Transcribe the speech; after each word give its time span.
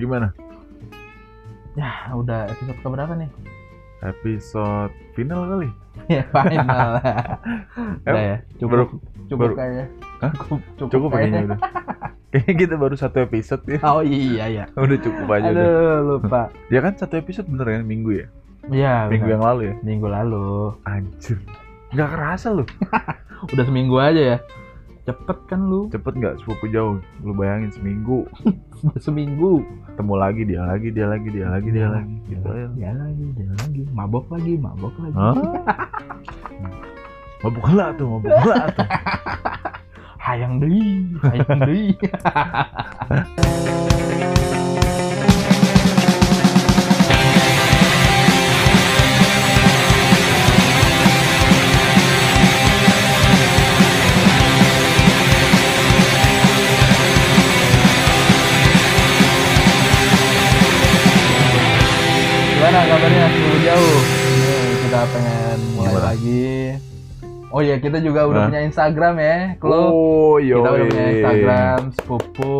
Gimana? 0.00 0.32
Ya, 1.76 1.92
udah 2.10 2.48
episode 2.48 2.80
keberapa 2.80 3.12
nih? 3.14 3.30
Episode 4.00 4.92
final 5.12 5.40
kali? 5.46 5.68
ya, 6.16 6.24
final. 6.26 6.90
udah 8.08 8.22
ya, 8.24 8.36
cukup. 8.56 8.70
baru- 8.72 8.90
cukup 9.28 9.40
baru- 9.46 9.56
kayaknya. 9.56 9.86
Hah? 10.20 10.32
Cukup, 10.36 10.60
cukup, 10.76 10.90
Cukup 10.90 11.08
kayaknya. 11.10 11.32
kayaknya 11.32 11.48
udah. 11.48 11.58
Kayaknya 12.30 12.54
kita 12.54 12.74
baru 12.76 12.94
satu 12.94 13.16
episode 13.20 13.62
ya. 13.66 13.78
Oh 13.82 14.04
iya, 14.04 14.44
iya. 14.46 14.64
Udah 14.74 14.98
cukup 14.98 15.26
aja 15.30 15.48
udah. 15.48 15.64
Aduh, 15.64 15.96
lupa. 16.20 16.42
Ya 16.68 16.80
kan 16.80 16.92
satu 16.94 17.14
episode 17.16 17.48
bener 17.48 17.66
kan 17.70 17.82
minggu 17.82 18.10
ya? 18.14 18.26
Iya, 18.68 19.08
Minggu 19.08 19.24
benar. 19.26 19.34
yang 19.34 19.42
lalu 19.42 19.60
ya? 19.64 19.74
Minggu 19.80 20.06
lalu. 20.06 20.48
Anjir. 20.84 21.40
Nggak 21.90 22.08
kerasa 22.12 22.46
lu. 22.52 22.64
Udah 23.48 23.64
seminggu 23.64 23.96
aja 23.96 24.20
ya. 24.20 24.38
Cepet 25.10 25.38
kan 25.50 25.66
lu. 25.66 25.90
Cepet 25.90 26.14
nggak 26.22 26.38
sepupu 26.38 26.70
jauh? 26.70 27.02
Lu 27.26 27.34
bayangin 27.34 27.74
seminggu. 27.74 28.30
Seminggu. 29.04 29.66
Ketemu 29.90 30.14
lagi, 30.14 30.42
dia 30.46 30.62
lagi, 30.62 30.88
dia 30.94 31.06
lagi, 31.10 31.28
dia 31.34 31.50
lagi, 31.50 31.68
dia 31.74 31.90
lagi. 31.90 32.14
Gitu 32.30 32.46
aja. 32.46 32.70
Dia 32.78 32.94
lagi, 32.94 33.26
dia 33.34 33.50
lagi. 33.58 33.82
Mabok 33.90 34.30
lagi, 34.30 34.54
mabok 34.54 34.94
lagi. 35.02 35.18
Hah? 35.18 35.34
Mabuk 37.42 37.66
lah 37.72 37.88
tuh, 37.98 38.06
mabuk 38.06 38.38
lah 38.46 38.70
tuh. 38.70 38.84
Hayang 40.30 40.60
deui, 40.60 41.16
hayang 41.24 41.64
deui. 41.64 41.96
Kabarnya 63.00 63.26
sebelum 63.32 63.60
jauh? 63.64 63.98
Nih, 64.36 64.68
kita 64.76 65.00
pengen 65.08 65.58
mulai 65.72 65.88
Gimana? 65.88 66.04
lagi. 66.04 66.52
Oh 67.48 67.60
iya, 67.64 67.76
kita 67.80 67.96
juga 67.98 68.20
udah 68.28 68.40
Hah? 68.44 68.48
punya 68.52 68.60
Instagram 68.62 69.14
ya, 69.16 69.36
Klo. 69.56 69.80
Oh, 69.88 70.34
yo. 70.36 70.60
kita 70.60 70.68
udah 70.68 70.84
punya 70.84 71.06
Instagram 71.08 71.78
sepupu 71.96 72.52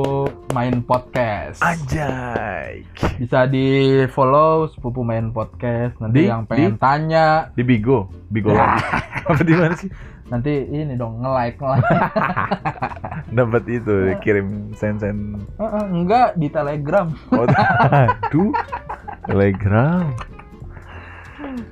main 0.51 0.81
podcast. 0.81 1.61
Anjay. 1.61 2.89
Bisa 3.21 3.45
di 3.45 3.69
follow 4.09 4.65
sepupu 4.67 5.05
main 5.05 5.29
podcast. 5.29 6.01
Nanti 6.01 6.25
Di- 6.25 6.31
yang 6.33 6.49
pengen 6.49 6.81
tanya, 6.81 7.53
Di 7.53 7.61
Bigo, 7.61 8.09
Bigo 8.33 8.49
Ya. 8.49 8.81
lagi. 8.81 8.81
Apa 9.29 9.43
di 9.45 9.53
mana 9.53 9.77
sih? 9.77 9.93
nanti 10.31 10.63
ini 10.65 10.95
dong 10.95 11.21
nge 11.21 11.31
like 11.37 11.59
nge 11.59 11.69
like. 11.69 11.91
Dapat 13.37 13.63
itu, 13.69 13.95
kirim 14.23 14.73
send-send. 14.73 15.45
enggak 15.85 16.33
di 16.35 16.49
Telegram. 16.49 17.13
Oh, 17.29 17.45
aduh. 18.09 18.55
Telegram. 19.21 20.07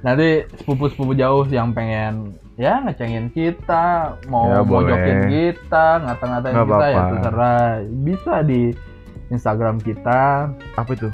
Nanti 0.00 0.28
sepupu-sepupu 0.55 1.12
jauh 1.12 1.44
yang 1.47 1.70
pengen 1.70 2.33
ya 2.55 2.81
ngecengin 2.81 3.31
kita, 3.31 4.17
mau 4.27 4.48
Ya, 4.48 4.61
mojokin 4.61 5.19
kita, 5.27 5.86
ngata-ngatain 6.00 6.53
Nggak 6.53 6.67
kita 6.67 6.77
ya 6.83 6.91
apa-apa. 6.92 7.11
terserah. 7.14 7.67
Bisa 8.03 8.34
di 8.42 8.61
Instagram 9.28 9.77
kita, 9.78 10.20
Apa 10.75 10.91
itu? 10.91 11.08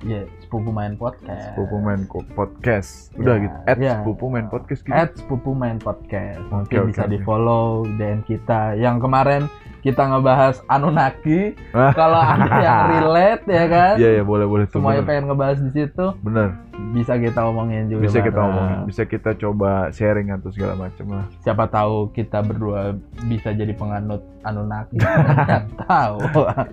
ya 0.00 0.22
sepupu 0.38 0.70
main 0.70 0.94
podcast. 0.94 1.50
Sepupu 1.52 1.76
main 1.76 2.06
podcast. 2.06 3.10
Udah 3.14 3.34
Ya, 3.34 3.42
gitu. 3.42 3.56
At 3.66 3.76
ya. 3.76 3.94
sepupu 3.98 4.24
main 4.30 4.46
podcast 4.46 4.80
gitu. 4.80 4.94
At 4.94 5.10
sepupu 5.12 5.50
main 5.52 5.76
podcast. 5.76 6.38
Mungkin 6.46 6.78
oke, 6.78 6.88
bisa 6.88 7.02
oke. 7.02 7.10
di 7.10 7.18
follow 7.20 7.64
DM 7.98 8.22
kita. 8.22 8.72
Yang 8.74 8.96
kemarin 9.02 9.42
kita 9.88 10.02
ngebahas 10.04 10.60
Anunnaki. 10.66 11.56
Ah. 11.72 11.90
Kalau 11.90 12.20
ada 12.20 12.44
yang 12.60 12.80
relate 12.92 13.44
ya 13.44 13.64
kan, 13.66 13.94
Iya, 13.96 14.10
ya 14.20 14.22
boleh 14.22 14.44
boleh 14.44 14.66
semuanya 14.68 15.00
bener. 15.00 15.08
pengen 15.08 15.24
ngebahas 15.26 15.58
di 15.58 15.70
situ, 15.72 16.06
Bener. 16.20 16.48
bisa 16.92 17.16
kita 17.16 17.40
omongin 17.42 17.88
juga. 17.88 18.02
Bisa 18.04 18.18
kita 18.20 18.36
bareng. 18.36 18.44
ngomongin, 18.46 18.78
bisa 18.84 19.02
kita 19.02 19.30
coba 19.34 19.70
sharing 19.90 20.28
atau 20.30 20.52
segala 20.52 20.74
macam 20.78 21.06
lah. 21.10 21.24
Siapa 21.40 21.64
tahu 21.66 22.12
kita 22.12 22.38
berdua 22.40 22.92
bisa 23.24 23.50
jadi 23.50 23.72
penganut 23.72 24.20
Anunnaki. 24.40 25.00
Tahu. 25.82 26.16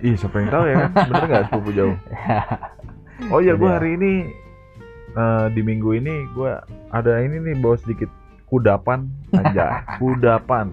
Ih, 0.00 0.14
siapa 0.14 0.36
yang 0.38 0.50
tahu 0.50 0.64
ya 0.64 0.74
kan? 0.76 0.90
Bener 1.08 1.24
nggak 1.26 1.44
sepupu 1.48 1.70
jauh? 1.72 1.96
Oh 3.32 3.40
iya, 3.40 3.56
gue 3.56 3.64
Jadi 3.64 3.64
ya. 3.64 3.76
hari 3.80 3.90
ini 3.96 4.12
eh, 5.10 5.46
di 5.50 5.64
minggu 5.64 5.96
ini 5.96 6.28
gue 6.30 6.52
ada 6.90 7.12
ini 7.18 7.40
nih 7.40 7.56
bawa 7.56 7.80
sedikit 7.80 8.12
kudapan 8.44 9.08
aja, 9.32 9.80
kudapan. 9.96 10.68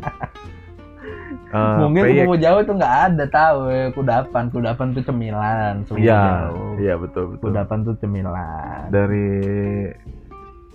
Eh, 1.53 1.77
Mungkin 1.85 2.01
peyek. 2.01 2.25
sepupu 2.25 2.35
jauh 2.41 2.61
tuh 2.65 2.75
nggak 2.81 2.95
ada 3.13 3.25
tahu 3.29 3.59
kudapan. 3.93 4.43
Kudapan 4.49 4.87
tuh 4.97 5.03
cemilan. 5.05 5.73
Iya, 5.93 6.49
iya 6.81 6.93
betul 6.97 7.37
betul. 7.37 7.53
Kudapan 7.53 7.77
tuh 7.85 7.93
cemilan. 8.01 8.89
Dari 8.89 9.29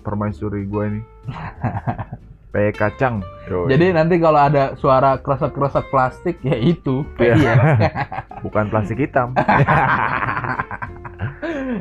permaisuri 0.06 0.70
gue 0.70 0.84
ini. 0.86 1.00
Peyek 2.54 2.80
kacang. 2.80 3.20
Yoi. 3.50 3.74
Jadi 3.74 3.86
nanti 3.92 4.16
kalau 4.22 4.40
ada 4.40 4.72
suara 4.78 5.20
kresek-kresek 5.20 5.90
plastik 5.90 6.38
ya 6.46 6.56
itu. 6.56 7.02
Iya. 7.18 7.34
Iya. 7.34 7.54
bukan 8.46 8.70
plastik 8.70 9.02
hitam. 9.02 9.34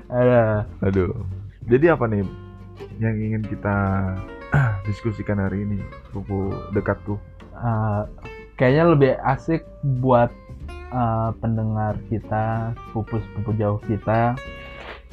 Ada. 0.09 0.65
Aduh. 0.83 1.13
Jadi 1.69 1.85
apa 1.87 2.09
nih 2.09 2.25
yang 2.97 3.15
ingin 3.15 3.43
kita 3.45 3.75
diskusikan 4.89 5.37
hari 5.37 5.63
ini, 5.63 5.79
sepupu 6.09 6.49
dekatku? 6.73 7.15
Eh, 7.53 8.01
kayaknya 8.57 8.83
lebih 8.91 9.11
asik 9.23 9.61
buat 10.01 10.33
eh, 10.91 11.29
pendengar 11.39 11.95
kita, 12.09 12.73
sepupu-sepupu 12.89 13.53
jauh 13.55 13.79
kita. 13.85 14.33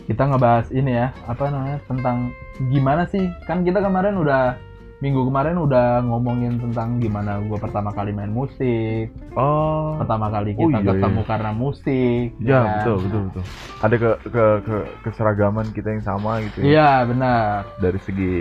Kita 0.05 0.23
ngebahas 0.29 0.69
ini 0.69 1.01
ya, 1.01 1.17
apa 1.25 1.49
namanya 1.49 1.81
tentang 1.89 2.29
gimana 2.69 3.09
sih? 3.09 3.25
Kan 3.49 3.65
kita 3.65 3.81
kemarin 3.81 4.21
udah 4.21 4.57
minggu 5.03 5.27
kemarin 5.29 5.61
udah 5.61 6.01
ngomongin 6.07 6.57
tentang 6.57 6.97
gimana 6.97 7.37
gue 7.45 7.59
pertama 7.61 7.93
kali 7.93 8.15
main 8.15 8.33
musik, 8.33 9.13
Oh. 9.37 10.01
pertama 10.01 10.33
kali 10.33 10.57
Oh, 10.57 10.65
kita 10.65 10.81
iya, 10.81 10.89
ketemu 10.97 11.21
iya. 11.21 11.29
karena 11.29 11.51
musik. 11.53 12.27
Ya, 12.41 12.49
kan? 12.57 12.65
betul 12.81 12.97
betul 13.05 13.21
betul. 13.29 13.45
Ada 13.85 13.95
ke, 14.01 14.11
ke 14.33 14.45
ke 14.65 14.77
keseragaman 15.05 15.67
kita 15.77 15.89
yang 15.93 16.05
sama 16.05 16.41
gitu 16.49 16.57
ya. 16.63 16.65
Iya 16.65 16.91
benar. 17.11 17.69
Dari 17.85 17.99
segi 18.01 18.35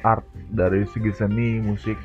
art, 0.00 0.24
dari 0.48 0.80
segi 0.88 1.10
seni, 1.12 1.60
musik. 1.60 1.98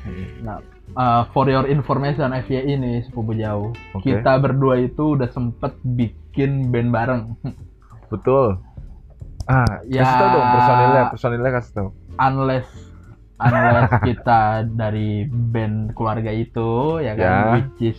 Nah, 0.44 0.60
uh, 0.94 1.22
for 1.30 1.46
your 1.46 1.64
information 1.66 2.30
FY 2.30 2.62
ini 2.68 3.02
sepupu 3.02 3.34
jauh. 3.34 3.70
Oke. 3.92 4.12
Kita 4.12 4.36
berdua 4.36 4.78
itu 4.78 5.14
udah 5.14 5.28
sempet 5.28 5.76
bikin 5.84 6.68
band 6.68 6.90
bareng. 6.90 7.22
Betul. 8.12 8.60
Ah, 9.44 9.82
Ya. 9.84 10.06
kasih 10.06 10.16
tau 10.16 10.28
dong 10.30 10.46
personilnya, 10.54 11.02
personilnya 11.10 11.50
kasih 11.52 11.72
tau. 11.74 11.88
Unless 12.14 12.68
unless 13.36 13.90
kita 14.08 14.40
dari 14.70 15.26
band 15.26 15.92
keluarga 15.92 16.30
itu 16.30 17.02
ya 17.02 17.18
kan 17.18 17.26
Ya. 17.26 17.52
which 17.58 17.94
is 17.94 17.98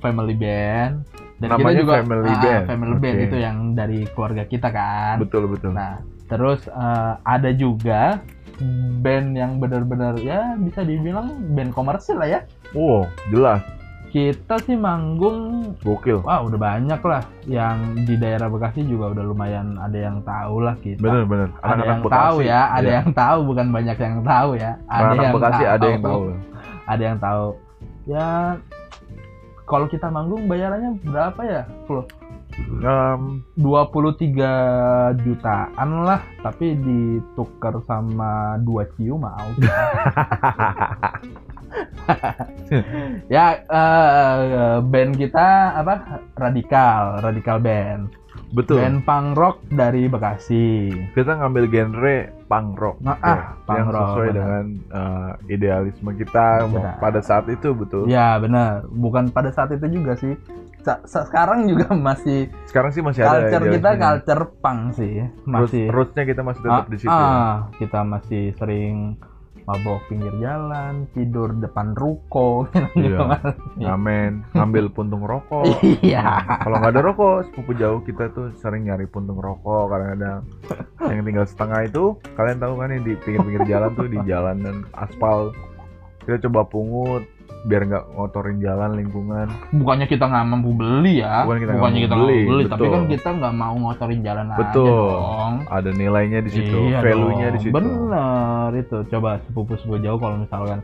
family 0.00 0.32
band. 0.32 1.04
Dan 1.40 1.56
Namanya 1.56 1.68
kita 1.72 1.80
juga 1.80 1.92
family 2.04 2.28
ah, 2.28 2.40
band. 2.40 2.64
family 2.68 2.96
band 2.96 3.16
Oke. 3.16 3.26
itu 3.26 3.36
yang 3.36 3.56
dari 3.72 4.00
keluarga 4.12 4.42
kita 4.44 4.68
kan. 4.68 5.16
Betul 5.20 5.48
betul. 5.48 5.72
Nah, 5.72 6.00
terus 6.28 6.64
uh, 6.68 7.16
ada 7.24 7.50
juga 7.50 8.20
band 9.00 9.32
yang 9.32 9.56
benar-benar 9.56 10.20
ya 10.20 10.54
bisa 10.56 10.84
dibilang 10.84 11.32
band 11.56 11.72
komersil 11.72 12.20
lah 12.20 12.28
ya. 12.28 12.40
Oh, 12.72 13.08
jelas. 13.32 13.64
Kita 14.10 14.58
sih 14.66 14.74
manggung 14.74 15.70
Gokil. 15.86 16.26
Wah 16.26 16.42
udah 16.42 16.58
banyak 16.58 16.98
lah 16.98 17.22
yang 17.46 17.94
di 18.02 18.18
daerah 18.18 18.50
Bekasi 18.50 18.82
juga 18.82 19.14
udah 19.14 19.22
lumayan 19.22 19.78
ada 19.78 19.94
yang 19.94 20.18
tahu 20.26 20.66
lah 20.66 20.74
kita. 20.82 20.98
Bener 20.98 21.22
bener. 21.24 21.48
Ada 21.62 21.82
yang 21.86 22.02
Bekasi. 22.02 22.18
tahu 22.18 22.36
ya, 22.42 22.60
ada 22.74 22.88
Iya. 22.90 22.96
yang 22.98 23.08
tahu 23.14 23.38
bukan 23.46 23.66
banyak 23.70 23.96
yang 23.96 24.16
tahu 24.26 24.50
ya. 24.58 24.72
Ada 24.90 25.04
Anak 25.06 25.14
yang 25.22 25.34
Bekasi 25.38 25.62
ada 25.62 25.86
yang 25.86 26.02
tahu. 26.02 26.20
Ada 26.90 27.02
yang 27.06 27.18
tahu. 27.22 27.46
Ya 28.10 28.26
kalau 29.62 29.86
kita 29.86 30.10
manggung 30.10 30.50
bayarannya 30.50 30.98
berapa 31.06 31.40
ya? 31.46 31.62
Flo? 31.86 32.02
Em, 32.80 33.44
23 33.60 35.12
jutaan 35.20 35.90
lah, 36.04 36.20
tapi 36.40 36.76
ditukar 36.80 37.76
sama 37.84 38.56
2 38.64 38.88
ciu 38.96 39.20
mau. 39.20 39.48
ya 43.28 43.46
eh, 43.60 44.78
band 44.80 45.12
kita 45.14 45.48
apa? 45.76 46.24
Radikal, 46.36 47.20
Radikal 47.20 47.58
Band. 47.60 48.02
betul. 48.50 48.82
Band 48.82 49.06
punk 49.06 49.38
rock 49.38 49.56
dari 49.70 50.10
Bekasi. 50.10 50.90
Kita 51.14 51.38
ngambil 51.38 51.70
genre 51.70 52.18
punk 52.50 52.68
rock. 52.74 52.96
Nah, 52.98 53.14
ya, 53.22 53.30
ah, 53.30 53.42
punk 53.62 53.78
yang 53.78 53.88
rock, 53.94 54.06
sesuai 54.10 54.28
benar. 54.28 54.34
dengan 54.34 54.64
eh, 54.90 55.32
idealisme 55.54 56.10
kita 56.18 56.46
Benar. 56.66 56.98
pada 56.98 57.20
saat 57.22 57.46
itu 57.46 57.70
betul. 57.70 58.10
Ya 58.10 58.34
benar, 58.42 58.88
bukan 58.90 59.30
pada 59.30 59.54
saat 59.54 59.70
itu 59.70 59.86
juga 59.86 60.18
sih. 60.18 60.34
Sekarang 61.04 61.64
juga 61.64 61.86
masih 62.08 62.48
Sekarang 62.64 62.90
sih 62.90 63.00
masih 63.00 63.20
ada 63.20 63.44
culture 63.44 63.64
kita 63.66 63.76
idealismenya. 63.90 64.00
culture 64.00 64.44
punk 64.58 64.80
sih, 64.92 65.14
masih. 65.44 65.84
rootsnya 65.86 66.24
kita 66.24 66.40
masih 66.40 66.60
tetap 66.60 66.78
Ah, 66.78 66.86
di 66.86 66.96
situ. 66.96 67.10
ya. 67.10 67.28
ah, 67.28 67.54
kita 67.76 67.98
masih 68.02 68.42
sering 68.54 68.96
mabok 69.62 70.02
pinggir 70.04 70.34
jalan 70.36 71.06
tidur 71.10 71.54
depan 71.54 71.94
ruko 71.94 72.66
Iya. 72.96 73.22
ngamen 73.78 74.42
ngambil 74.50 74.90
puntung 74.90 75.22
rokok 75.22 75.62
iya 76.02 76.42
kalau 76.58 76.80
nggak 76.80 76.90
ada 76.90 77.02
rokok 77.04 77.46
sepupu 77.46 77.72
jauh 77.74 78.00
kita 78.00 78.32
tuh 78.32 78.50
sering 78.56 78.82
nyari 78.84 79.06
puntung 79.06 79.38
rokok 79.38 79.86
kadang-kadang 79.88 80.42
yang 81.04 81.22
tinggal 81.22 81.46
setengah 81.46 81.80
itu 81.84 82.04
kalian 82.34 82.58
tahu 82.58 82.74
kan 82.74 82.88
yang 82.88 83.04
di 83.04 83.14
pinggir-pinggir 83.16 83.62
jalan 83.68 83.90
tuh 83.92 84.08
di 84.08 84.18
jalan 84.24 84.56
dan 84.58 84.76
aspal 84.96 85.54
kita 86.20 86.42
coba 86.42 86.60
pungut 86.64 87.22
biar 87.66 87.82
nggak 87.84 88.04
ngotorin 88.16 88.58
jalan 88.58 88.90
lingkungan. 88.96 89.46
Bukannya 89.76 90.06
kita 90.08 90.24
nggak 90.24 90.44
mampu 90.48 90.70
beli 90.72 91.20
ya. 91.20 91.44
Bukan 91.44 91.58
kita 91.60 91.72
bukannya 91.76 91.98
mau 92.00 92.04
kita 92.06 92.14
nggak 92.14 92.24
beli, 92.24 92.40
beli 92.48 92.62
tapi 92.66 92.86
kan 92.88 93.02
kita 93.06 93.28
nggak 93.36 93.54
mau 93.54 93.74
ngotorin 93.76 94.20
jalan 94.24 94.46
aja 94.48 94.58
Betul. 94.64 94.88
dong. 94.88 95.54
Ada 95.68 95.90
nilainya 95.92 96.40
di 96.40 96.50
situ 96.50 96.78
Iya 96.88 96.98
value-nya 97.04 97.48
di 97.52 97.60
situ. 97.60 97.74
Bener 97.74 98.70
itu. 98.74 98.96
Coba 99.12 99.30
sepupu 99.44 99.76
sepupu 99.76 100.00
jauh 100.00 100.16
kalau 100.16 100.36
misalkan 100.40 100.80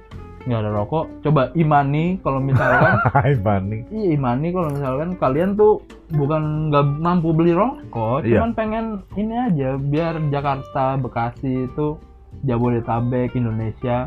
nggak 0.47 0.63
ada 0.63 0.71
rokok 0.79 1.05
coba 1.27 1.51
imani 1.59 2.23
kalau 2.23 2.39
misalkan 2.39 3.03
Hai 3.19 3.35
Bani 3.35 3.83
iya 3.91 4.15
imani 4.15 4.55
kalau 4.55 4.71
misalkan 4.71 5.19
kalian 5.19 5.59
tuh 5.59 5.83
bukan 6.15 6.71
nggak 6.71 6.87
mampu 7.03 7.35
beli 7.35 7.51
rokok 7.51 8.23
Iya. 8.23 8.47
cuman 8.47 8.51
pengen 8.55 8.87
ini 9.19 9.35
aja 9.35 9.75
biar 9.75 10.23
Jakarta 10.31 10.95
Bekasi 11.03 11.67
itu 11.67 11.99
Jabodetabek 12.47 13.35
Indonesia 13.35 14.07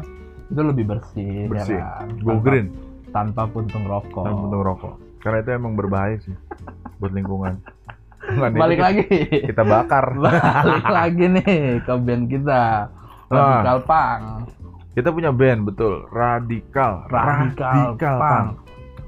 itu 0.50 0.62
lebih 0.62 0.86
bersih, 0.88 1.46
Bersih. 1.46 1.78
ya 1.78 2.02
kan? 2.02 2.08
go 2.20 2.32
Tanpa- 2.32 2.44
green. 2.44 2.68
tanpa 3.10 3.42
puntung 3.46 3.84
rokok. 3.84 4.22
Dan 4.22 4.34
puntung 4.36 4.62
rokok. 4.62 4.94
Karena 5.20 5.38
itu 5.40 5.50
emang 5.52 5.74
berbahaya 5.74 6.18
sih 6.20 6.34
buat 6.98 7.10
lingkungan. 7.10 7.58
Bukan, 8.30 8.50
balik 8.54 8.78
kita- 8.78 8.86
lagi. 8.86 9.06
Kita 9.48 9.64
bakar. 9.64 10.06
Balik 10.66 10.88
lagi 10.88 11.26
nih 11.32 11.54
ke 11.82 11.94
band 11.96 12.24
kita. 12.28 12.62
Ah. 13.30 13.62
Radikal 13.62 13.80
Pang 13.84 14.22
kita 14.90 15.10
punya 15.10 15.32
band 15.32 15.64
betul. 15.64 16.10
Radikal. 16.10 17.06
Radikal, 17.08 17.96
Pang 17.96 18.48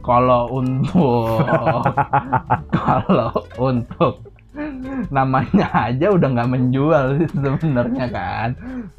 kalau 0.01 0.49
untuk 0.51 1.41
kalau 2.77 3.29
untuk 3.59 4.13
namanya 5.07 5.71
aja 5.71 6.11
udah 6.11 6.27
nggak 6.27 6.51
menjual 6.51 7.05
sih 7.17 7.29
sebenarnya 7.31 8.05
kan. 8.11 8.49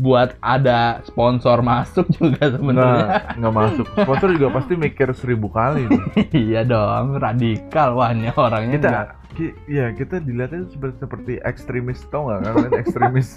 Buat 0.01 0.41
ada 0.41 1.05
sponsor 1.05 1.61
masuk 1.61 2.09
juga 2.17 2.49
sebenarnya. 2.53 3.05
Nggak 3.05 3.37
nggak 3.39 3.55
masuk. 3.55 3.87
Sponsor 3.93 4.29
juga 4.33 4.49
pasti 4.57 4.73
mikir 4.75 5.09
seribu 5.13 5.53
kali 5.53 5.87
iya 6.33 6.65
dong 6.65 7.21
radikal 7.21 7.97
wah 7.97 8.11
ini 8.11 8.33
orangnya 8.33 8.79
kita 8.81 9.03
ki- 9.37 9.57
ya 9.69 9.93
kita 9.93 10.21
dilihatnya 10.21 10.69
seperti 10.73 10.97
seperti 11.01 11.33
ekstremis 11.45 12.01
tau 12.09 12.29
nggak 12.29 12.39
kan? 12.41 12.53
Kalian 12.57 12.73
ekstremis. 12.81 13.29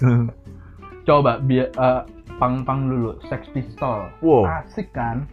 Coba 1.04 1.38
biar 1.38 1.70
pang 2.36 2.64
pang 2.64 2.88
dulu. 2.88 3.16
Sex 3.28 3.46
Pistol. 3.52 4.08
Wow. 4.20 4.44
Asik 4.64 4.92
kan? 4.92 5.28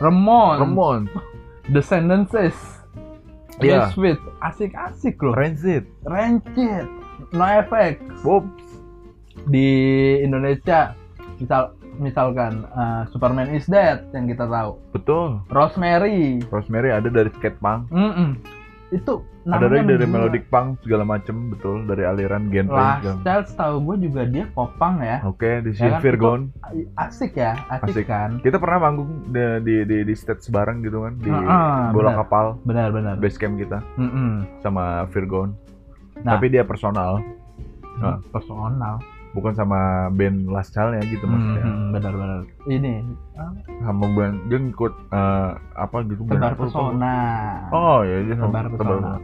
Remon, 0.00 0.56
Remon. 0.64 1.00
Descendants 1.68 2.32
Iya. 3.60 3.92
Misfit 3.92 4.18
asik-asik 4.40 5.16
loh. 5.20 5.34
Rancid. 5.36 5.84
Rancid. 6.04 6.86
No 7.32 7.46
Effect. 7.46 8.00
Bob 8.24 8.44
di 9.48 9.68
Indonesia 10.20 10.92
misal 11.40 11.72
misalkan 12.00 12.64
uh, 12.72 13.04
Superman 13.12 13.52
is 13.52 13.68
Dead 13.68 14.04
yang 14.16 14.24
kita 14.28 14.48
tahu. 14.48 14.80
Betul. 14.96 15.44
Rosemary. 15.52 16.40
Rosemary 16.48 16.92
ada 16.92 17.08
dari 17.12 17.28
skate 17.36 17.60
punk. 17.60 17.88
Mm-mm. 17.92 18.40
Itu 18.90 19.14
ada 19.46 19.64
lagi 19.64 19.86
dari 19.88 20.02
melodic 20.04 20.44
punk 20.46 20.82
segala 20.82 21.02
macem 21.04 21.48
betul 21.48 21.82
dari 21.84 22.02
aliran 22.02 22.50
genre 22.50 22.74
Last 22.74 22.98
segala- 23.00 23.22
Child 23.22 23.46
tahu 23.54 23.74
gue 23.80 23.96
juga 24.04 24.22
dia 24.24 24.44
popang 24.48 24.94
ya 24.98 25.16
oke 25.22 25.50
di 25.60 25.70
Ya 25.72 25.88
kan? 25.88 26.00
Virgon 26.00 26.40
asik 26.96 27.32
ya 27.34 27.54
asik, 27.70 27.94
Asik. 27.94 28.06
kan 28.06 28.30
kita 28.38 28.56
pernah 28.56 28.78
manggung 28.82 29.08
di 29.26 29.38
di 29.60 29.74
di, 29.84 29.96
di 30.02 30.14
stage 30.14 30.48
bareng 30.48 30.82
gitu 30.82 31.02
kan 31.02 31.14
di 31.16 31.30
Ah, 31.30 31.88
bola 31.88 32.10
benar. 32.10 32.18
kapal 32.20 32.46
benar-benar 32.62 33.14
base 33.16 33.36
camp 33.36 33.56
kita 33.56 33.78
Mm-mm. 33.94 34.44
sama 34.58 35.06
Virgon 35.08 35.54
Nah. 36.18 36.36
tapi 36.36 36.50
dia 36.50 36.62
personal 36.62 37.22
Ah. 37.98 38.18
personal 38.28 38.98
bukan 39.30 39.52
sama 39.54 40.10
band 40.14 40.50
Last 40.50 40.74
Child 40.74 40.98
ya 40.98 41.02
gitu 41.06 41.24
maksudnya. 41.26 41.64
Mm-mm, 41.64 41.86
benar-benar. 41.94 42.40
Ini. 42.66 42.94
Ah, 43.38 43.52
sama 43.86 44.04
band 44.12 44.36
dia 44.50 44.58
ngikut 44.58 44.92
eh, 45.10 45.50
apa 45.78 45.96
gitu 46.06 46.22
band 46.26 46.38
tebar 46.38 46.52
apa, 46.52 46.62
lupa. 46.62 46.66
pesona 46.68 47.16
oh 47.70 47.98
ya 48.02 48.16
dia 48.26 48.34
tebar 48.36 48.64
sama 48.66 48.76
pesona 48.76 49.18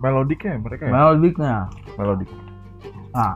melodiknya 0.00 0.60
mereka 0.60 0.82
ya? 0.88 0.92
Melodiknya. 0.92 1.54
Melodik. 1.96 2.28
Nah, 3.16 3.34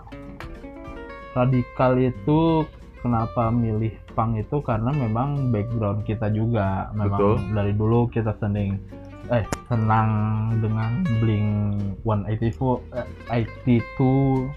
radikal 1.33 1.97
itu 1.97 2.69
kenapa 3.01 3.49
milih 3.49 3.97
punk 4.13 4.45
itu 4.45 4.61
karena 4.61 4.93
memang 4.93 5.49
background 5.49 6.05
kita 6.05 6.29
juga. 6.33 6.93
Memang 6.93 7.17
Betul. 7.17 7.35
dari 7.57 7.73
dulu 7.73 8.09
kita 8.13 8.37
sending 8.39 8.77
eh 9.31 9.47
senang 9.71 10.11
dengan 10.59 11.07
Blink 11.23 11.79
182 12.03 12.83
eh, 13.31 13.47
82 13.47 14.51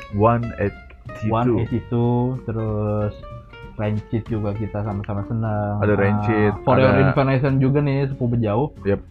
one 1.26 1.62
eight 1.62 1.86
two 1.88 2.38
182 2.38 2.46
terus 2.46 3.14
Rancid 3.74 4.24
juga 4.28 4.54
kita 4.54 4.82
sama-sama 4.82 5.26
senang. 5.26 5.82
Ada 5.82 5.94
Rancid, 5.94 6.54
Ah, 6.54 6.62
For 6.62 6.78
Your 6.78 6.94
ada- 6.94 7.04
Information 7.04 7.58
juga 7.58 7.82
nih 7.82 8.06
sepupu 8.06 8.38
jauh 8.38 8.70
Yep. 8.84 9.02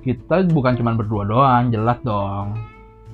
kita 0.00 0.42
bukan 0.48 0.74
cuma 0.74 0.90
berdua 0.92 1.22
doang 1.22 1.70
jelas 1.70 2.02
dong. 2.02 2.58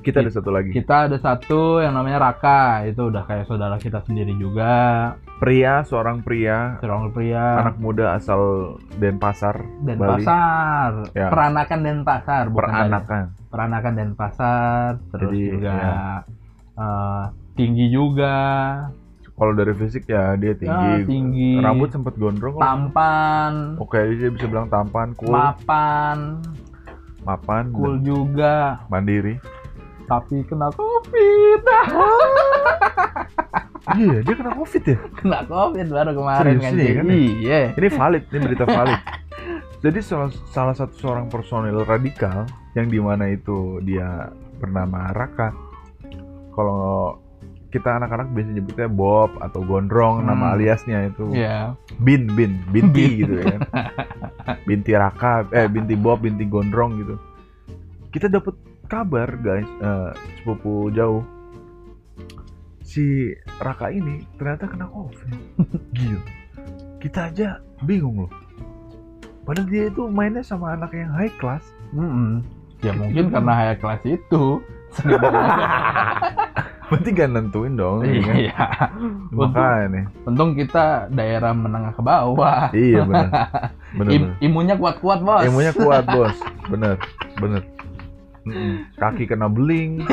Kita 0.01 0.21
ada 0.21 0.29
satu 0.31 0.49
lagi. 0.49 0.69
Kita 0.69 1.09
ada 1.09 1.17
satu 1.17 1.81
yang 1.81 1.93
namanya 1.93 2.21
Raka 2.23 2.85
itu 2.85 3.09
udah 3.09 3.25
kayak 3.25 3.45
saudara 3.45 3.77
kita 3.77 4.01
sendiri 4.01 4.33
juga. 4.35 5.13
Pria 5.35 5.81
seorang 5.83 6.21
pria. 6.21 6.77
Seorang 6.79 7.09
pria. 7.11 7.65
Anak 7.65 7.77
muda 7.77 8.13
asal 8.13 8.41
Denpasar 8.95 9.65
Bali. 9.83 9.97
Denpasar 9.97 10.91
Ya. 11.11 11.29
peranakan 11.29 11.81
Denpasar 11.81 12.45
bukan 12.47 12.61
dari- 12.63 12.73
peranakan. 12.81 13.25
Peranakan 13.49 13.93
Denpasar 13.95 14.89
terus 15.11 15.31
Jadi, 15.31 15.43
juga 15.51 15.73
ya. 15.73 15.93
eh, 16.77 17.25
tinggi 17.55 17.87
juga. 17.89 18.35
Kalau 19.35 19.51
dari 19.51 19.75
fisik 19.75 20.07
ya 20.07 20.35
dia 20.35 20.55
tinggi, 20.55 20.91
Ya, 20.95 21.03
tinggi. 21.03 21.51
rambut 21.59 21.91
sempat 21.91 22.15
gondrong 22.15 22.55
tampan. 22.55 23.75
Oke 23.79 23.99
dia 24.15 24.31
bisa 24.31 24.47
bilang 24.47 24.71
tampan 24.71 25.11
cool. 25.15 25.35
Mapan. 25.35 26.39
Mapan. 27.23 27.75
Cool 27.75 27.99
juga. 27.99 28.79
Mandiri. 28.87 29.35
Tapi 30.05 30.45
kena 30.45 30.71
covid. 30.71 31.63
Iya 33.85 34.25
dia 34.25 34.33
kena 34.33 34.57
covid 34.57 34.81
ya? 34.83 34.97
Kena 35.13 35.45
covid 35.45 35.87
baru 35.93 36.17
kemarin 36.17 36.57
Serius 36.57 36.65
kan 36.65 36.73
nih, 36.73 36.87
Ci? 36.89 36.97
kan? 36.97 37.05
iya. 37.13 37.59
Ini 37.77 37.89
valid 37.93 38.23
ini 38.33 38.39
berita 38.41 38.65
valid. 38.65 39.01
Jadi 39.85 39.99
salah, 40.01 40.31
salah 40.49 40.73
satu 40.73 40.95
seorang 40.97 41.29
personil 41.29 41.85
radikal 41.85 42.49
yang 42.73 42.89
di 42.89 42.97
mana 42.97 43.29
itu 43.29 43.85
dia 43.85 44.33
bernama 44.57 45.13
Raka. 45.13 45.53
Kalau 46.57 47.13
kita 47.75 47.99
anak-anak 47.99 48.31
biasa 48.31 48.51
nyebutnya 48.53 48.87
Bob 48.87 49.35
atau 49.43 49.61
Gondrong 49.61 50.23
Hmm. 50.23 50.31
nama 50.31 50.55
aliasnya 50.55 51.11
itu 51.11 51.27
Iya. 51.35 51.75
Bin 51.99 52.31
Bin 52.31 52.63
Bin. 52.71 52.95
Binti 52.95 53.05
gitu 53.21 53.35
ya 53.35 53.47
kan 53.51 53.61
Binti 54.63 54.95
Raka 54.95 55.51
eh 55.51 55.67
Binti 55.67 55.93
Bob 55.95 56.23
Binti 56.23 56.47
Gondrong 56.47 56.95
gitu 56.97 57.19
kita 58.09 58.31
dapat 58.31 58.55
kabar 58.87 59.27
guys 59.37 59.67
eh, 59.67 60.11
sepupu 60.39 60.87
jauh 60.89 61.27
si 62.81 63.33
Raka 63.59 63.91
ini 63.91 64.23
ternyata 64.37 64.65
kena 64.65 64.87
covid 64.87 65.35
gila 65.97 66.23
kita 67.01 67.27
aja 67.27 67.49
bingung 67.83 68.23
loh 68.23 68.33
padahal 69.43 69.67
dia 69.67 69.89
itu 69.89 70.07
mainnya 70.07 70.41
sama 70.41 70.73
anak 70.73 70.95
yang 70.95 71.11
high 71.11 71.33
class 71.37 71.65
Mm-mm. 71.91 72.41
Ya 72.81 72.93
mungkin 72.93 73.33
karena 73.33 73.53
high 73.55 73.79
class 73.79 74.05
itu. 74.05 74.61
berarti 76.91 77.09
gak 77.17 77.31
nentuin 77.33 77.75
dong 77.75 78.05
kan? 78.05 78.37
Iya. 78.37 78.65
Untung, 79.33 79.51
makanya 79.51 79.87
nih 79.89 80.05
untung 80.29 80.51
kita 80.53 81.09
daerah 81.11 81.53
menengah 81.57 81.93
ke 81.97 82.03
bawah. 82.05 82.69
iya 82.77 83.03
benar 83.03 83.29
benar 83.99 84.11
Im- 84.13 84.35
imunnya 84.39 84.77
kuat-kuat 84.77 85.25
bos. 85.25 85.43
Ilmunya 85.49 85.73
kuat 85.73 86.05
bos, 86.15 86.37
bener, 86.69 87.01
bener. 87.41 87.63
Mm-mm. 88.45 88.85
Kaki 89.01 89.25
kena 89.25 89.49
beling, 89.49 90.05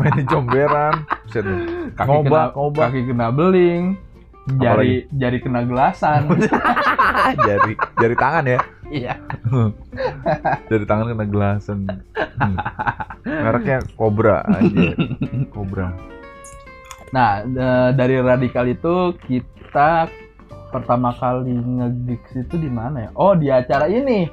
main 0.00 0.16
dah. 1.44 1.60
Kaki 1.92 2.08
ngobak, 2.08 2.24
kena, 2.48 2.56
ngobak. 2.56 2.86
Kaki 2.88 3.00
kena 3.12 3.26
beling. 3.28 3.82
Jari 4.56 5.04
jari 5.12 5.38
kena 5.44 5.60
gelasan. 5.68 6.32
jari 7.36 7.76
jari 8.00 8.14
tangan 8.16 8.46
ya, 8.48 8.58
Iya. 8.90 9.18
jari 10.70 10.84
tangan 10.86 11.10
kena 11.14 11.26
gelasan. 11.26 11.78
Hmm. 12.38 12.56
Mereknya 13.26 13.82
Cobra 13.98 14.46
aja, 14.46 14.94
Cobra. 15.54 15.90
Nah, 17.10 17.42
e, 17.42 17.68
dari 17.94 18.18
radikal 18.22 18.66
itu 18.70 19.14
kita 19.26 20.10
pertama 20.70 21.14
kali 21.14 21.54
nge-gigs 21.54 22.46
itu 22.46 22.54
di 22.58 22.70
mana 22.70 23.08
ya? 23.08 23.10
Oh, 23.18 23.34
di 23.34 23.50
acara 23.50 23.90
ini. 23.90 24.26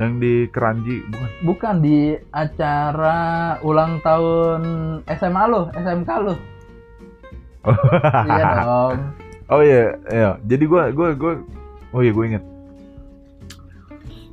Yang 0.00 0.12
di 0.16 0.34
Keranji 0.48 0.96
bukan? 1.12 1.30
Bukan 1.44 1.74
di 1.84 1.98
acara 2.32 3.18
ulang 3.60 4.00
tahun 4.00 4.60
SMA 5.12 5.44
lo, 5.48 5.68
SMK 5.76 6.10
lo. 6.24 6.34
iya 8.28 8.44
dong. 8.64 8.98
Oh 9.50 9.66
iya, 9.66 9.98
iya. 10.14 10.38
Jadi 10.46 10.62
gue 10.62 10.82
gue 10.94 11.08
gue 11.18 11.32
oh 11.90 12.00
iya 12.06 12.14
gue 12.14 12.22
inget. 12.22 12.44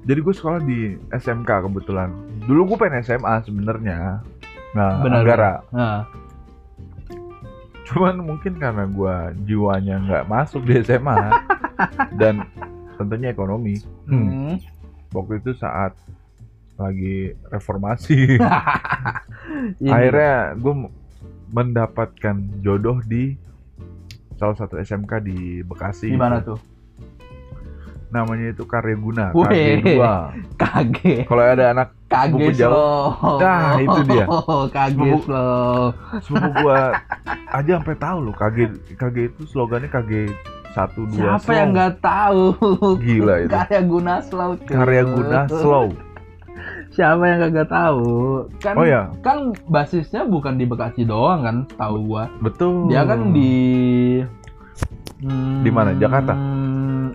Jadi 0.08 0.20
gue 0.24 0.34
sekolah 0.34 0.60
di 0.64 0.96
SMK 1.12 1.68
kebetulan. 1.68 2.10
Dulu 2.48 2.74
gue 2.74 2.78
pengen 2.80 3.04
SMA 3.04 3.44
sebenarnya. 3.44 4.24
Nah, 4.72 5.04
Benar. 5.04 5.20
Anggara. 5.20 5.54
Nah, 5.76 6.08
Cuman 7.88 8.20
mungkin 8.20 8.60
karena 8.60 8.84
gue 8.84 9.16
jiwanya 9.48 9.96
nggak 10.04 10.28
masuk 10.28 10.68
di 10.68 10.84
SMA 10.84 11.16
dan 12.20 12.44
tentunya 13.00 13.32
ekonomi. 13.32 13.80
Hmm. 14.04 14.28
hmm. 14.28 14.56
Waktu 15.16 15.40
itu 15.40 15.56
saat 15.56 15.96
lagi 16.76 17.32
reformasi. 17.48 18.38
Ini. 19.82 19.88
Akhirnya 19.88 20.60
gue 20.60 20.74
mendapatkan 21.48 22.36
jodoh 22.60 23.00
di 23.08 23.40
salah 24.36 24.60
satu 24.60 24.76
SMK 24.78 25.24
di 25.24 25.64
Bekasi. 25.64 26.12
di 26.12 26.20
mana 26.20 26.44
tuh? 26.44 26.60
Namanya 28.08 28.50
itu 28.50 28.64
Karya 28.64 28.96
Guna. 28.96 29.26
KG2. 29.36 30.00
Kaget. 30.56 31.24
Kalau 31.28 31.44
ada 31.44 31.66
anak 31.72 31.90
jauh. 32.08 32.72
slow. 33.12 33.38
Nah, 33.38 33.76
itu 33.78 34.00
dia. 34.06 34.26
Sepupu- 34.88 35.24
slow. 35.24 35.78
sepupu 36.18 36.50
gua 36.58 36.80
aja 37.58 37.72
sampai 37.76 37.96
tahu 37.96 38.18
loh 38.24 38.34
KG 38.34 38.58
KG 38.96 39.18
itu 39.28 39.42
slogannya 39.46 39.88
KG 39.88 40.32
1 40.72 40.94
2 40.96 41.16
Siapa 41.16 41.52
yang 41.52 41.70
nggak 41.74 41.94
tahu? 42.00 42.44
Gila 42.98 43.36
itu. 43.42 43.52
Karya 43.52 43.82
guna 43.84 44.14
slow. 44.22 44.52
cuy. 44.56 44.72
Karya 44.72 45.04
Guna 45.04 45.40
slow. 45.48 45.88
Siapa 46.90 47.24
yang 47.24 47.40
kagak 47.44 47.70
tahu? 47.70 48.08
Kan 48.58 48.74
Oh 48.74 48.82
ya, 48.82 49.12
kan 49.22 49.38
basisnya 49.68 50.24
bukan 50.24 50.56
di 50.56 50.66
Bekasi 50.66 51.04
doang 51.04 51.44
kan, 51.44 51.58
tahu 51.76 52.08
gua. 52.08 52.26
betul. 52.40 52.88
Dia 52.88 53.04
kan 53.04 53.30
di 53.30 53.54
Hmm, 55.18 55.66
Di 55.66 55.74
mana? 55.74 55.98
Jakarta? 55.98 56.38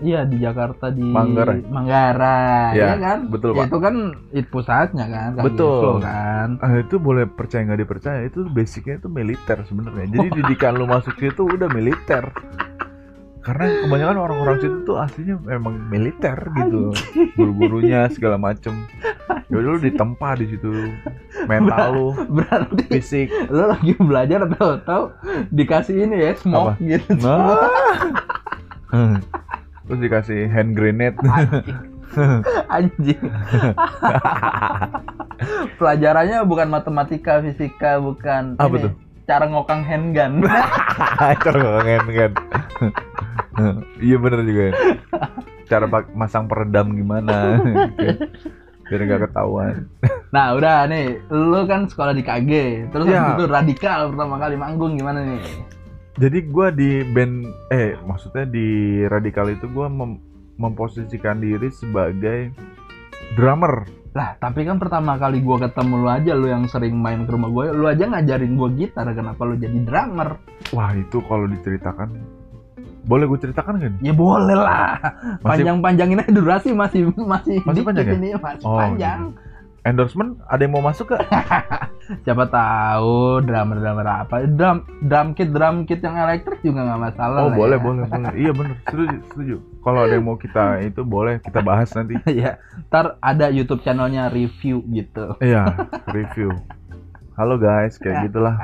Iya 0.00 0.24
di 0.24 0.38
Jakarta 0.38 0.88
di 0.88 1.02
Manggarai? 1.02 1.60
Manggarai, 1.66 2.72
Ya, 2.72 2.94
ya 2.94 2.96
kan? 2.96 3.18
betul, 3.28 3.52
Pak. 3.52 3.68
Itu 3.68 3.76
kan 3.78 3.94
it 4.30 4.46
pusatnya 4.48 5.06
kan, 5.06 5.30
Betul. 5.36 5.76
Gislo 5.76 5.92
kan. 6.00 6.48
Ah, 6.58 6.72
itu 6.78 6.96
boleh 6.96 7.26
percaya 7.26 7.66
nggak 7.66 7.80
dipercaya 7.82 8.20
itu 8.24 8.46
basicnya 8.46 8.96
itu 8.96 9.08
militer 9.08 9.58
sebenarnya. 9.66 10.06
Jadi 10.08 10.28
didikan 10.40 10.78
lu 10.78 10.86
masuk 10.86 11.12
situ 11.16 11.44
udah 11.44 11.68
militer. 11.68 12.24
Karena 13.42 13.74
kebanyakan 13.82 14.18
orang-orang 14.22 14.56
situ 14.62 14.76
tuh 14.86 15.02
aslinya 15.02 15.34
memang 15.42 15.74
militer 15.90 16.38
gitu. 16.54 16.94
Guru-gurunya 17.34 18.06
segala 18.06 18.38
macem. 18.38 18.86
Ya 19.50 19.58
lu 19.58 19.76
ditempa 19.76 20.38
di 20.38 20.46
situ. 20.46 20.70
Mental 21.50 21.90
lu, 21.90 22.06
Berarti 22.38 22.86
fisik. 22.86 23.34
lo 23.50 23.74
lagi 23.74 23.98
belajar 23.98 24.46
atau 24.46 24.78
tahu 24.78 25.04
dikasih 25.50 26.06
ini 26.06 26.22
ya 26.22 26.32
smoke 26.38 26.78
gitu. 26.78 27.18
Nah. 27.18 27.66
Terus 29.82 29.98
dikasih 29.98 30.40
hand 30.46 30.72
grenade. 30.72 31.18
Anjing. 32.68 33.18
Pelajarannya 35.78 36.38
bukan 36.44 36.68
matematika, 36.68 37.40
fisika, 37.40 37.98
bukan 37.98 38.54
Apa 38.56 38.70
ini, 38.70 38.84
tuh? 38.84 38.92
cara 39.24 39.44
ngokang 39.46 39.82
handgun. 39.82 40.32
Corongan 41.42 42.04
kan. 42.06 42.32
Iya 43.98 44.16
bener 44.18 44.40
juga 44.44 44.62
ya. 44.62 44.74
Cara 45.66 45.86
pak- 45.86 46.12
masang 46.12 46.46
peredam 46.46 46.92
gimana. 46.92 47.58
gitu. 47.96 48.28
Biar 48.82 49.00
nggak 49.02 49.22
ketahuan. 49.24 49.88
Nah 50.30 50.52
udah 50.52 50.84
nih, 50.84 51.16
lu 51.28 51.64
kan 51.64 51.88
sekolah 51.88 52.12
di 52.12 52.20
KG, 52.20 52.50
terus 52.92 53.08
Ya. 53.08 53.32
itu 53.32 53.48
radikal 53.48 54.12
pertama 54.12 54.36
kali 54.36 54.54
manggung 54.54 54.94
gimana 54.94 55.24
nih? 55.24 55.40
Jadi 56.12 56.38
gua 56.44 56.68
di 56.68 57.00
band 57.02 57.48
eh 57.68 57.96
maksudnya 58.04 58.44
di 58.44 58.66
radikal 59.08 59.48
itu 59.48 59.64
gua 59.66 59.88
mem- 59.88 60.20
memposisikan 60.60 61.40
diri 61.40 61.72
sebagai 61.72 62.52
drummer. 63.32 63.88
Lah 64.12 64.36
tapi 64.36 64.68
kan 64.68 64.76
pertama 64.76 65.16
kali 65.16 65.40
gua 65.40 65.56
ketemu 65.58 66.04
lu 66.04 66.08
aja, 66.08 66.36
lu 66.36 66.46
yang 66.46 66.68
sering 66.68 66.92
main 66.92 67.24
ke 67.24 67.32
rumah 67.32 67.48
gue, 67.48 67.72
lu 67.72 67.88
aja 67.88 68.04
ngajarin 68.04 68.60
gua 68.60 68.68
gitar, 68.70 69.08
kenapa 69.08 69.40
lu 69.42 69.56
jadi 69.56 69.78
drummer? 69.80 70.36
Wah 70.70 70.92
itu 70.92 71.24
kalau 71.24 71.48
diceritakan 71.48 72.12
boleh 73.02 73.26
gue 73.26 73.34
ceritakan 73.34 73.82
kan? 73.82 73.92
Ya 73.98 74.14
boleh 74.14 74.54
lah, 74.54 74.94
Masih 75.42 75.66
panjang-panjangin 75.66 76.22
aja 76.22 76.30
durasi 76.30 76.70
masih 76.70 77.10
masih, 77.18 77.58
Masih 77.66 77.82
dikit 77.82 77.86
panjang 77.90 78.06
ya? 78.06 78.14
ini 78.14 78.28
masih 78.38 78.62
Oh, 78.62 78.78
panjang. 78.78 79.20
Endorsement 79.82 80.38
ada 80.46 80.62
yang 80.62 80.78
mau 80.78 80.84
masuk 80.84 81.10
gak? 81.10 81.26
Siapa 82.26 82.46
tahu 82.50 83.42
drummer-drummer 83.42 84.06
apa? 84.06 84.46
Drum 84.46 84.86
drum 85.06 85.34
kit 85.34 85.50
drum 85.50 85.86
kit 85.86 86.02
yang 86.02 86.18
elektrik 86.18 86.62
juga 86.62 86.86
nggak 86.86 87.00
masalah. 87.10 87.38
Oh 87.46 87.50
lah 87.50 87.54
boleh 87.54 87.78
ya. 87.78 87.82
boleh 87.82 88.02
boleh. 88.06 88.32
Iya 88.38 88.50
bener 88.54 88.76
setuju 88.86 89.16
setuju. 89.30 89.56
Kalau 89.82 90.00
ada 90.06 90.14
yang 90.14 90.26
mau 90.26 90.38
kita 90.38 90.64
itu 90.88 91.02
boleh 91.02 91.42
kita 91.42 91.60
bahas 91.62 91.90
nanti. 91.94 92.18
ya, 92.42 92.58
ntar 92.90 93.18
ada 93.18 93.50
YouTube 93.50 93.82
channelnya 93.82 94.30
review 94.30 94.82
gitu. 94.90 95.38
Iya 95.42 95.74
review. 96.10 96.54
Halo 97.32 97.56
guys 97.56 97.96
kayak 97.96 98.28
gitulah. 98.28 98.54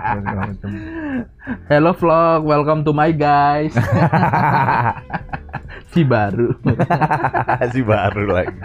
Hello 1.72 1.96
vlog, 1.96 2.44
welcome 2.44 2.84
to 2.84 2.92
my 2.92 3.10
guys. 3.10 3.72
si 5.94 6.04
baru. 6.04 6.52
si 7.72 7.80
baru 7.80 8.28
lagi. 8.28 8.60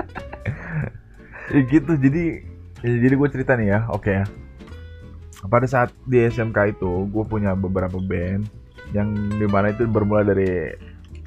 Ya 1.51 1.61
gitu 1.67 1.91
jadi 1.97 2.23
ya, 2.79 2.93
jadi 3.03 3.13
gue 3.15 3.29
cerita 3.31 3.51
nih 3.57 3.67
ya 3.73 3.79
oke 3.89 4.07
ya 4.07 4.25
pada 5.43 5.67
saat 5.67 5.91
di 6.07 6.23
SMK 6.23 6.79
itu 6.79 7.07
gue 7.11 7.23
punya 7.27 7.51
beberapa 7.51 7.99
band 7.99 8.47
yang 8.95 9.11
di 9.35 9.47
mana 9.49 9.75
itu 9.75 9.83
bermula 9.83 10.23
dari 10.23 10.71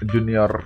junior 0.08 0.64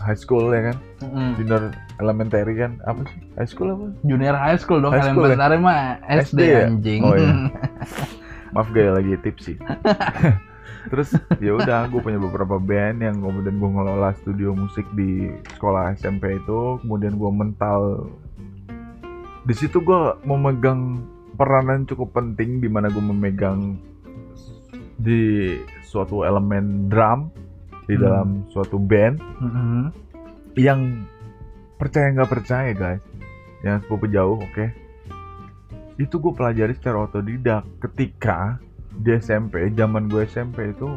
high 0.00 0.16
school 0.16 0.48
ya 0.52 0.72
kan 0.72 0.78
Mm, 1.00 1.32
junior 1.40 1.62
elementary 1.96 2.60
kan 2.60 2.76
apa 2.84 3.08
sih 3.08 3.20
high 3.40 3.48
school 3.48 3.72
apa 3.72 3.88
Junior 4.04 4.36
high 4.36 4.60
school 4.60 4.84
dong, 4.84 4.92
High 4.92 5.16
school 5.16 5.24
ya? 5.24 5.32
elementary 5.32 5.56
mah 5.56 5.96
SD, 6.12 6.28
SD 6.28 6.40
ya? 6.44 6.60
anjing. 6.68 7.00
Oh, 7.00 7.16
iya. 7.16 7.32
maaf 8.52 8.68
gaya 8.68 9.00
lagi 9.00 9.16
tipsy 9.24 9.56
terus 10.92 11.16
ya 11.40 11.56
udah 11.56 11.88
gue 11.88 12.00
punya 12.04 12.20
beberapa 12.20 12.60
band 12.60 13.00
yang 13.00 13.16
kemudian 13.16 13.56
gue 13.56 13.70
ngelola 13.72 14.12
studio 14.20 14.52
musik 14.52 14.84
di 14.92 15.32
sekolah 15.56 15.96
SMP 15.96 16.36
itu 16.36 16.76
kemudian 16.84 17.16
gue 17.16 17.30
mental 17.32 18.12
di 19.40 19.54
situ 19.54 19.80
gue 19.80 20.00
memegang 20.22 21.00
peranan 21.34 21.84
cukup 21.84 22.12
penting 22.12 22.60
di 22.60 22.68
mana 22.68 22.88
gue 22.88 23.00
memegang 23.00 23.80
di 24.96 25.56
suatu 25.82 26.22
elemen 26.22 26.86
drum 26.86 27.32
di 27.84 27.96
Hmm. 27.96 28.04
dalam 28.04 28.28
suatu 28.48 28.76
band 28.76 29.18
Mm-mm. 29.18 29.82
yang 30.54 31.02
percaya 31.74 32.12
nggak 32.12 32.30
percaya 32.30 32.70
guys 32.70 33.02
yang 33.60 33.80
sepupu 33.80 34.06
jauh 34.06 34.36
oke 34.36 34.66
itu 35.96 36.14
gue 36.14 36.32
pelajari 36.32 36.72
secara 36.72 37.04
otodidak 37.04 37.64
ketika 37.80 38.60
di 38.92 39.16
SMP 39.16 39.72
zaman 39.72 40.06
gue 40.06 40.22
SMP 40.24 40.70
itu 40.70 40.88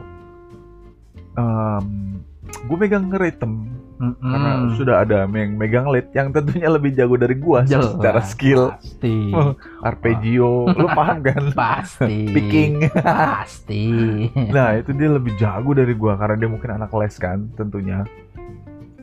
em, 1.33 2.19
gue 2.59 2.77
megang 2.77 3.09
rhythm 3.09 3.69
Mm-mm. 3.93 4.19
karena 4.19 4.49
sudah 4.73 4.95
ada 4.99 5.17
yang 5.27 5.53
megang 5.53 5.87
lead 5.87 6.09
yang 6.11 6.29
tentunya 6.29 6.67
lebih 6.67 6.91
jago 6.91 7.15
dari 7.15 7.33
gue 7.33 7.59
secara 7.63 8.19
skill 8.21 8.73
pasti 8.73 9.31
arpeggio 9.87 10.67
lu 10.67 10.87
paham 10.89 11.21
kan 11.21 11.43
pasti 11.55 12.27
picking 12.27 12.89
pasti 12.91 13.85
Nah 14.55 14.75
itu 14.75 14.91
dia 14.91 15.07
lebih 15.07 15.33
jago 15.35 15.71
dari 15.71 15.93
gua 15.93 16.15
karena 16.15 16.35
dia 16.35 16.49
mungkin 16.49 16.69
anak 16.73 16.91
les 16.91 17.15
kan 17.15 17.47
tentunya. 17.53 18.03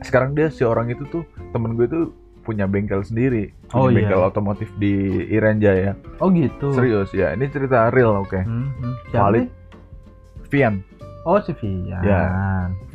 Sekarang 0.01 0.31
dia 0.31 0.47
si 0.47 0.61
orang 0.61 0.89
itu 0.89 1.05
tuh 1.07 1.23
temen 1.51 1.73
gue 1.73 1.85
itu 1.85 2.01
punya 2.41 2.65
bengkel 2.65 3.01
sendiri, 3.01 3.53
punya 3.63 3.77
Oh, 3.77 3.87
iya. 3.87 3.95
bengkel 4.01 4.21
otomotif 4.23 4.69
di 4.75 4.93
Irenja 5.29 5.71
ya. 5.71 5.91
oh 6.17 6.29
gitu 6.29 6.73
Serius 6.73 7.09
ya, 7.11 7.31
ini 7.31 7.45
cerita 7.47 7.89
real 7.89 8.17
oke. 8.17 8.37
Mhm. 8.37 8.65
Siapa 9.07 9.21
Valid. 9.23 9.39
sih? 9.39 9.49
Vian, 10.49 10.73
oh 11.25 11.37
si 11.41 11.53
Vian 11.57 12.01
Ya. 12.01 12.21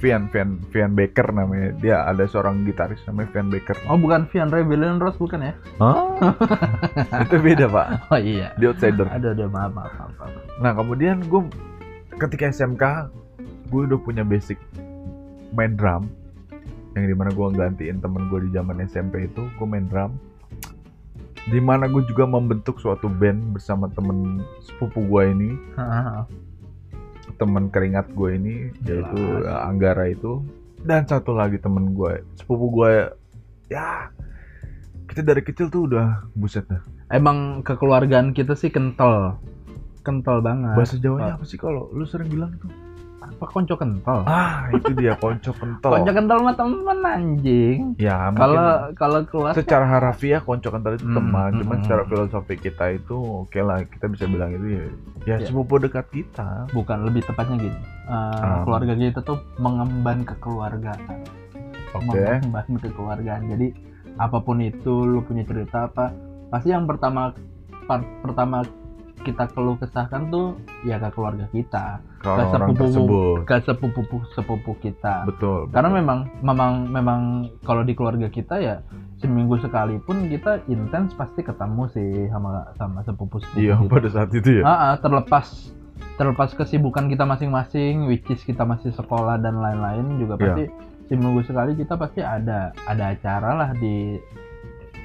Vian, 0.02 0.28
Vian, 0.28 0.58
Vian 0.74 0.92
Baker 0.92 1.30
namanya. 1.32 1.72
Dia 1.80 1.96
ada 2.04 2.26
seorang 2.26 2.66
gitaris 2.66 3.00
namanya 3.06 3.30
Vian 3.32 3.48
Baker. 3.48 3.76
oh 3.86 3.96
bukan 3.96 4.26
Vian 4.30 4.50
Rebellion 4.50 4.98
Rose 4.98 5.18
bukan 5.18 5.40
ya 5.46 5.54
itu 7.28 7.36
beda 7.38 7.66
pak, 7.68 7.86
oh 8.10 8.20
iya 8.20 8.52
dia 8.56 8.72
outsider. 8.72 9.06
ada 9.12 9.36
ada 9.36 9.44
maaf 9.46 9.72
maaf 9.76 9.92
maaf, 9.92 10.12
maaf. 10.16 10.32
Nah 10.64 10.72
kemudian 10.72 11.20
gue 11.28 11.44
ketika 12.16 12.48
SMK 12.48 13.12
gue 13.68 13.80
udah 13.92 13.98
punya 14.00 14.24
basic 14.24 14.56
main 15.52 15.76
drum 15.76 16.08
yang 16.96 17.04
di 17.04 17.14
mana 17.14 17.28
gue 17.28 17.46
gantiin 17.52 18.00
temen 18.00 18.32
gue 18.32 18.48
di 18.48 18.50
zaman 18.56 18.80
SMP 18.80 19.28
itu 19.28 19.44
gue 19.60 19.66
main 19.68 19.84
drum 19.84 20.16
di 21.46 21.60
mana 21.62 21.86
gue 21.86 22.02
juga 22.08 22.26
membentuk 22.26 22.80
suatu 22.82 23.06
band 23.06 23.54
bersama 23.54 23.86
temen 23.92 24.42
sepupu 24.64 25.04
gue 25.04 25.22
ini 25.30 25.50
temen 27.36 27.68
keringat 27.68 28.10
gue 28.12 28.30
ini 28.36 28.54
yaitu 28.84 29.20
Jelas. 29.20 29.48
uh, 29.48 29.68
Anggara 29.68 30.08
itu. 30.08 30.40
Dan 30.82 31.04
satu 31.08 31.34
lagi 31.34 31.58
temen 31.58 31.92
gue 31.96 32.22
sepupu 32.38 32.82
gue 32.82 33.10
ya 33.72 34.12
kita 35.06 35.22
dari 35.22 35.42
kecil 35.42 35.70
tuh 35.70 35.88
udah 35.88 36.28
buset 36.36 36.66
dah. 36.66 36.82
Emang 37.12 37.62
kekeluargaan 37.62 38.34
kita 38.34 38.58
sih 38.58 38.68
kental. 38.72 39.38
Kental 40.02 40.42
banget. 40.42 40.74
Bahasa 40.78 40.96
Jawanya 40.98 41.38
apa 41.38 41.44
sih 41.46 41.58
kalau 41.58 41.90
lu 41.90 42.06
sering 42.06 42.30
bilang 42.30 42.54
tuh 42.62 42.85
apa 43.28 43.44
konco 43.44 43.74
kental 43.74 44.22
Ah, 44.24 44.70
itu 44.70 44.90
dia 44.92 45.12
konco 45.14 45.50
kental. 45.50 45.90
konco 45.92 46.10
kental 46.10 46.38
mah 46.40 46.52
temen 46.52 46.98
anjing 47.00 47.80
Ya, 47.96 48.30
kalau 48.30 48.64
kalau 48.92 49.20
keluar 49.24 49.52
secara 49.52 49.84
harafiah 49.84 50.38
konco 50.38 50.66
kental 50.66 50.94
itu 50.94 51.04
Hmm, 51.04 51.16
teman, 51.16 51.50
hmm, 51.50 51.58
cuman 51.60 51.76
hmm. 51.76 51.84
secara 51.84 52.02
filosofi 52.04 52.54
kita 52.56 52.84
itu 52.92 53.16
oke 53.42 53.58
lah 53.58 53.82
kita 53.82 54.06
bisa 54.06 54.24
bilang 54.24 54.50
itu 54.52 54.66
ya, 54.68 54.84
ya 55.24 55.36
Ya. 55.36 55.46
sepupu 55.46 55.76
dekat 55.76 56.06
kita. 56.08 56.70
bukan 56.70 56.98
lebih 57.02 57.22
tepatnya 57.22 57.56
gini 57.60 57.78
eh, 58.04 58.12
Ah. 58.38 58.62
keluarga 58.62 58.92
kita 58.92 59.20
tuh 59.20 59.38
mengemban 59.56 60.22
kekeluargaan 60.22 61.00
Oke. 61.92 62.16
mengemban 62.16 62.66
kekeluargaan 62.78 63.42
jadi 63.48 63.66
apa 64.16 64.38
pun 64.38 64.58
itu 64.58 65.04
lu 65.04 65.20
punya 65.20 65.42
cerita 65.42 65.86
apa 65.86 66.08
pasti 66.48 66.70
yang 66.70 66.84
pertama 66.84 67.34
pertama 68.20 68.62
kita 69.26 69.50
keluh 69.50 69.74
kesahkan 69.74 70.30
tuh 70.30 70.54
ya 70.80 70.96
ke 70.96 71.10
keluarga 71.10 71.50
kita 71.50 71.98
Ke 72.16 72.30
orang 72.30 72.48
sepupu- 72.48 72.78
tersebut. 72.80 73.36
ke 73.42 73.56
sepupu 73.60 74.00
sepupu 74.30 74.72
kita 74.78 75.26
Betul. 75.26 75.66
karena 75.68 75.90
betul. 75.90 75.98
memang 75.98 76.18
memang 76.40 76.72
memang 76.88 77.20
kalau 77.60 77.82
di 77.82 77.92
keluarga 77.92 78.28
kita 78.28 78.56
ya 78.56 78.76
seminggu 79.16 79.58
sekali 79.58 79.98
pun 79.98 80.26
kita 80.26 80.62
intens 80.66 81.10
pasti 81.12 81.40
ketemu 81.40 81.82
sih 81.88 82.10
sama 82.28 82.70
sama 82.72 83.02
sepupu 83.02 83.36
sepupu 83.38 83.58
Iya, 83.58 83.74
kita. 83.76 83.90
pada 83.90 84.08
saat 84.08 84.30
itu 84.30 84.60
ya. 84.60 84.62
Ah, 84.62 84.94
terlepas 84.94 85.74
terlepas 86.14 86.52
kesibukan 86.52 87.06
kita 87.06 87.24
masing-masing, 87.24 88.06
which 88.06 88.24
is 88.26 88.40
kita 88.40 88.62
masih 88.62 88.88
sekolah 88.90 89.36
dan 89.36 89.56
lain-lain 89.56 90.16
juga 90.16 90.36
Iya. 90.36 90.42
pasti 90.46 90.64
seminggu 91.06 91.40
sekali 91.42 91.72
kita 91.74 91.94
pasti 91.94 92.20
ada 92.20 92.72
ada 92.82 93.04
acara 93.08 93.50
lah 93.54 93.70
di 93.74 94.16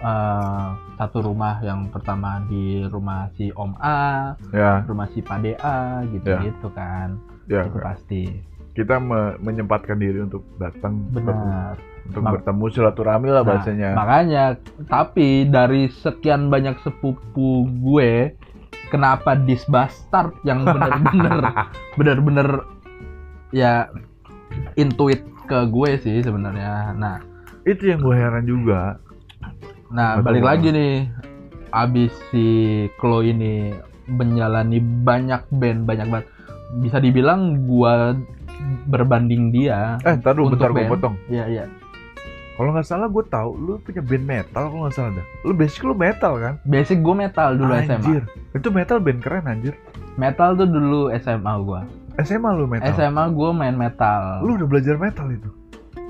eh, 0.01 0.67
satu 0.96 1.22
rumah 1.24 1.62
yang 1.62 1.88
pertama 1.88 2.41
di 2.43 2.63
rumah 2.84 3.29
si 3.31 3.50
Om 3.50 3.74
A, 3.77 4.34
Ya, 4.50 4.81
rumah 4.84 5.05
si 5.08 5.22
Pade 5.22 5.53
A 5.55 6.01
gitu 6.08 6.25
Iya. 6.27 6.39
gitu 6.43 6.67
kan, 6.72 7.17
ya. 7.46 7.63
itu 7.63 7.77
pasti 7.77 8.24
Kita 8.72 8.98
me- 8.98 9.36
menyempatkan 9.38 9.96
diri 9.96 10.22
untuk 10.22 10.48
datang 10.55 11.03
benar. 11.08 11.75
untuk 12.01 12.17
Mak- 12.20 12.34
bertemu 12.36 12.65
silaturahmi 12.67 13.27
lah 13.29 13.43
Nah, 13.43 13.48
bahasanya. 13.48 13.89
Makanya, 13.93 14.43
tapi 14.86 15.43
dari 15.46 15.86
sekian 15.88 16.48
banyak 16.48 16.79
sepupu 16.79 17.48
gue, 17.77 18.31
kenapa 18.88 19.36
this 19.38 19.62
bastard 19.65 20.34
yang 20.41 20.63
bener-bener 20.63 21.39
bener-bener 22.00 22.48
ya 23.50 23.91
intuit 24.74 25.20
ke 25.43 25.67
gue 25.67 25.91
sih 25.98 26.17
sebenarnya. 26.20 26.91
Nah, 26.93 27.20
itu 27.63 27.86
yang 27.86 28.00
gue 28.00 28.15
heran 28.15 28.46
juga. 28.46 28.98
Nah 29.91 30.19
Betul. 30.19 30.25
balik 30.27 30.43
lagi 30.48 30.67
nih, 30.71 30.93
abis 31.71 32.12
si 32.31 32.45
Chloe 33.00 33.31
ini 33.31 33.75
menjalani 34.07 34.79
banyak 34.79 35.48
band, 35.51 35.88
banyak 35.88 36.07
banget. 36.12 36.27
Bisa 36.79 36.98
dibilang 37.00 37.67
gue 37.67 38.15
berbanding 38.88 39.51
dia. 39.51 40.00
Eh, 40.03 40.15
ntar 40.19 40.36
dulu 40.36 40.55
bentar 40.55 40.71
gue 40.71 40.88
potong. 40.88 41.15
Iya 41.27 41.45
iya. 41.48 41.65
Kalau 42.60 42.77
nggak 42.77 42.86
salah 42.86 43.07
gue 43.10 43.24
tahu 43.25 43.50
lu 43.57 43.74
punya 43.81 44.05
band 44.05 44.25
metal 44.27 44.63
kalau 44.69 44.81
nggak 44.86 44.95
salah 44.95 45.12
dah. 45.17 45.25
Lu 45.48 45.53
basic 45.55 45.81
lu 45.81 45.95
metal 45.98 46.33
kan? 46.38 46.53
Basic 46.67 47.00
gue 47.01 47.15
metal 47.15 47.50
dulu 47.57 47.74
SMA. 47.74 47.95
anjir. 47.98 48.24
Itu 48.53 48.67
metal 48.69 48.98
band 49.01 49.19
keren 49.24 49.45
anjir. 49.48 49.74
Metal 50.19 50.53
tuh 50.53 50.67
dulu 50.67 51.10
SMA 51.17 51.53
gue. 51.63 51.81
SMA 52.21 52.50
lu 52.53 52.67
metal. 52.67 52.91
SMA 52.93 53.24
gue 53.31 53.50
main 53.55 53.75
metal. 53.75 54.43
Lu 54.45 54.60
udah 54.60 54.67
belajar 54.67 54.95
metal 55.00 55.27
itu. 55.31 55.50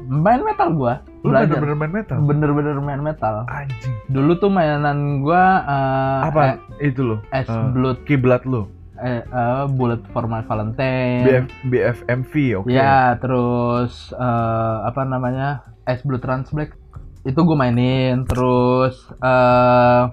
Main 0.04 0.42
metal 0.42 0.70
gua 0.72 0.94
Lu 1.22 1.30
belajar 1.30 1.54
bener-bener 1.56 1.78
main 1.78 1.94
metal. 1.94 2.18
bener-bener 2.20 2.76
main 2.78 3.02
metal 3.02 3.46
Anjing. 3.46 3.94
dulu 4.08 4.32
tuh 4.36 4.50
mainan 4.50 4.98
gua 5.20 5.44
eh, 5.62 6.20
Apa 6.26 6.42
itu 6.80 7.02
lo? 7.04 7.16
eh, 7.28 7.40
es 7.40 7.48
Eh, 7.48 7.66
blood 7.70 8.02
Kiblat 8.04 8.42
lu. 8.44 8.66
eh, 8.98 9.22
eh, 9.22 9.64
bullet 9.68 10.02
for 10.08 10.26
my 10.26 10.42
valentine 10.42 11.22
BF 11.24 11.46
BFMV 11.68 12.34
oke. 12.58 12.68
ya 12.68 13.18
terus 13.18 14.10
eh, 14.12 14.78
apa 14.84 15.02
namanya 15.04 15.62
es 15.84 16.02
blood 16.02 16.20
trans 16.20 16.50
black 16.50 16.78
itu 17.22 17.38
gue 17.38 17.54
mainin 17.56 18.26
terus 18.26 18.94
eh 19.16 20.04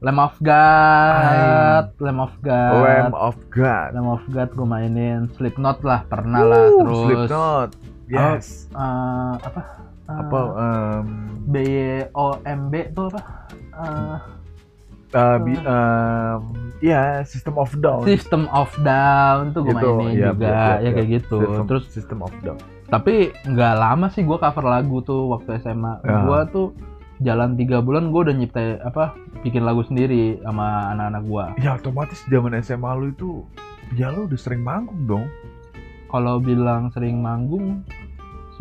Lamb 0.00 0.18
of 0.18 0.34
God 0.40 1.94
Lamb 1.96 2.18
of 2.20 2.34
God 2.40 2.74
Lamb 2.74 3.14
of 3.16 3.38
God. 3.48 3.88
Lamb 3.90 4.08
of 4.08 4.22
God 4.28 4.50
gue 4.52 4.66
mainin 4.68 5.30
Slipknot 5.32 5.78
lah 5.80 6.02
pernah 6.04 6.42
lah 6.42 6.62
Wuh, 6.64 6.78
terus 6.80 6.98
Slipknot. 7.00 7.68
Yes. 8.12 8.68
eh, 8.70 9.34
apa 9.38 9.62
Eh, 10.02 10.18
apa 10.18 10.38
em, 10.58 11.06
B 11.46 11.54
O 12.12 12.34
M 12.42 12.68
B 12.68 12.90
tuh 12.90 13.06
apa? 13.08 13.22
Eh, 13.54 14.16
uh, 15.14 15.36
bi- 15.38 15.62
em, 15.62 16.40
ya 16.82 17.22
System 17.22 17.54
of 17.54 17.70
Down. 17.78 18.02
System 18.04 18.50
of 18.50 18.68
Down 18.78 19.54
tuh 19.54 19.62
gue 19.62 19.72
Gitu, 19.72 19.88
mainin 19.94 20.12
iya, 20.12 20.28
juga 20.28 20.44
iya, 20.44 20.58
ya 20.58 20.80
iya. 20.80 20.90
kayak 20.92 21.08
gitu. 21.16 21.36
System, 21.40 21.64
Terus 21.64 21.84
System 21.88 22.18
of 22.20 22.34
Down. 22.42 22.58
tapi 22.90 23.14
nggak 23.46 23.74
lama 23.74 24.06
sih 24.10 24.20
gue 24.20 24.36
cover 24.36 24.64
lagu 24.64 25.00
tuh 25.00 25.30
waktu 25.30 25.56
SMA. 25.58 26.02
Ya. 26.02 26.26
Gue 26.26 26.40
tuh 26.50 26.66
jalan 27.22 27.54
tiga 27.54 27.78
bulan 27.78 28.10
gue 28.10 28.20
udah 28.20 28.34
nyipta 28.34 28.60
apa 28.82 29.14
bikin 29.40 29.62
lagu 29.62 29.80
sendiri 29.80 30.42
sama 30.42 30.90
anak-anak 30.92 31.22
gue. 31.24 31.44
Ya 31.62 31.70
otomatis 31.72 32.20
zaman 32.26 32.52
SMA 32.58 32.90
lu 32.92 33.06
itu 33.08 33.46
ya 33.94 34.10
lu 34.10 34.26
udah 34.26 34.36
sering 34.36 34.60
manggung 34.60 35.00
dong. 35.06 35.24
Kalau 36.06 36.36
bilang 36.36 36.92
sering 36.92 37.16
manggung, 37.18 37.80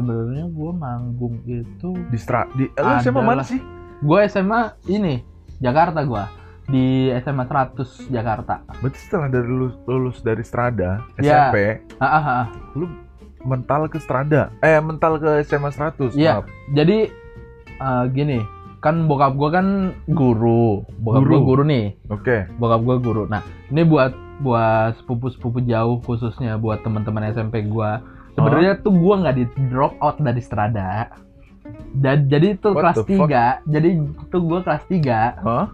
sebenarnya 0.01 0.45
gue 0.47 0.71
manggung 0.73 1.35
itu 1.45 1.89
Di 2.09 2.17
stra 2.17 2.49
di 2.51 2.65
eh, 2.67 2.81
lu 2.81 2.93
SMA 2.99 3.21
mana 3.21 3.41
sih? 3.41 3.61
gue 4.01 4.19
SMA 4.25 4.61
ini 4.87 5.21
Jakarta 5.57 6.01
gue 6.01 6.23
di 6.65 6.85
SMA 7.19 7.43
100 7.43 8.09
Jakarta. 8.09 8.63
Berarti 8.79 8.97
setelah 8.97 9.27
dari 9.27 9.43
lulus, 9.43 9.75
lulus 9.83 10.17
dari 10.19 10.39
Strada 10.39 11.03
Ya. 11.15 11.51
SMP, 11.51 11.83
Ah, 11.99 12.07
ah, 12.07 12.23
ah. 12.23 12.45
mental 13.43 13.85
ke 13.85 13.97
Strada. 13.97 14.49
Eh, 14.59 14.79
mental 14.79 15.17
ke 15.17 15.43
SMA 15.43 15.67
100. 15.67 16.15
Iya. 16.15 16.41
Jadi 16.71 17.11
eh, 17.75 18.03
gini, 18.09 18.39
kan 18.79 19.03
bokap 19.03 19.35
gue 19.35 19.49
kan 19.49 19.67
guru, 20.07 20.85
bokap 20.97 21.21
Guru. 21.21 21.29
gue 21.29 21.41
guru 21.43 21.63
nih, 21.63 21.85
Oke. 22.07 22.47
bokap 22.55 22.81
gue 22.81 22.95
guru. 22.99 23.23
Nah, 23.27 23.41
ini 23.67 23.83
buat 23.83 24.13
buat 24.39 24.97
sepupu-sepupu 24.97 25.61
jauh 25.61 25.99
khususnya 25.99 26.55
buat 26.55 26.81
teman-teman 26.81 27.27
SMP 27.27 27.61
gue. 27.63 27.91
Sebenarnya 28.33 28.79
tuh 28.79 28.91
gue 28.91 29.15
nggak 29.17 29.35
di 29.35 29.45
drop 29.67 29.93
out 29.99 30.17
dari 30.17 30.39
Strada. 30.39 31.11
Dan 31.91 32.25
jadi 32.25 32.55
itu 32.55 32.71
What 32.71 32.81
kelas 32.81 32.97
the 32.97 33.05
fuck? 33.09 33.27
3, 33.27 33.67
jadi 33.67 33.89
itu 33.99 34.37
gue 34.39 34.59
kelas 34.61 34.83
3. 34.87 35.21
Hah? 35.37 35.65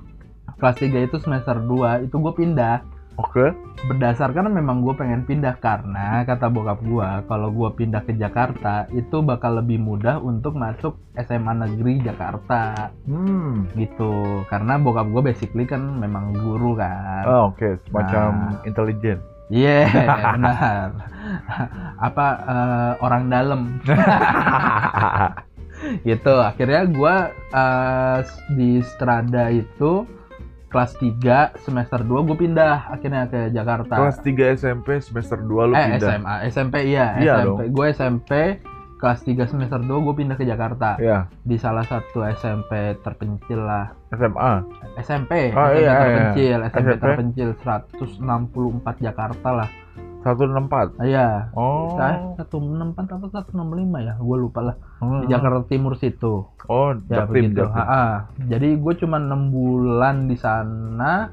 Kelas 0.56 0.78
3 0.78 1.06
itu 1.06 1.16
semester 1.18 1.56
2, 1.56 2.04
itu 2.04 2.16
gue 2.16 2.34
pindah. 2.36 2.82
Oke. 3.18 3.50
Berdasarkan 3.84 4.50
memang 4.52 4.82
gue 4.82 4.94
pengen 4.94 5.22
pindah 5.22 5.58
karena 5.58 6.22
kata 6.22 6.50
bokap 6.50 6.82
gue 6.82 7.10
kalau 7.26 7.50
gue 7.50 7.70
pindah 7.76 8.02
ke 8.02 8.14
Jakarta 8.14 8.86
itu 8.92 9.22
bakal 9.22 9.58
lebih 9.58 9.78
mudah 9.78 10.18
untuk 10.18 10.54
masuk 10.54 10.98
SMA 11.16 11.54
negeri 11.56 11.98
Jakarta 12.00 12.94
Hmm. 13.06 13.66
gitu 13.74 14.14
karena 14.46 14.78
bokap 14.78 15.06
gue 15.08 15.22
basically 15.24 15.66
kan 15.66 15.98
memang 15.98 16.30
guru 16.32 16.74
kan 16.74 17.26
Oh, 17.26 17.42
oke, 17.50 17.82
semacam 17.84 18.30
Nah. 18.54 18.62
intelijen. 18.64 19.18
Iya 19.52 19.88
benar. 20.36 20.90
Apa 22.00 22.28
eh, 22.48 22.92
orang 23.04 23.24
dalam? 23.32 23.62
Gitu 26.08 26.34
akhirnya 26.42 26.90
gue 26.90 27.16
eh, 27.54 28.20
di 28.58 28.82
Strada 28.82 29.54
itu 29.54 30.08
kelas 30.68 31.00
3 31.00 31.64
semester 31.64 32.04
2 32.04 32.28
gue 32.28 32.38
pindah 32.38 32.92
akhirnya 32.92 33.30
ke 33.32 33.54
Jakarta. 33.56 33.96
Kelas 33.96 34.20
3 34.20 34.60
SMP 34.60 35.00
semester 35.00 35.40
2 35.40 35.48
lu 35.48 35.74
eh 35.74 35.96
pindah. 35.96 36.00
SMA 36.12 36.36
SMP 36.52 36.76
iya, 36.92 37.16
Iya 37.18 37.34
SMP 37.48 37.62
gue 37.72 37.86
SMP 37.96 38.32
kelas 38.98 39.22
3 39.22 39.46
semester 39.46 39.78
2 39.78 39.88
gue 39.88 40.16
pindah 40.16 40.34
ke 40.34 40.44
Jakarta 40.44 40.98
Ya, 40.98 41.30
di 41.42 41.56
salah 41.56 41.84
satu 41.84 42.26
SMP 42.28 42.72
terpencil 43.00 43.62
lah 43.62 43.94
SMA. 44.10 44.54
SMP 44.98 45.54
Oh, 45.54 45.68
SMP 45.68 45.78
iya, 45.78 45.86
iya. 45.86 45.94
terpencil 45.96 46.58
SMP 46.64 46.78
SMP. 46.88 47.00
terpencil 47.00 47.50
164 47.56 48.26
Jakarta 49.00 49.50
lah 49.56 49.70
164. 50.20 50.98
iya 51.02 51.48
Oh. 51.54 51.94
saya 51.94 52.20
164 52.36 53.00
atau 53.08 53.28
165 53.30 53.56
ya 54.02 54.14
gue 54.14 54.38
lupa 54.38 54.60
lah 54.64 54.76
Hmm. 54.98 55.22
di 55.22 55.30
Jakarta 55.30 55.62
Timur 55.66 55.94
situ 55.94 56.44
Oh, 56.68 56.92
ya 57.08 57.22
Jaktim, 57.22 57.54
begitu 57.54 57.64
Jaktim. 57.64 57.78
Ha-ha. 57.78 58.06
jadi 58.44 58.70
gue 58.76 58.94
cuma 58.98 59.18
enam 59.18 59.48
bulan 59.48 60.26
di 60.26 60.36
sana 60.36 61.32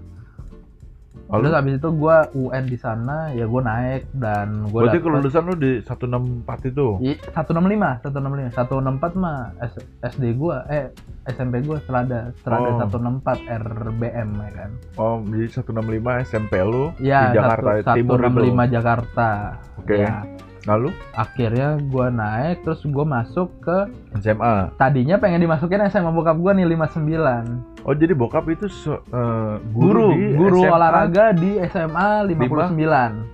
Lalu? 1.34 1.42
terus 1.42 1.56
habis 1.56 1.74
itu 1.74 1.88
gue 1.90 2.16
UN 2.36 2.64
di 2.64 2.78
sana 2.78 3.16
ya 3.30 3.44
gue 3.44 3.58
naik 3.60 4.02
dan 4.14 4.48
gue 4.64 4.80
Berarti 4.80 4.98
kelulusan 5.00 5.42
lu 5.44 5.54
di 5.54 5.72
164 5.80 6.70
itu. 6.70 6.86
I, 7.00 7.12
165, 7.28 7.98
165, 8.00 8.54
164 8.54 9.12
mah 9.16 9.38
S, 9.58 9.72
SD 10.06 10.34
gua, 10.34 10.62
eh 10.68 10.94
SMP 11.26 11.58
gua 11.60 11.80
Strada, 11.80 12.30
Strada 12.36 12.68
Oh. 12.70 12.78
164 12.78 13.42
RBM 13.44 14.28
ya 14.36 14.50
kan. 14.54 14.70
Oh, 14.94 15.18
jadi 15.24 15.46
165 15.50 16.22
SMP 16.22 16.52
lu 16.60 16.94
Iya, 16.98 17.28
di 17.28 17.36
Jakarta 17.36 17.70
satu- 17.82 17.96
Timur 17.96 18.18
itu. 18.18 18.24
165 18.24 18.64
Jakarta. 18.70 19.28
Oke. 19.76 19.98
Ya, 20.00 20.22
Lalu 20.64 20.88
akhirnya 21.12 21.76
gua 21.84 22.08
naik 22.08 22.64
terus 22.64 22.80
gua 22.86 23.04
masuk 23.04 23.52
ke 23.60 23.84
SMA. 24.16 24.72
tadinya 24.74 25.16
pengen 25.16 25.42
dimasukin 25.42 25.84
SMA 25.84 26.08
bokap 26.08 26.36
gua 26.36 26.52
nih 26.52 26.64
59. 26.64 27.73
Oh, 27.84 27.92
jadi 27.92 28.12
bokap 28.12 28.48
itu 28.48 28.64
se- 28.66 28.90
eh, 28.90 29.54
Guru, 29.70 30.08
di 30.10 30.32
guru 30.32 30.58
SMA. 30.58 30.72
olahraga 30.72 31.24
di 31.32 31.60
SMA 31.62 32.08
59. 32.24 33.28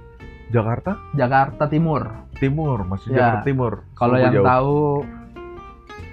Jakarta 0.48 0.98
Jakarta 1.12 1.64
Timur 1.64 2.02
Timur, 2.34 2.82
masih 2.82 3.08
Ya. 3.08 3.16
Jakarta 3.30 3.40
Timur. 3.44 3.72
kalau 3.94 4.16
yang 4.16 4.34
jauh. 4.34 4.42
tahu 4.44 4.78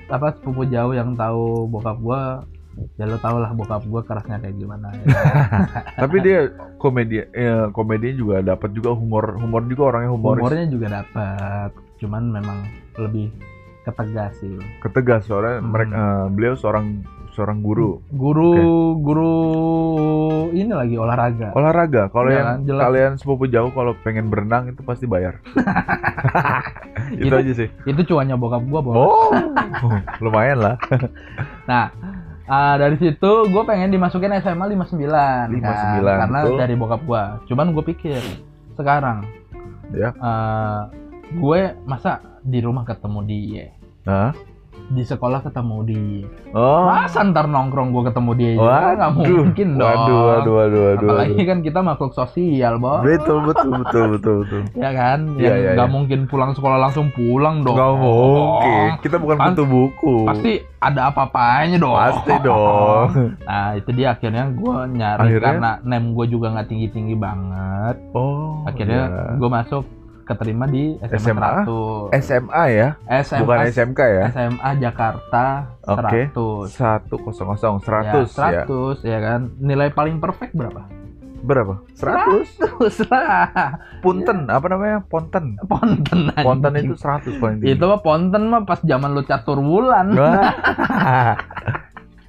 apa 0.07 0.27
sepupu 0.31 0.63
jauh 0.65 0.93
yang 0.93 1.11
tahu 1.13 1.45
bokap 1.67 1.97
gua 1.97 2.45
ya 2.93 3.03
lo 3.03 3.17
tau 3.17 3.35
lah 3.35 3.49
bokap 3.51 3.81
gua 3.83 4.01
kerasnya 4.01 4.37
kayak 4.37 4.53
gimana 4.55 4.93
ya. 4.93 5.01
Tapi 5.99 6.15
dia 6.21 6.39
komedi 6.77 7.25
ya, 7.25 7.67
komedinya 7.69 8.15
juga 8.15 8.35
dapat 8.45 8.69
juga 8.71 8.93
humor 8.93 9.33
humor 9.35 9.65
juga 9.65 9.83
orangnya 9.89 10.13
humoris. 10.13 10.37
humornya 10.39 10.65
juga 10.67 10.87
dapat 10.95 11.69
cuman 11.97 12.23
memang 12.31 12.57
lebih 12.95 13.33
ketegas 13.81 14.37
sih 14.37 14.53
Ketegas 14.79 15.25
soalnya 15.25 15.57
Hmm. 15.57 15.67
mereka 15.67 15.91
eh, 15.91 16.25
beliau 16.29 16.53
seorang 16.53 17.01
seorang 17.37 17.61
guru. 17.61 18.01
guru 18.09 18.51
guru 18.97 19.35
ini 20.49 20.67
lagi 20.67 20.95
olahraga 20.95 21.53
Olahraga, 21.53 22.09
kalau 22.09 22.27
Iya 22.27 22.35
yang 22.35 22.47
kan, 22.47 22.57
jelas. 22.65 22.83
kalian 22.83 23.11
sepupu 23.15 23.45
jauh 23.45 23.69
kalau 23.69 23.93
pengen 23.99 24.27
berenang 24.27 24.67
itu 24.67 24.81
pasti 24.81 25.05
bayar. 25.05 25.37
itu 27.13 27.23
Itu- 27.23 27.37
aja 27.37 27.51
sih. 27.53 27.69
itu 27.85 28.01
cuannya 28.03 28.35
bokap 28.35 28.65
gua 28.65 28.81
bos 28.81 28.95
Oh, 28.97 29.29
lumayan 30.23 30.57
lah. 30.59 30.75
nah 31.69 31.93
ah, 32.45 32.75
dari 32.75 32.95
situ 32.95 33.31
gue 33.45 33.63
pengen 33.63 33.91
dimasukin 33.91 34.33
SMA 34.37 34.65
59 34.67 34.97
59, 34.97 35.53
kan? 35.53 36.17
karena 36.21 36.39
betul. 36.41 36.57
dari 36.57 36.73
bokap 36.73 37.01
gua 37.03 37.23
cuman 37.45 37.69
gue 37.69 37.83
pikir 37.85 38.19
sekarang 38.73 39.27
Ya. 39.87 40.11
eh, 40.11 40.81
gue 41.33 41.59
masa 41.83 42.19
di 42.41 42.59
rumah 42.59 42.83
ketemu 42.83 43.19
dia 43.23 43.67
Nah. 44.03 44.31
Di 44.89 45.03
sekolah 45.03 45.39
ketemu 45.41 45.77
dia 45.83 46.23
Oh. 46.49 46.87
masa 46.87 47.19
ntar 47.21 47.45
nongkrong 47.45 47.91
gue 47.91 48.03
ketemu 48.05 48.31
dia 48.33 48.51
juga 48.55 48.95
nggak 48.95 49.11
mungkin 49.13 49.67
dong 49.75 49.83
Waduh, 49.85 50.19
waduh, 50.23 50.53
waduh, 50.55 50.81
waduh. 50.87 51.07
apalagi 51.07 51.33
waduh. 51.33 51.45
kan 51.45 51.57
kita 51.59 51.79
makhluk 51.81 52.13
sosial 52.13 52.73
bos 52.77 53.01
Betul, 53.01 53.37
betul, 53.43 53.69
betul, 53.75 54.05
betul, 54.09 54.35
betul. 54.41 54.61
ya 54.79 54.91
kan 54.91 55.19
yang 55.35 55.55
iya, 55.55 55.71
nggak 55.73 55.85
iya. 55.85 55.93
mungkin 55.93 56.19
pulang 56.25 56.51
sekolah 56.51 56.77
langsung 56.79 57.11
pulang 57.11 57.61
dong 57.61 57.75
Nggak 57.75 57.93
mungkin. 57.97 58.89
Kita 58.99 59.15
bukan 59.17 59.37
Pas- 59.37 59.47
butuh 59.49 59.67
buku. 59.67 60.15
pasti 60.25 60.51
ada 60.77 61.01
apa-apanya 61.07 61.77
dong 61.77 61.93
Pasti 61.93 62.33
dong. 62.47 63.07
nah 63.41 63.67
itu 63.73 63.89
dia 63.91 64.07
akhirnya 64.09 64.43
gue 64.49 64.73
nyari 64.89 65.21
Akhirnya? 65.27 65.43
karena 65.43 65.71
nem 65.83 66.03
gue 66.09 66.25
juga 66.27 66.47
nggak 66.49 66.67
tinggi 66.67 66.87
tinggi 66.87 67.13
banget 67.13 67.95
Oh. 68.09 68.63
akhirnya 68.63 69.01
iya. 69.03 69.23
gue 69.35 69.49
masuk 69.49 69.83
keterima 70.27 70.65
di 70.65 70.97
SMA, 71.07 71.17
SMA? 71.17 71.49
100 72.11 72.19
SMA 72.19 72.63
ya, 72.69 72.87
SMA 73.23 73.39
bukan 73.41 73.57
SMK 73.65 73.99
ya. 74.03 74.25
SMA 74.29 74.69
Jakarta 74.77 75.45
Oke. 75.81 76.29
100 76.29 76.69
Satu 76.69 77.15
kosong 77.17 77.47
kosong 77.49 77.79
seratus 77.79 78.35
ya, 78.35 78.51
ya. 78.51 78.63
100 78.67 79.01
ya 79.03 79.17
kan 79.17 79.39
nilai 79.57 79.89
paling 79.89 80.19
perfect 80.19 80.51
berapa 80.51 80.83
Berapa? 81.37 81.79
Seratus. 81.93 82.49
100 82.81 83.07
lah 83.07 83.77
Punten, 84.01 84.49
apa 84.49 84.67
namanya? 84.67 85.05
Ponten. 85.05 85.55
ponten 85.63 86.33
anjing. 86.33 86.43
Ponten 86.43 86.73
itu 86.75 86.93
seratus 86.97 87.37
paling 87.37 87.61
tinggi. 87.61 87.71
itu 87.71 87.83
mah 87.85 88.01
ponten 88.01 88.43
mah 88.49 88.65
pas 88.65 88.81
zaman 88.81 89.13
lu 89.13 89.21
catur 89.21 89.57
bulan. 89.57 90.11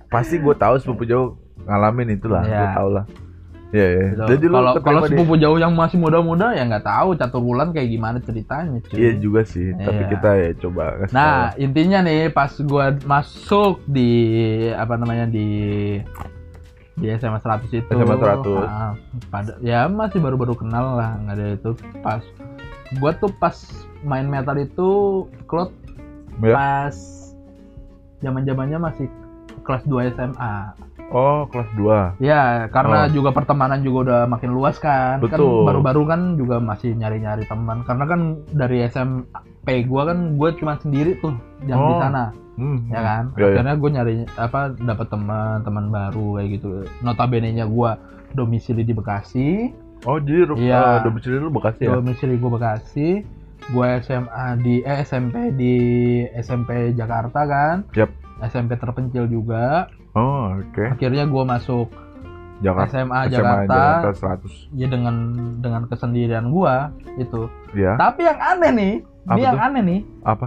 Pasti 0.09 0.37
gue 0.37 0.55
tahu 0.55 0.75
sepupu 0.79 1.03
jauh 1.05 1.37
ngalamin 1.65 2.15
itulah, 2.15 2.45
Iya. 2.45 2.59
gue 2.59 2.69
tahu 2.77 2.89
lah. 2.93 3.05
Iya, 3.69 3.87
iya. 3.93 4.07
Gitu. 4.17 4.23
Jadi 4.33 4.47
kalau 4.49 4.73
kalau 4.81 5.01
sepupu 5.05 5.35
jauh 5.37 5.59
yang 5.61 5.77
masih 5.77 6.01
muda-muda 6.01 6.57
ya 6.57 6.65
nggak 6.65 6.89
tahu 6.89 7.13
catur 7.21 7.45
bulan 7.45 7.69
kayak 7.77 7.89
gimana 7.93 8.17
ceritanya 8.25 8.81
cuy. 8.89 8.97
Iya 8.97 9.13
juga 9.21 9.45
sih, 9.45 9.77
tapi 9.77 10.03
Iya. 10.05 10.11
kita 10.17 10.31
ya 10.41 10.51
coba 10.57 10.85
kasih 11.05 11.13
Nah, 11.13 11.53
intinya 11.61 11.99
nih 12.01 12.33
pas 12.33 12.53
gua 12.65 12.97
masuk 13.05 13.85
di 13.85 14.11
apa 14.73 14.97
namanya 14.97 15.29
di 15.29 15.49
di 16.97 17.07
SMA 17.15 17.39
100 17.39 17.69
itu. 17.71 17.91
SMA 17.93 18.17
100. 18.17 18.65
ah, 18.65 18.93
pada 19.29 19.53
ya 19.61 19.85
masih 19.87 20.19
baru-baru 20.19 20.57
kenal 20.57 20.97
lah, 20.97 21.21
nggak 21.21 21.37
ada 21.37 21.47
itu 21.55 21.71
pas 22.01 22.25
gua 22.97 23.13
tuh 23.13 23.29
pas 23.37 23.55
main 24.01 24.25
metal 24.25 24.57
itu 24.57 24.89
klot 25.45 25.77
Ya. 26.39 26.55
pas 26.55 26.97
zaman-zamannya 28.19 28.79
masih 28.81 29.07
kelas 29.61 29.85
2 29.85 30.09
SMA. 30.09 30.73
Oh, 31.09 31.49
kelas 31.49 31.69
2. 31.73 32.21
Ya, 32.21 32.69
karena 32.69 33.09
Oh. 33.09 33.13
juga 33.13 33.33
pertemanan 33.33 33.81
juga 33.81 33.99
udah 34.05 34.21
makin 34.29 34.53
luas 34.53 34.77
kan. 34.77 35.17
Kan 35.19 35.25
Betul. 35.25 35.65
baru-baru 35.65 36.03
kan 36.05 36.21
juga 36.37 36.61
masih 36.61 36.93
nyari-nyari 36.93 37.49
teman. 37.49 37.81
Karena 37.83 38.05
kan 38.05 38.21
dari 38.47 38.85
SMP 38.85 39.89
gua 39.89 40.13
kan 40.13 40.37
gua 40.37 40.53
cuma 40.53 40.77
sendiri 40.77 41.17
tuh 41.17 41.33
yang 41.65 41.81
di 41.81 41.95
Oh. 41.97 41.99
sana, 41.99 42.25
Hmm. 42.55 42.93
ya 42.93 43.01
kan. 43.01 43.23
Iya, 43.33 43.41
iya. 43.41 43.47
Akhirnya 43.57 43.75
gue 43.75 43.91
nyari 43.91 44.15
apa 44.37 44.61
dapat 44.75 45.07
teman-teman 45.09 45.85
baru 45.89 46.27
kayak 46.37 46.49
gitu. 46.55 46.69
Notabene-nya 47.01 47.65
gua 47.65 47.97
domisili 48.31 48.85
di 48.85 48.93
Bekasi, 48.93 49.73
Oh, 50.07 50.15
jadi 50.15 50.47
Iya. 50.55 50.79
eh, 50.79 50.99
domisili 51.03 51.37
lu 51.41 51.51
Bekasi 51.51 51.89
ya? 51.89 51.91
domisili 51.91 52.37
gua 52.37 52.51
Bekasi. 52.55 53.25
Gua 53.73 53.99
SMA 53.99 54.55
di 54.57 54.79
eh, 54.81 55.03
SMP 55.03 55.51
di 55.51 55.75
SMP 56.37 56.93
Jakarta 56.93 57.43
kan. 57.43 57.83
Yap. 57.97 58.13
SMP 58.39 58.79
terpencil 58.79 59.27
juga. 59.27 59.91
Oh, 60.19 60.59
oke. 60.59 60.83
Akhirnya 60.91 61.25
gua 61.25 61.47
masuk 61.47 61.87
Jakarta. 62.59 62.91
SMA, 62.91 63.07
SMA 63.07 63.31
Jakarta, 63.31 63.79
Jakarta 64.03 64.11
100. 64.43 64.67
ya 64.75 64.87
dengan 64.87 65.15
dengan 65.63 65.87
kesendirian 65.87 66.51
gua 66.51 66.91
itu. 67.15 67.47
Ya. 67.71 67.95
Tapi 67.95 68.27
yang 68.27 68.35
aneh 68.37 68.71
nih, 68.73 68.95
Apa 69.23 69.31
ini 69.31 69.43
yang 69.45 69.55
tuh? 69.55 69.63
aneh 69.63 69.83
nih, 69.85 70.01
Apa? 70.25 70.47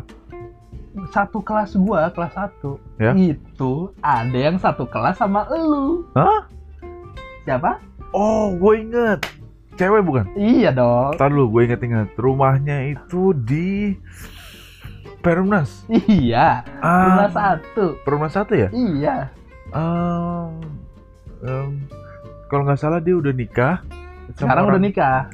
satu 1.07 1.39
kelas 1.39 1.79
gua, 1.79 2.11
kelas 2.11 2.35
satu 2.35 2.75
Ya. 2.97 3.15
itu 3.15 3.95
ada 4.01 4.35
yang 4.35 4.59
satu 4.59 4.83
kelas 4.83 5.15
sama 5.15 5.47
elu. 5.47 6.03
Hah? 6.11 6.51
Siapa? 7.41 7.79
Oh, 8.11 8.51
gue 8.51 8.73
inget. 8.81 9.23
Cewek 9.73 10.03
bukan? 10.03 10.27
Iya 10.35 10.69
dong. 10.69 11.15
Ntar 11.15 11.31
dulu, 11.31 11.57
gue 11.57 11.61
inget-inget. 11.65 12.11
Rumahnya 12.13 12.91
itu 12.91 13.31
di 13.31 13.95
Perumnas. 15.21 15.85
Iya, 15.87 16.65
Ah, 16.81 17.29
satu. 17.29 17.95
Perumnas 18.01 18.33
satu 18.33 18.51
ya? 18.51 18.67
Iya. 18.69 19.31
Um, 19.71 20.51
um, 21.47 21.71
kalau 22.51 22.67
nggak 22.67 22.79
salah 22.79 22.99
dia 22.99 23.15
udah 23.15 23.31
nikah. 23.31 23.79
Sekarang 24.35 24.67
udah 24.67 24.81
nikah. 24.81 25.31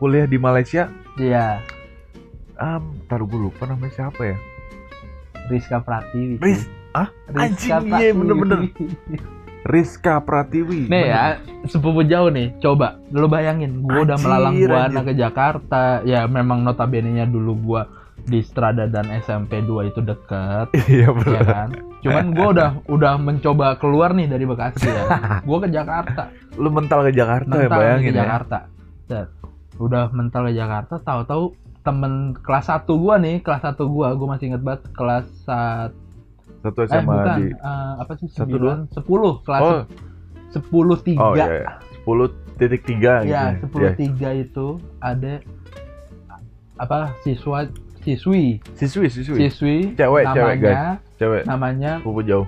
Kuliah 0.00 0.24
di 0.24 0.40
Malaysia. 0.40 0.88
Iya. 1.20 1.60
Um, 2.56 2.96
ntar 3.04 3.20
gue 3.20 3.40
lupa 3.40 3.68
namanya 3.68 3.92
siapa 3.92 4.22
ya? 4.24 4.38
Rizka 5.52 5.84
Pratiwi. 5.84 6.40
Riz, 6.40 6.64
ah, 6.96 7.12
Rizka 7.28 7.44
anjing, 7.44 7.68
iya, 7.68 7.78
Pratiwi. 7.84 8.18
bener-bener. 8.18 8.58
Rizka 9.62 10.14
Pratiwi. 10.24 10.80
Nih 10.88 11.04
ya, 11.12 11.38
sepupu 11.68 12.02
jauh 12.08 12.32
nih. 12.32 12.56
Coba 12.58 12.98
lu 13.12 13.28
bayangin, 13.28 13.84
gua 13.84 14.02
udah 14.08 14.18
melalang 14.18 14.54
buana 14.58 15.00
ke 15.04 15.12
Jakarta. 15.14 16.02
Ya 16.08 16.24
memang 16.26 16.64
notabene-nya 16.64 17.28
dulu 17.28 17.52
gua 17.58 17.82
di 18.22 18.38
Strada 18.38 18.86
dan 18.86 19.10
SMP 19.10 19.60
2 19.60 19.88
itu 19.88 20.00
deket. 20.00 20.70
Iya 20.86 21.06
ya 21.06 21.10
bener. 21.10 21.42
kan? 21.42 21.68
Cuman 22.00 22.24
gue 22.32 22.46
udah 22.50 22.70
udah 22.86 23.14
mencoba 23.16 23.74
keluar 23.76 24.12
nih 24.12 24.26
dari 24.26 24.44
Bekasi 24.44 24.86
ya. 24.86 25.04
gue 25.48 25.58
ke 25.58 25.68
Jakarta, 25.68 26.30
Lu 26.54 26.68
mental 26.68 27.02
ke 27.02 27.12
Jakarta 27.12 27.50
ya 27.50 27.58
mental 27.58 27.68
nih 27.68 27.70
bayangin 27.72 28.04
ke 28.04 28.12
ya. 28.12 28.18
Jakarta. 28.22 28.58
Set. 29.04 29.28
Udah 29.76 30.04
mental 30.10 30.42
ke 30.46 30.52
Jakarta, 30.52 30.94
tahu-tahu 30.98 31.44
temen 31.82 32.12
kelas 32.38 32.66
1 32.68 32.86
gua 32.94 33.18
nih, 33.18 33.42
kelas 33.42 33.62
1 33.66 33.74
gua, 33.84 34.14
gue 34.14 34.22
masih 34.24 34.46
inget 34.48 34.62
banget 34.62 34.86
kelas 34.92 35.26
sat- 35.42 35.96
Satu 36.62 36.78
eh 36.78 36.86
SMA 36.86 37.10
bukan, 37.10 37.36
di 37.36 37.46
eh, 37.50 37.92
apa 37.98 38.12
sih? 38.14 38.28
9 38.30 38.86
10 38.94 39.02
kelas 39.42 39.60
Oh, 39.60 39.82
10 40.54 40.62
3. 41.02 41.18
oh 41.18 41.34
iya, 41.34 41.46
iya. 41.58 41.70
10 42.06 42.30
titik 42.54 42.86
tiga 42.86 43.26
gitu. 43.26 43.34
Ya, 43.34 43.50
ya. 43.50 43.66
10 43.66 43.98
3 43.98 44.46
itu 44.46 44.66
ada 45.00 45.42
apa 46.76 46.98
siswa 47.20 47.66
siswi 48.02 48.58
Siswi, 48.74 49.06
siswi. 49.08 49.36
siswi 49.40 49.76
Cewek, 49.94 50.24
cewek, 50.28 50.56
namanya 50.58 50.98
Cewek. 51.16 51.42
namanya 51.44 51.92
Sepupu 51.98 52.22
jauh. 52.22 52.46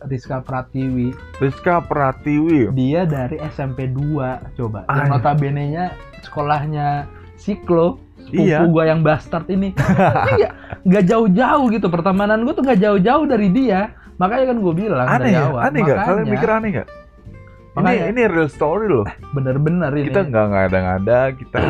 Rizka 0.00 0.38
Pratiwi 0.38 1.10
Rizka 1.36 1.80
Pratiwi. 1.80 2.70
dia 2.70 3.02
dari 3.02 3.36
SMP 3.44 3.86
2 3.86 4.54
coba 4.54 4.86
Ah, 4.86 4.94
yang 4.96 5.06
iya. 5.06 5.12
notabene 5.12 5.64
nya 5.68 5.84
sekolahnya 6.20 6.86
Siklo 7.34 7.98
sepupu 8.20 8.44
Iya. 8.44 8.62
gua 8.64 8.84
yang 8.84 9.00
bastard 9.00 9.46
ini 9.48 9.74
Tapi 9.74 10.38
ya, 10.42 10.50
nggak 10.80 11.04
jauh-jauh 11.04 11.66
gitu 11.68 11.86
pertemanan 11.86 12.40
gua 12.40 12.52
tuh 12.52 12.62
nggak 12.62 12.78
jauh-jauh 12.78 13.24
dari 13.24 13.48
dia 13.48 13.90
makanya 14.16 14.50
kan 14.50 14.58
gue 14.58 14.74
bilang 14.76 15.06
Aneh 15.06 15.18
dari 15.20 15.32
ya? 15.32 15.42
awal 15.46 15.60
Aneh 15.62 15.80
nggak? 15.80 15.98
Kalian 16.00 16.26
mikir 16.28 16.48
aneh 16.48 16.70
nggak? 16.72 16.88
Ini 16.88 17.74
Makanya. 17.76 18.04
ini 18.08 18.20
real 18.26 18.48
story 18.48 18.86
loh. 18.88 19.06
bener-bener 19.30 19.90
ini 19.92 20.06
Kita 20.06 20.20
nggak 20.24 20.46
ngada-ngada, 20.48 21.20
kita 21.32 21.60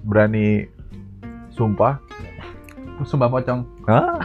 berani 0.00 0.62
sumpah. 1.50 1.98
Sumpah 3.02 3.28
pocong 3.28 3.60
Hah? 3.84 4.16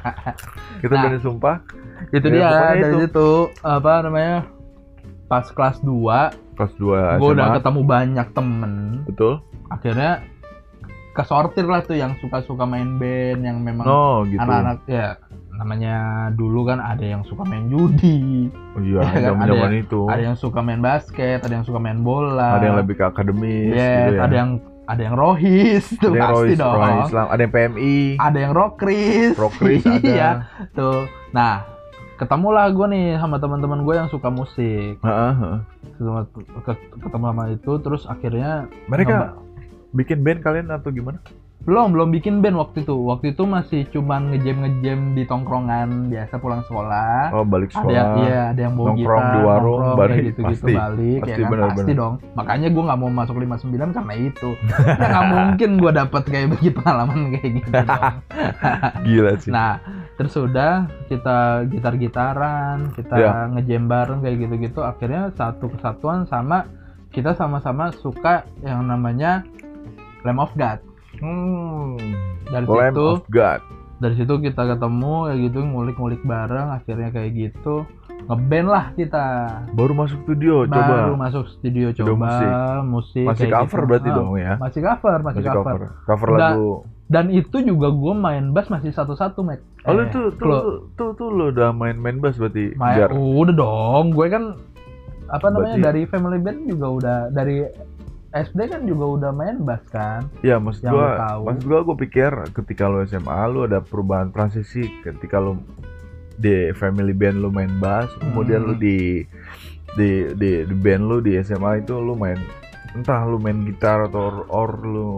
kita 0.82 0.90
Nah. 0.90 1.02
berani 1.04 1.18
sumpah. 1.18 1.56
itu 2.10 2.26
Ya, 2.26 2.32
dia 2.32 2.50
dari 2.74 2.82
itu. 2.82 2.96
situ 3.04 3.30
apa 3.60 4.02
namanya 4.02 4.48
pas 5.26 5.46
kelas 5.46 5.78
2 5.80 6.56
Kelas 6.56 6.72
2 6.74 7.20
gue 7.20 7.30
udah 7.30 7.48
ketemu 7.54 7.80
banyak 7.82 8.26
temen 8.32 8.72
Betul. 9.04 9.38
akhirnya 9.68 10.24
kesortir 11.12 11.64
lah 11.64 11.82
tuh 11.82 11.94
yang 11.94 12.16
suka-suka 12.16 12.64
main 12.64 12.96
band 12.96 13.42
yang 13.42 13.58
memang 13.58 13.84
Oh, 13.84 14.22
gitu. 14.24 14.38
anak-anak 14.38 14.78
ya 14.86 15.18
namanya 15.52 15.96
dulu 16.32 16.64
kan 16.64 16.78
ada 16.78 17.02
yang 17.02 17.20
suka 17.22 17.44
main 17.44 17.68
judi 17.68 18.48
Oh, 18.72 18.80
iya, 18.80 19.02
Ya 19.20 19.30
kan, 19.30 19.44
ada 19.44 19.68
itu. 19.70 20.06
ada 20.06 20.22
yang 20.24 20.34
suka 20.34 20.58
main 20.58 20.80
basket 20.80 21.42
ada 21.42 21.52
yang 21.52 21.62
suka 21.62 21.76
main 21.76 22.00
bola 22.00 22.56
Ada 22.56 22.66
yang 22.66 22.78
lebih 22.78 22.94
ke 22.96 23.04
akademis 23.04 23.70
yes, 23.70 24.08
gitu 24.08 24.14
ya. 24.16 24.20
ada 24.24 24.34
yang 24.34 24.50
ada 24.90 25.00
yang 25.00 25.14
rohis 25.14 25.86
tuh 25.94 26.10
Ada 26.10 26.18
yang 26.18 26.26
pasti 26.26 26.34
Rohis, 26.42 26.58
dong 26.58 26.74
Rohis 26.74 27.06
Islam, 27.06 27.26
ada 27.28 27.40
yang 27.40 27.52
PMI, 27.52 27.98
ada 28.18 28.38
yang 28.40 28.52
rokris 28.52 29.32
Prokris 29.32 29.82
ada. 29.84 30.02
iya 30.10 30.28
tuh 30.72 31.06
nah 31.30 31.62
ketemulah 32.16 32.66
gue 32.68 32.86
nih 32.88 33.06
sama 33.16 33.38
teman-teman 33.38 33.80
gue 33.80 33.94
yang 33.94 34.08
suka 34.08 34.28
musik 34.28 34.98
Heeh, 34.98 35.32
heeh. 35.32 35.58
ketemu, 35.94 36.20
ke- 36.60 36.80
ketemu 37.00 37.24
sama 37.24 37.44
itu 37.48 37.72
terus 37.78 38.02
akhirnya 38.04 38.50
Mereka 38.84 39.16
bikin 39.90 40.20
band 40.20 40.40
kalian 40.40 40.68
atau 40.68 40.90
gimana? 40.90 41.18
Belum 41.60 41.92
belum 41.92 42.08
bikin 42.10 42.40
band 42.40 42.56
waktu 42.56 42.82
itu 42.82 42.96
waktu 42.96 43.26
itu 43.30 43.44
masih 43.44 43.84
cuman 43.86 44.32
ngejam 44.32 44.56
ngejam 44.58 45.12
di 45.12 45.22
tongkrongan 45.22 46.08
biasa 46.08 46.34
pulang 46.36 46.64
sekolah 46.64 47.30
Oh, 47.30 47.44
balik 47.44 47.68
ada 47.68 47.76
sekolah. 47.76 47.92
yang 47.92 48.10
iya 48.18 48.40
ada 48.48 48.60
yang 48.60 48.74
bawa 48.74 48.86
nongkrong 48.88 48.96
gitar 49.20 49.28
di 49.30 49.38
warung, 49.38 49.60
nongkrong, 49.76 49.92
balik, 49.94 50.10
kayak 50.10 50.24
gitu 50.24 50.40
gitu 50.40 50.48
pasti. 50.56 50.72
balik 50.74 51.20
Pasti, 51.20 51.30
ya 51.30 51.36
kan 51.36 51.50
bener, 51.50 51.64
pasti 51.66 51.82
bener. 51.84 51.98
dong 51.98 52.14
makanya 52.32 52.68
gue 52.70 52.82
nggak 52.82 52.98
mau 52.98 53.10
masuk 53.12 53.36
59 53.36 53.68
karena 53.92 54.14
itu 54.16 54.48
ya 54.98 55.06
nggak 55.06 55.26
mungkin 55.28 55.70
gue 55.76 55.92
dapat 55.94 56.22
kayak 56.24 56.48
begitu 56.50 56.76
pengalaman 56.76 57.18
kayak 57.30 57.50
gitu 57.54 57.70
dong. 57.70 58.14
Gila 59.04 59.32
sih. 59.36 59.50
nah 59.50 59.72
terus 60.16 60.34
udah 60.34 60.72
kita 61.06 61.38
gitar 61.66 61.94
gitaran 61.94 62.78
kita 62.90 63.14
Ya. 63.14 63.32
ngejam 63.48 63.84
bareng 63.84 64.20
kayak 64.20 64.36
gitu 64.38 64.54
gitu 64.58 64.80
akhirnya 64.80 65.28
satu 65.30 65.68
kesatuan 65.68 66.24
sama 66.24 66.64
kita 67.10 67.32
sama-sama 67.32 67.92
suka 67.92 68.42
yang 68.60 68.80
namanya 68.82 69.44
Lamb 70.20 70.38
of 70.38 70.52
God 70.52 70.80
Hmm. 71.20 71.96
dari 72.46 72.66
Lamb 72.66 72.90
situ 72.90 73.04
of 73.06 73.22
God. 73.28 73.60
dari 73.96 74.14
situ 74.16 74.34
kita 74.38 74.62
ketemu 74.66 75.14
ya 75.26 75.34
gitu 75.38 75.58
ngulik-ngulik 75.62 76.22
bareng 76.22 76.68
akhirnya 76.72 77.08
kayak 77.10 77.30
gitu 77.32 77.84
ngeband 78.22 78.66
lah 78.66 78.84
kita 78.92 79.24
Baru 79.70 79.92
masuk 79.92 80.20
studio, 80.22 80.64
baru 80.64 80.76
coba. 81.10 81.20
masuk 81.20 81.44
studio 81.50 81.88
Studio 81.90 82.04
coba 82.06 82.12
musik. 82.22 82.50
musik, 82.86 83.24
Masih 83.26 83.44
kayak 83.44 83.54
cover 83.60 83.78
gitu. 83.78 83.88
berarti 83.88 84.08
Ah, 84.08 84.14
dong 84.14 84.30
ya. 84.34 84.52
masih 84.56 84.80
cover 84.82 85.18
masih, 85.20 85.40
Masih 85.40 85.50
cover. 85.50 85.64
cover. 85.64 85.80
Cover 86.06 86.28
Nggak, 86.30 86.52
lagu. 86.52 86.72
dan 87.06 87.24
itu 87.28 87.56
juga 87.60 87.88
gue 87.90 88.14
main 88.14 88.44
bass 88.50 88.68
masih 88.68 88.90
satu-satu 88.90 89.40
Mac 89.42 89.60
Oh, 89.82 89.92
lu 89.92 90.02
Eh, 90.02 90.08
tuh 90.08 90.26
tuh, 90.32 90.36
tuh 90.38 90.60
tuh 90.94 91.10
tuh 91.14 91.28
lu 91.28 91.44
udah 91.48 91.70
main-main 91.70 92.16
bass 92.18 92.36
berarti. 92.36 92.72
main 92.74 93.08
udah 93.10 93.54
dong 93.54 94.04
gue 94.10 94.26
kan 94.28 94.44
apa 95.26 95.46
namanya 95.46 95.74
Berarti- 95.74 95.86
dari 95.86 96.02
family 96.06 96.38
band 96.38 96.58
juga 96.66 96.86
udah 96.90 97.16
dari 97.30 97.64
SD 98.32 98.60
kan 98.66 98.82
juga 98.84 99.04
udah 99.10 99.30
main 99.30 99.58
bass 99.60 99.82
kan 99.88 100.30
Ya, 100.40 100.56
maksud 100.56 100.82
Yang 100.82 100.94
gua, 100.94 101.08
tahu. 101.18 101.42
maksud 101.44 101.64
gua 101.64 101.80
gua 101.82 101.96
pikir 101.96 102.30
ketika 102.52 102.86
lu 102.86 103.02
SMA 103.02 103.40
lu 103.48 103.64
ada 103.64 103.78
perubahan 103.80 104.30
transisi 104.30 104.86
ketika 105.00 105.36
lu 105.36 105.58
di 106.36 106.70
family 106.72 107.12
band 107.12 107.36
lu 107.38 107.50
main 107.50 107.68
bass, 107.76 108.08
kemudian 108.16 108.62
Hmm. 108.62 108.68
lu 108.68 108.74
di 108.74 109.26
di 109.92 110.10
di 110.32 110.50
di 110.62 110.74
band 110.74 111.02
lu 111.02 111.18
di 111.18 111.36
SMA 111.36 111.80
itu 111.80 111.92
lu 111.92 112.14
main 112.14 112.38
entah 112.90 113.22
lu 113.22 113.36
main 113.36 113.60
gitar 113.62 114.06
atau 114.06 114.22
or, 114.22 114.36
or 114.48 114.70
lu 114.80 115.10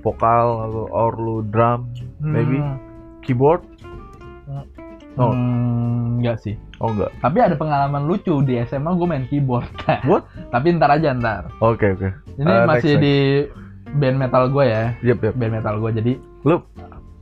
vokal 0.00 0.66
atau 0.66 0.84
or 0.88 1.14
lu 1.14 1.36
drum, 1.44 1.86
Maybe. 2.18 2.58
Hmm, 2.58 2.76
keyboard. 3.20 3.62
Oh. 5.14 5.28
hmm, 5.28 6.18
enggak 6.18 6.38
sih 6.38 6.56
Oh 6.78 6.88
enggak. 6.88 7.12
tapi 7.18 7.38
ada 7.38 7.52
pengalaman 7.52 8.04
lucu 8.04 8.40
di 8.40 8.56
SMA 8.62 8.90
gue 8.90 9.04
main 9.04 9.24
keyboard 9.26 9.68
What? 10.08 10.24
tapi 10.48 10.72
ntar 10.72 10.88
aja 10.90 11.12
ntar 11.12 11.52
Oke, 11.58 11.92
oke. 11.92 12.08
Ini 12.34 12.48
Uh, 12.48 12.64
masih 12.64 12.94
next, 12.94 13.02
di 13.02 13.16
band 13.92 14.16
metal 14.16 14.48
gue 14.48 14.64
ya, 14.64 14.84
Yep, 15.02 15.18
yep. 15.22 15.34
band 15.34 15.52
metal 15.52 15.74
gue. 15.76 15.90
Jadi 15.92 16.12
Lu 16.42 16.64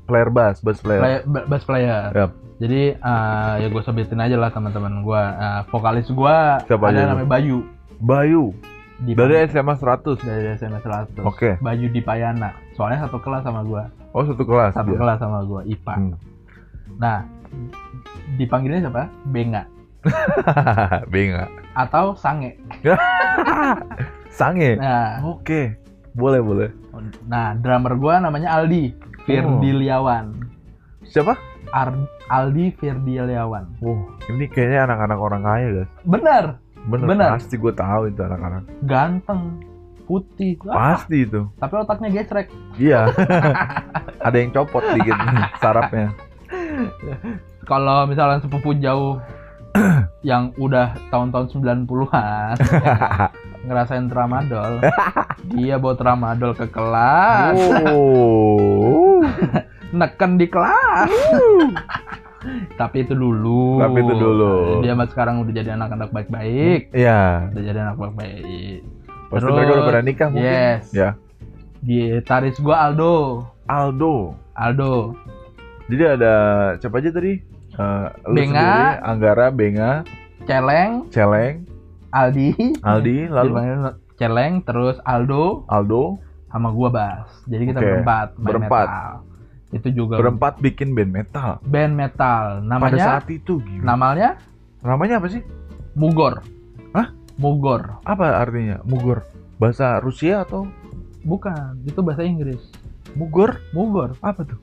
player 0.05 0.29
bass, 0.29 0.59
bass 0.61 0.79
player. 0.79 0.98
play, 0.98 1.16
ba- 1.24 1.46
bass 1.46 1.62
player. 1.62 2.11
Yap. 2.12 2.31
Jadi 2.59 2.83
eh, 2.92 3.53
ya 3.57 3.66
gue 3.66 3.83
sebutin 3.83 4.18
aja 4.18 4.37
lah 4.37 4.48
teman-teman 4.48 5.00
gue. 5.00 5.18
Eh, 5.18 5.61
vokalis 5.66 6.07
gue 6.07 6.37
ada 6.61 6.70
aja 6.87 7.03
namanya 7.09 7.26
Bayu. 7.26 7.66
Bayu 7.98 8.55
Di 8.98 9.12
dari 9.12 9.44
SMA 9.46 9.74
100. 9.74 10.20
dari 10.20 10.55
SMA 10.55 10.79
100. 10.79 11.24
Oke. 11.24 11.59
Bayu 11.59 11.88
di 11.88 11.98
Payana. 11.98 12.55
Soalnya 12.72 13.03
satu 13.03 13.18
kelas 13.18 13.42
sama 13.42 13.61
gue. 13.62 13.83
Oh, 14.12 14.22
satu 14.22 14.44
kelas. 14.44 14.72
Satu 14.72 14.92
dia. 14.92 15.00
kelas 15.00 15.18
sama 15.18 15.42
gue, 15.42 15.61
IPA. 15.68 15.94
Hmm. 15.96 16.14
Nah, 16.96 17.24
dipanggilnya 18.40 18.81
siapa? 18.83 19.12
Benga 19.26 19.68
Benga. 21.12 21.44
atau 21.76 22.16
Sange. 22.16 22.57
Sange. 24.33 24.81
Nah, 24.81 25.20
Oke. 25.22 25.76
Boleh, 26.11 26.40
boleh. 26.40 26.68
nah 27.24 27.55
drummer 27.55 27.94
gue 27.94 28.14
namanya 28.18 28.59
Aldi 28.59 28.96
Firdiliawan. 29.22 30.40
Siapa? 31.07 31.37
Ar- 31.70 32.09
Aldi 32.26 32.74
Firdiliawan. 32.74 33.79
Wow, 33.79 34.09
ini 34.26 34.48
kayaknya 34.48 34.90
anak-anak 34.90 35.18
orang 35.18 35.42
kaya, 35.44 35.66
guys. 35.70 35.90
Bener, 36.03 36.44
Bener, 36.88 37.07
Bener. 37.07 37.31
pasti 37.37 37.55
gue 37.55 37.70
tahu 37.70 38.03
itu 38.09 38.20
anak-anak. 38.20 38.62
ganteng, 38.83 39.61
putih. 40.05 40.57
Ah, 40.66 40.96
Pasti 40.98 41.22
itu. 41.22 41.46
tapi 41.57 41.74
otaknya 41.76 42.09
gesrek. 42.11 42.48
Iya. 42.74 43.12
Ada 44.26 44.37
yang 44.37 44.50
copot 44.50 44.83
dikit 44.90 45.14
sarapnya. 45.61 46.11
Kalau 47.64 48.05
misalnya 48.05 48.40
sepupu 48.40 48.73
jauh 48.75 49.20
yang 50.27 50.51
udah 50.57 50.99
tahun-tahun 51.09 51.46
90-an 51.55 52.57
ngerasain 53.66 54.09
tramadol, 54.09 54.81
dia 55.53 55.77
bawa 55.77 55.94
tramadol 55.94 56.53
ke 56.53 56.66
kelas, 56.66 57.55
Oh. 57.92 59.20
neken 59.92 60.40
di 60.40 60.46
kelas. 60.49 61.11
Tapi 62.75 63.05
itu 63.05 63.12
dulu. 63.12 63.79
Tapi 63.79 63.99
itu 64.01 64.14
dulu. 64.16 64.81
Dia 64.81 64.96
mas 64.96 65.12
sekarang 65.12 65.44
udah 65.44 65.53
jadi 65.53 65.77
anak-anak 65.77 66.09
baik-baik. 66.09 66.88
Iya. 66.90 67.53
Udah 67.53 67.62
jadi 67.62 67.79
anak 67.85 67.96
baik-baik. 68.01 68.81
Pasti 69.29 69.44
Terus, 69.44 69.55
mereka 69.55 69.73
udah 69.77 69.87
pada 69.87 70.01
nikah 70.03 70.29
mungkin. 70.33 70.49
yes. 70.49 70.83
Ya. 70.90 71.11
Gitaris 71.85 72.57
gua 72.59 72.88
Aldo. 72.88 73.44
Aldo. 73.68 74.35
Aldo. 74.57 75.14
Jadi 75.87 76.03
ada 76.07 76.33
siapa 76.81 76.99
aja 76.99 77.12
tadi? 77.12 77.49
Lu 78.23 78.35
Benga. 78.35 78.55
sendiri, 78.57 78.88
Anggara, 79.03 79.47
Benga, 79.49 79.93
Celeng, 80.45 80.93
Celeng, 81.09 81.64
Aldi. 82.11 82.49
Aldi, 82.81 83.19
lalu 83.27 83.49
Dipanggil 83.49 83.79
Celeng, 84.16 84.53
terus 84.62 84.97
Aldo, 85.03 85.64
Aldo. 85.66 86.21
sama 86.47 86.69
gua 86.71 86.88
Bas. 86.88 87.31
Jadi 87.47 87.62
kita 87.64 87.79
Oke, 87.79 87.87
berempat 87.87 88.29
main 88.35 88.45
berempat. 88.45 88.88
metal. 88.88 89.11
Itu 89.71 89.88
juga 89.88 90.19
Berempat 90.19 90.59
bikin 90.59 90.93
band 90.93 91.14
metal. 91.14 91.62
band 91.62 91.95
metal. 91.95 92.59
Pada 92.59 92.66
Namanya 92.66 93.05
saat 93.07 93.27
itu 93.29 93.62
gila. 93.62 93.85
namanya 93.87 94.35
Namanya 94.81 95.14
apa 95.16 95.29
sih? 95.29 95.47
Mugor. 95.93 96.43
Hah? 96.90 97.14
Mugor. 97.37 98.03
Apa 98.03 98.40
artinya? 98.40 98.83
Mugor. 98.83 99.23
Bahasa 99.57 99.99
Rusia 99.99 100.43
atau 100.43 100.66
Bukan, 101.21 101.85
itu 101.85 102.01
bahasa 102.01 102.25
Inggris. 102.25 102.59
Mugor? 103.12 103.61
Mugor, 103.71 104.16
Apa 104.19 104.43
tuh? 104.43 104.57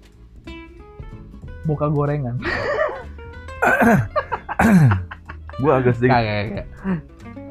muka 1.64 1.86
gorengan. 1.86 2.40
Gua 5.58 5.82
agak 5.82 5.98
sedikit 5.98 6.14
Kayak 6.14 6.42
kayak 6.46 6.66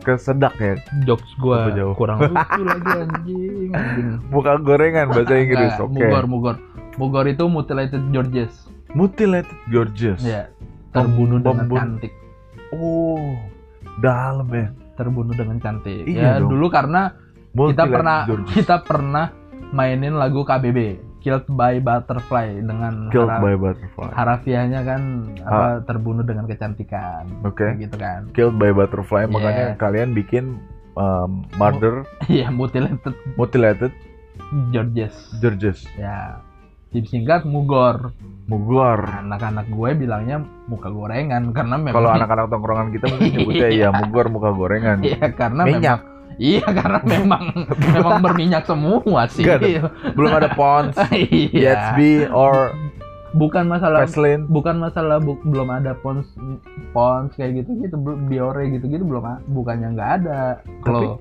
kesedak 0.00 0.54
ya. 0.56 0.74
jokes 1.02 1.26
jauh? 1.74 1.90
kurang 1.98 2.22
lucu 2.22 2.62
lagi 2.62 2.90
anjing. 2.94 3.70
anjing. 3.74 4.08
Buka 4.30 4.62
gorengan 4.62 5.10
bahasa 5.10 5.34
Inggris. 5.34 5.74
Oke. 5.76 5.98
Mugor, 5.98 6.24
Mugor. 6.24 6.56
Mugor 6.96 7.24
itu 7.26 7.44
mutilated 7.46 8.02
Georges. 8.10 8.70
Mutilated 8.94 9.50
Gorgeous. 9.66 10.22
Ya. 10.22 10.46
Terbunuh 10.90 11.42
dengan 11.42 11.66
Pembun- 11.66 11.80
cantik. 11.98 12.12
Oh. 12.70 13.34
Dalam 13.98 14.46
ya. 14.48 14.66
Terbunuh 14.94 15.34
dengan 15.34 15.58
cantik. 15.58 16.06
Iya 16.06 16.38
ya, 16.38 16.40
dong. 16.40 16.54
dulu 16.54 16.70
karena 16.70 17.10
kita 17.10 17.52
Mutilated 17.52 17.90
pernah 17.90 18.18
Gorgeous. 18.24 18.54
kita 18.62 18.76
pernah 18.80 19.26
mainin 19.66 20.14
lagu 20.14 20.46
KBB 20.46 20.78
Killed 21.26 21.50
by 21.50 21.76
Butterfly 21.76 22.62
dengan 22.62 23.10
Killed 23.10 23.26
hara- 23.26 23.42
by 23.42 23.58
butterfly. 23.58 24.10
harafiahnya 24.12 24.80
kan 24.80 25.02
apa 25.42 25.82
terbunuh 25.82 26.22
dengan 26.22 26.46
kecantikan 26.46 27.26
Oke. 27.42 27.66
kayak 27.66 27.82
gitu 27.82 27.96
kan 27.96 28.20
Killed 28.30 28.54
by 28.54 28.70
butterfly. 28.70 29.26
Makanya 29.26 29.74
Yes. 29.74 29.76
kalian 29.76 30.14
bikin 30.14 30.62
um, 30.94 31.42
murder 31.54 32.06
iya 32.30 32.46
mutilated 32.48 33.10
mutilated 33.34 33.90
Georges 34.70 35.12
Gorgeous. 35.36 35.82
ya 35.94 36.38
disingkat 36.88 37.42
mugor 37.44 38.14
Mugor. 38.46 39.02
anak-anak 39.02 39.66
gue 39.66 39.90
bilangnya 39.96 40.38
muka 40.64 40.86
gorengan 40.86 41.50
karena 41.50 41.74
memang 41.74 41.92
Kalau 41.92 42.14
anak-anak 42.14 42.46
tongkrongan 42.46 42.88
kita 42.88 43.10
mungkin 43.10 43.30
nyebutnya 43.36 43.68
ya 43.68 43.88
mugor 43.90 44.30
muka 44.30 44.50
gorengan. 44.50 45.02
iya 45.02 45.26
karena 45.28 45.66
Minyak. 45.66 45.98
memang 45.98 46.15
iya 46.36 46.64
karena 46.78 47.00
memang 47.02 47.42
memang 47.72 48.16
berminyak 48.20 48.64
semua 48.64 49.26
sih 49.28 49.44
ada. 49.44 49.90
Belum 50.12 50.30
ada 50.30 50.52
Pons, 50.52 50.94
iya 51.32 51.92
Gatsby, 51.92 52.28
or 52.28 52.72
bukan 53.32 53.68
masalah 53.68 54.08
Vaseline. 54.08 54.48
bukan 54.48 54.80
masalah 54.80 55.20
bu- 55.20 55.42
belum 55.44 55.68
ada 55.68 55.92
pons 55.94 56.24
pons 56.90 57.28
kayak 57.36 57.60
gitu 57.60 57.84
gitu 57.84 57.96
biore 58.24 58.64
gitu 58.72 58.88
gitu 58.88 59.04
belum 59.04 59.44
bukannya 59.46 59.92
nggak 59.92 60.10
ada 60.22 60.64
kalau 60.80 61.20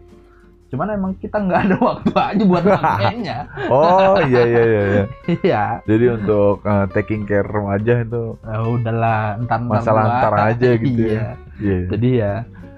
cuman 0.65 0.95
emang 0.95 1.12
kita 1.19 1.36
nggak 1.36 1.60
ada 1.67 1.75
waktu 1.88 2.12
aja 2.15 2.43
buat 2.43 2.63
makainya 2.63 3.38
Oh 3.67 4.15
iya 4.17 4.41
iya 4.43 4.63
iya. 4.63 4.82
iya. 4.88 5.04
iya 5.43 5.63
Jadi 5.84 6.06
untuk 6.10 6.63
uh, 6.63 6.88
taking 6.89 7.28
care 7.28 7.43
remaja 7.43 8.01
itu 8.01 8.39
ya 8.39 8.58
udahlah 8.63 9.19
entar 9.36 9.60
entar 9.60 9.75
Masalah 9.84 10.04
entar 10.08 10.34
aja 10.56 10.69
gitu 10.71 11.01
iya. 11.04 11.19
ya. 11.19 11.32
Iya. 11.60 11.78
jadi 11.91 12.10
ya 12.15 12.34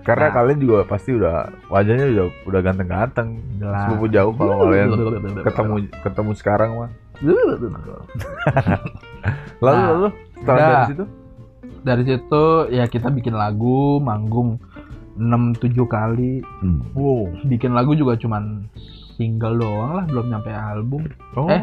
Karena 0.08 0.32
Nah. 0.32 0.34
kalian 0.34 0.60
juga 0.60 0.78
pasti 0.88 1.12
udah 1.12 1.36
wajahnya 1.68 2.06
udah 2.08 2.26
udah 2.48 2.60
ganteng-ganteng. 2.64 3.30
Sepupu 3.60 4.08
jauh 4.08 4.32
kalau 4.32 4.56
kalian 4.64 4.88
ketemu 5.48 5.76
ketemu 6.02 6.32
sekarang 6.34 6.70
mah. 6.74 6.90
Lalu 9.60 9.76
Nah, 9.76 9.88
lalu 9.90 10.08
setelah 10.38 10.58
dari 10.62 10.86
situ 10.88 11.04
dari 11.82 12.04
situ 12.04 12.44
ya 12.70 12.86
kita 12.86 13.08
bikin 13.10 13.34
lagu 13.34 13.98
manggung 13.98 14.60
6-7 15.18 15.74
kali 15.88 16.46
wow. 16.94 17.26
bikin 17.44 17.74
lagu 17.74 17.98
juga 17.98 18.14
cuman 18.16 18.70
single 19.18 19.58
doang 19.58 19.98
lah 19.98 20.06
belum 20.06 20.30
nyampe 20.30 20.52
album 20.52 21.10
Oh. 21.34 21.50
Eh, 21.50 21.62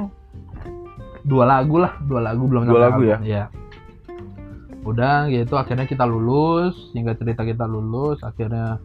dua 1.22 1.46
lagu 1.46 1.78
lah 1.78 1.94
dua 2.02 2.20
lagu 2.20 2.44
belum 2.44 2.66
Dua 2.66 2.68
nyampe 2.68 2.82
lagu 2.82 3.00
album. 3.06 3.20
ya 3.22 3.44
udah 4.84 5.26
gitu 5.26 5.54
akhirnya 5.54 5.84
kita 5.84 6.04
lulus 6.04 6.92
hingga 6.92 7.12
cerita 7.12 7.42
kita 7.42 7.64
lulus 7.64 8.20
akhirnya 8.20 8.76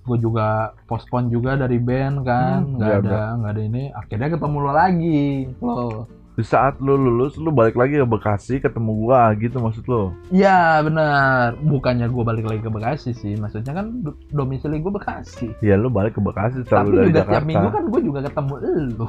gue 0.00 0.16
juga 0.16 0.48
postpone 0.84 1.28
juga 1.28 1.54
dari 1.54 1.76
band 1.76 2.22
kan 2.22 2.62
Hmm, 2.62 2.76
nggak 2.76 2.88
iya, 2.88 3.02
ada 3.04 3.20
nggak 3.36 3.50
ada 3.50 3.62
ini 3.62 3.82
akhirnya 3.92 4.28
ketemu 4.30 4.56
lo 4.58 4.72
lagi 4.72 5.22
lo 5.60 6.06
Di 6.30 6.46
saat 6.46 6.78
lu 6.78 6.94
lulus 6.94 7.36
lu 7.36 7.50
balik 7.50 7.74
lagi 7.74 7.94
ke 7.94 8.06
Bekasi 8.06 8.54
ketemu 8.58 8.96
gua 8.96 9.28
gitu 9.34 9.58
maksud 9.58 9.84
lu. 9.84 10.14
ya 10.30 10.80
benar 10.80 11.52
bukannya 11.60 12.06
gue 12.06 12.22
balik 12.22 12.46
lagi 12.46 12.62
ke 12.62 12.70
Bekasi 12.70 13.10
sih 13.12 13.34
maksudnya 13.34 13.74
kan 13.74 14.00
do- 14.00 14.16
domisili 14.30 14.78
gue 14.78 14.88
Bekasi 14.88 15.52
Ya 15.60 15.74
lu 15.74 15.90
balik 15.90 16.14
ke 16.14 16.22
Bekasi 16.22 16.64
tapi 16.64 16.94
dari 16.94 17.10
juga 17.10 17.20
Jakarta. 17.20 17.34
tiap 17.34 17.44
minggu 17.44 17.68
kan 17.68 17.84
gue 17.84 18.00
juga 18.00 18.20
ketemu 18.22 18.54
lu 18.94 19.06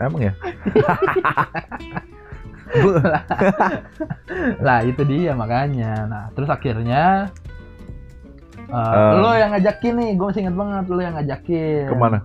Emang 0.00 0.22
ya? 0.22 0.32
lah 4.66 4.78
itu 4.86 5.02
dia 5.04 5.32
makanya 5.36 5.92
nah 6.08 6.24
terus 6.32 6.48
akhirnya 6.48 7.28
uh, 8.72 9.12
Um, 9.12 9.20
lo 9.20 9.30
yang 9.36 9.52
ngajakin 9.52 9.94
nih 10.00 10.10
gue 10.16 10.26
masih 10.32 10.42
inget 10.48 10.56
banget 10.56 10.84
lo 10.88 11.00
yang 11.04 11.14
ngajakin 11.20 11.86
Ke 11.92 11.96
mana? 11.96 12.18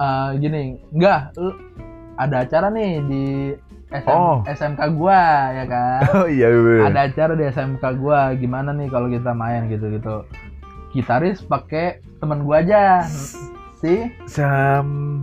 Uh, 0.00 0.28
gini 0.40 0.80
enggak 0.90 1.30
ada 2.18 2.36
acara 2.42 2.66
nih 2.74 2.92
di 3.06 3.24
SM, 3.90 4.06
Oh. 4.06 4.38
SMK 4.46 4.80
gua 4.94 5.50
ya 5.50 5.64
kan 5.66 6.00
Oh 6.22 6.26
iya 6.30 6.46
iya. 6.46 6.60
iya. 6.78 6.82
ada 6.86 7.00
acara 7.10 7.32
di 7.34 7.44
SMK 7.46 7.84
gua 7.98 8.30
gimana 8.38 8.70
nih 8.70 8.86
kalau 8.86 9.10
kita 9.10 9.34
main 9.34 9.66
gitu 9.66 9.90
gitu 9.90 10.22
gitaris 10.94 11.42
pakai 11.42 11.98
teman 12.22 12.46
gua 12.46 12.62
aja 12.62 13.02
si 13.82 14.10
Sam 14.30 15.22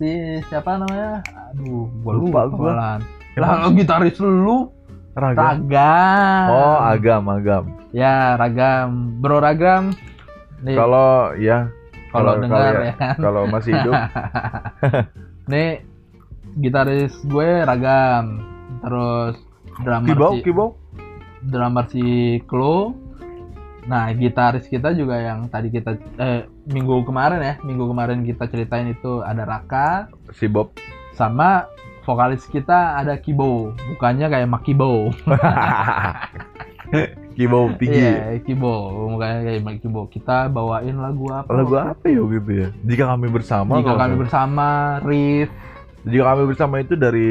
si 0.00 0.40
siapa 0.48 0.80
namanya 0.80 1.20
aduh 1.52 1.86
gua 2.00 2.12
Lupa 2.16 2.40
lupa, 2.48 2.56
gua. 2.56 2.72
lah 3.36 3.68
gitaris 3.76 4.16
lu? 4.20 4.72
Ragam. 5.12 5.68
ragam. 5.68 6.46
Oh, 6.48 6.78
agam, 6.80 7.22
agam. 7.28 7.64
ya 7.92 8.32
ragam. 8.40 9.20
Bro 9.20 9.44
ragam. 9.44 9.92
Kalau 10.64 11.36
ya. 11.36 11.68
Kalau 12.12 12.40
dengar 12.40 12.60
kalian- 12.60 12.84
ya 12.88 12.94
kan. 12.96 13.16
Kalau 13.20 13.42
masih 13.48 13.72
hidup. 13.76 13.92
Nih 15.52 15.84
gitaris 16.56 17.12
gue 17.28 17.48
ragam. 17.64 18.40
Terus 18.80 19.36
drummer 19.84 20.08
kibau, 20.08 20.32
si, 20.32 20.40
kibau. 20.40 20.68
drummer 21.44 21.84
si 21.92 22.04
Klo. 22.48 22.96
Nah 23.84 24.08
gitaris 24.16 24.64
kita 24.64 24.96
juga 24.96 25.20
yang 25.20 25.52
tadi 25.52 25.68
kita 25.68 25.96
eh, 26.16 26.48
minggu 26.72 27.04
kemarin 27.04 27.40
ya. 27.44 27.54
Minggu 27.60 27.84
kemarin 27.84 28.24
kita 28.24 28.48
ceritain 28.48 28.88
itu 28.88 29.20
ada 29.20 29.44
Raka. 29.44 30.08
Si 30.32 30.48
Bob. 30.48 30.72
Sama 31.22 31.70
vokalis 32.02 32.42
kita 32.50 32.98
ada 32.98 33.14
Kibo 33.14 33.70
bukannya 33.94 34.26
kayak 34.26 34.50
Makibo 34.50 35.14
kibau 37.38 37.72
tinggi. 37.80 38.02
iya 38.02 38.36
Kibo 38.42 39.06
bukannya 39.14 39.40
kayak 39.46 39.62
Makibo 39.62 40.10
kita 40.10 40.50
bawain 40.50 40.98
lagu 40.98 41.30
apa 41.30 41.48
Lagu 41.48 41.74
apa 41.78 42.04
ya 42.10 42.20
gitu 42.20 42.50
ya? 42.52 42.68
Jika 42.84 43.04
kami 43.14 43.26
bersama. 43.30 43.78
jika 43.80 43.92
kami 43.96 44.14
bersama 44.18 44.68
riff. 45.06 45.48
Jika 46.02 46.34
kami 46.34 46.42
bersama 46.50 46.74
itu 46.82 46.98
dari 46.98 47.30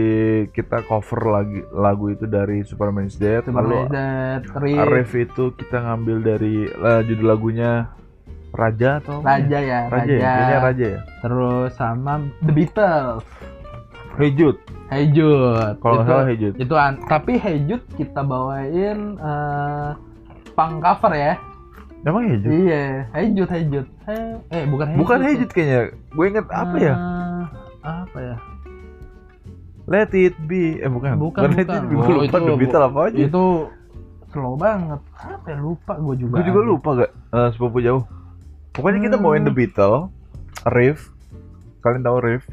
kita 0.56 0.88
cover 0.88 1.22
lagi 1.28 1.60
lagu 1.76 2.08
itu 2.08 2.24
dari 2.24 2.64
Superman's 2.64 3.20
Dead. 3.20 3.44
Lalu 3.52 3.92
Superman 3.92 4.40
riff 4.64 4.80
Arif 4.80 5.12
itu 5.20 5.44
kita 5.60 5.78
ngambil 5.84 6.18
dari 6.24 6.56
eh, 6.72 7.02
judul 7.06 7.28
lagunya 7.28 7.92
Raja 8.52 9.00
atau 9.00 9.24
apa 9.24 9.28
ya? 9.28 9.32
Raja 9.40 9.60
ya 9.60 9.80
Raja, 9.88 10.12
ya? 10.12 10.20
Kayaknya 10.36 10.60
Raja 10.60 10.86
ya. 10.88 11.00
terus 11.24 11.72
sama 11.76 12.14
The 12.44 12.52
Beatles 12.52 13.24
Hey 14.14 14.32
Jude 14.32 14.60
Kalau 15.78 15.94
nggak 15.96 16.06
salah 16.06 16.26
Hey 16.26 16.36
Jude. 16.36 16.56
itu 16.58 16.74
an- 16.74 17.02
tapi 17.06 17.36
Hey 17.36 17.62
Jude 17.62 17.86
kita 17.94 18.22
bawain 18.22 19.16
eh 19.16 19.90
punk 20.52 20.80
cover 20.80 21.12
ya 21.12 21.34
Emang 22.02 22.24
Hey 22.26 22.38
Jude? 22.38 22.52
iya 22.52 22.84
Hey 23.10 23.32
Jude 23.32 23.50
Hey- 23.50 24.42
eh 24.52 24.64
bukan 24.66 24.86
Hey 24.88 24.98
Bukan 24.98 25.18
Jude 25.24 25.50
kayaknya. 25.50 25.82
Gue 26.10 26.26
inget 26.28 26.46
apa 26.50 26.76
ya? 26.76 26.94
Eh, 26.94 27.44
apa 27.82 28.18
ya 28.20 28.36
Let 29.84 30.14
it 30.14 30.38
be. 30.42 30.78
Eh 30.78 30.88
bukan. 30.88 31.18
Bukan, 31.18 31.42
Let 31.52 31.68
bukan. 31.68 31.82
it 31.84 31.90
be. 31.90 31.94
Gue 31.94 32.06
Oh, 32.06 32.16
lupa 32.22 32.38
itu- 32.38 32.48
The 32.48 32.56
Beatles 32.56 32.86
apa 32.86 33.00
aja. 33.04 33.18
itu 33.18 33.44
slow 34.32 34.56
banget 34.56 35.02
apa 35.18 35.46
ya 35.46 35.58
lupa 35.58 35.94
gue 35.98 36.16
juga 36.18 36.34
Gue 36.34 36.44
juga 36.46 36.62
lupa 36.64 36.90
gak? 36.98 37.12
Eh, 37.30 37.50
sepupu 37.52 37.78
jauh. 37.80 38.04
Pokoknya 38.72 39.00
kita 39.02 39.16
Hmm. 39.16 39.26
bawain 39.26 39.44
The 39.44 39.52
Beatles, 39.52 40.08
Riff. 40.66 41.12
Kalian 41.82 42.02
tahu 42.02 42.18
Riff? 42.20 42.44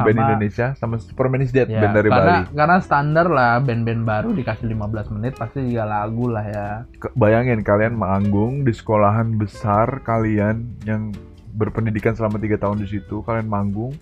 Sama- 0.00 0.06
Band 0.06 0.18
Indonesia 0.22 0.66
sama 0.74 0.94
Superman 0.96 1.40
is 1.40 1.50
Dead, 1.50 1.66
Ya, 1.66 1.80
band 1.80 1.94
dari 1.94 2.08
karena, 2.08 2.32
Bali. 2.40 2.56
karena 2.56 2.76
standar 2.78 3.26
lah 3.26 3.52
band-band 3.58 4.02
baru 4.02 4.28
dikasih 4.32 4.66
15 4.66 4.80
menit 5.10 5.32
pasti 5.34 5.60
tiga 5.62 5.84
lagu 5.84 6.26
lah 6.26 6.42
ya 6.42 6.68
Ke- 6.96 7.12
Bayangin 7.12 7.60
kalian 7.60 7.94
manggung 7.94 8.62
di 8.62 8.70
sekolahan 8.70 9.34
besar 9.34 10.00
kalian 10.00 10.64
yang 10.82 11.12
berpendidikan 11.52 12.12
selama 12.12 12.36
tiga 12.36 12.56
tahun 12.56 12.78
di 12.78 12.88
situ, 12.88 13.20
kalian 13.20 13.44
manggung. 13.44 13.92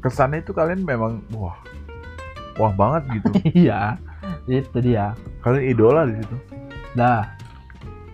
Kesannya 0.00 0.40
itu 0.40 0.50
kalian 0.50 0.82
memang 0.82 1.22
wah, 1.30 1.54
wah 2.56 2.72
banget 2.72 3.20
gitu. 3.20 3.28
iya 3.64 3.94
itu 4.44 4.74
dia 4.76 5.14
kalian 5.40 5.64
idola 5.68 6.02
di 6.04 6.18
situ. 6.18 6.36
Dah, 6.92 7.30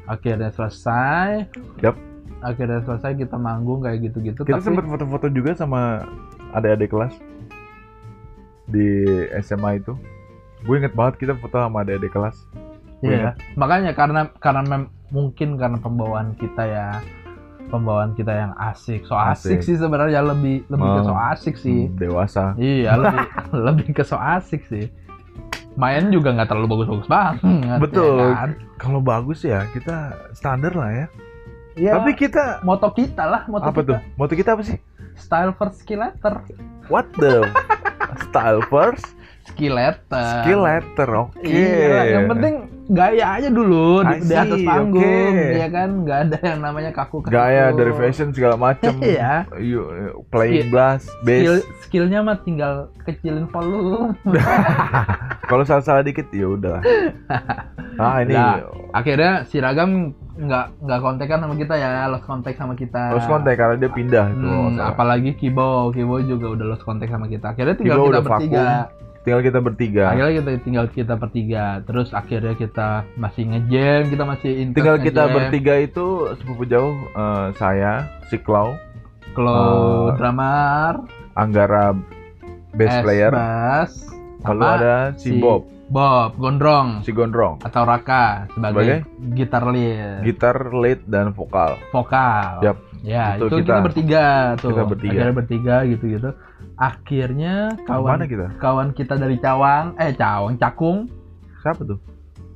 akhirnya 0.04 0.50
selesai. 0.50 1.48
Yap. 1.81 1.96
Akhirnya 2.38 2.78
selesai 2.81 3.16
kita 3.16 3.35
manggung 3.35 3.81
kayak 3.81 3.98
gitu-gitu. 4.04 4.40
Kita 4.40 4.59
tapi 4.59 4.62
sempat 4.62 4.85
foto-foto 4.85 5.26
juga 5.26 5.57
sama 5.57 6.04
adik-adik 6.50 6.88
kelas 6.88 7.14
di 8.66 9.04
SMA 9.40 9.78
itu. 9.78 9.96
Gue 10.61 10.76
inget 10.76 10.92
banget 10.92 11.16
kita 11.18 11.32
foto 11.34 11.56
sama 11.56 11.82
adik-adik 11.82 12.11
kelas. 12.11 12.37
Iya. 12.98 13.38
makanya 13.54 13.94
karena 13.94 14.26
karena 14.37 14.66
mem- 14.66 14.90
mungkin 15.08 15.54
karena 15.54 15.78
pembawaan 15.78 16.34
kita 16.34 16.66
ya 16.66 16.87
pembawaan 17.68 18.11
kita 18.12 18.32
yang 18.32 18.52
asik. 18.58 19.06
So 19.06 19.14
asik, 19.14 19.54
Asik. 19.54 19.58
sih 19.62 19.76
sebenarnya 19.76 20.18
lebih 20.20 20.66
lebih 20.66 20.88
ke 20.88 21.00
Oh. 21.00 21.06
so 21.06 21.14
asik 21.14 21.54
sih. 21.54 21.87
Hmm, 21.87 21.94
dewasa. 21.94 22.58
Iya, 22.58 22.96
lebih 22.98 23.22
lebih 23.54 23.88
ke 23.92 24.02
so 24.02 24.18
asik 24.18 24.66
sih. 24.66 24.90
Main 25.78 26.11
juga 26.11 26.34
nggak 26.34 26.50
terlalu 26.50 26.74
bagus-bagus 26.74 27.06
banget. 27.06 27.38
Betul. 27.78 28.18
ya 28.18 28.34
kan? 28.34 28.50
Kalau 28.76 28.98
bagus 28.98 29.46
ya 29.46 29.62
kita 29.70 29.96
standar 30.34 30.74
lah 30.74 30.90
ya. 30.90 31.06
Iya. 31.78 31.92
Tapi 31.94 32.18
kita 32.18 32.66
moto 32.66 32.90
kita 32.90 33.22
lah, 33.22 33.46
moto 33.46 33.62
apa 33.62 33.78
kita. 33.78 33.87
tuh? 33.87 33.98
Moto 34.18 34.32
kita 34.34 34.58
apa 34.58 34.62
sih? 34.66 34.78
Style 35.18 35.52
first 35.52 35.83
skill 35.83 36.00
letter. 36.00 36.40
What 36.87 37.11
the 37.14 37.44
style 38.24 38.64
first, 38.64 39.04
Skill 39.44 39.76
letter. 39.76 40.24
skill 40.40 40.61
letter. 40.62 41.09
Oke. 41.18 41.44
Iya, 41.44 42.00
yang 42.14 42.24
penting 42.28 42.54
gaya 42.88 43.37
aja 43.37 43.48
dulu 43.48 44.00
di, 44.02 44.24
di 44.24 44.33
atas 44.33 44.61
panggung, 44.62 45.04
oke. 45.35 45.52
ya 45.54 45.68
kan? 45.68 45.88
Nggak 46.00 46.18
ada 46.24 46.38
yang 46.42 46.61
namanya 46.62 46.90
kaku-kaku. 46.90 47.28
gaya 47.28 47.68
dari 47.70 47.92
fashion 47.92 48.33
segala 48.33 48.57
macam. 48.57 48.96
Iya. 48.98 49.44
You, 49.54 49.85
playing 50.28 50.68
Skill- 50.68 50.72
bass, 50.72 51.02
Skill, 51.20 51.57
skillnya 51.83 52.20
mah 52.22 52.40
tinggal 52.40 52.72
kecilin 53.04 53.44
volume. 53.46 54.16
Kalau 55.50 55.64
salah-salah 55.64 56.00
dikit 56.00 56.28
ya 56.31 56.48
udah. 56.48 56.78
Ah 57.98 58.22
ini 58.22 58.31
Nah, 58.31 58.62
Akhirnya 58.94 59.42
si 59.42 59.59
Ragam 59.59 60.14
nggak 60.38 60.64
nggak 60.87 61.01
kontekan 61.03 61.38
sama 61.42 61.55
kita 61.59 61.74
ya, 61.74 62.07
lost 62.07 62.22
contact 62.22 62.57
sama 62.57 62.74
kita. 62.79 63.03
lost 63.11 63.27
contact 63.27 63.59
karena 63.59 63.74
dia 63.74 63.90
pindah 63.90 64.24
itu. 64.31 64.46
Hmm, 64.46 64.79
apalagi 64.79 65.31
Kibo, 65.35 65.90
Kibo 65.90 66.22
juga 66.22 66.46
udah 66.55 66.66
lost 66.70 66.87
contact 66.87 67.11
sama 67.11 67.27
kita. 67.27 67.53
Akhirnya 67.53 67.74
tinggal 67.74 67.98
Kibo 67.98 68.07
kita 68.07 68.12
udah 68.14 68.22
bertiga. 68.22 68.66
Tinggal 69.18 69.42
kita 69.44 69.59
bertiga. 69.61 70.05
Akhirnya 70.09 70.33
kita 70.40 70.51
tinggal 70.62 70.87
kita 70.88 71.14
bertiga. 71.18 71.64
Terus 71.85 72.09
akhirnya 72.14 72.55
kita 72.55 72.89
masih 73.18 73.45
ngejam, 73.45 74.01
kita 74.09 74.24
masih 74.24 74.51
intens 74.57 74.76
Tinggal 74.78 74.97
kita 75.03 75.22
bertiga 75.28 75.74
itu 75.76 76.07
sepupu 76.39 76.62
jauh 76.64 76.95
eh, 77.12 77.47
saya, 77.59 78.07
si 78.30 78.39
Klau, 78.39 78.78
Kalau 79.34 80.09
Eh, 80.09 80.16
drummer, 80.16 81.05
Anggara 81.34 81.93
bass 82.72 82.95
S 82.95 83.03
player, 83.05 83.30
bass, 83.30 83.91
sama 84.43 84.80
ada 84.80 84.95
si, 85.14 85.34
si- 85.34 85.43
Bob, 85.43 85.66
Bob, 85.89 86.36
Gondrong, 86.36 87.01
si 87.01 87.11
Gondrong, 87.11 87.64
atau 87.64 87.82
Raka 87.82 88.45
sebagai, 88.53 89.09
gitar 89.32 89.64
lead, 89.64 90.20
gitar 90.20 90.57
lead 90.70 91.01
dan 91.09 91.32
vokal. 91.32 91.80
vokal. 91.91 92.61
Yap, 92.61 92.76
Ya, 92.99 93.39
itu 93.39 93.47
itu, 93.47 93.62
kita, 93.62 93.78
kita. 93.78 93.84
bertiga 93.86 94.24
tuh. 94.59 94.74
Kita 94.74 94.82
bertiga. 94.84 95.12
Akhirnya 95.14 95.32
bertiga 95.32 95.74
gitu-gitu. 95.86 96.30
Akhirnya 96.74 97.55
Kawan 97.86 98.18
kawan 98.18 98.20
kita? 98.26 98.47
kawan 98.59 98.89
kita 98.91 99.14
dari 99.14 99.36
Cawang, 99.39 99.95
eh 99.97 100.12
Cawang, 100.12 100.59
Cakung, 100.59 101.07
Siapa 101.62 101.82
tuh? 101.86 101.99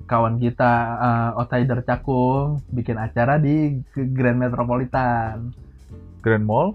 kawan 0.05 0.37
kita 0.37 0.72
eh, 0.99 1.39
outsider 1.41 1.80
Cakung 1.83 2.61
bikin 2.68 2.99
acara 2.99 3.39
di 3.39 3.80
Grand 3.95 4.37
Metropolitan. 4.37 5.55
Grand 6.20 6.45
Mall 6.45 6.74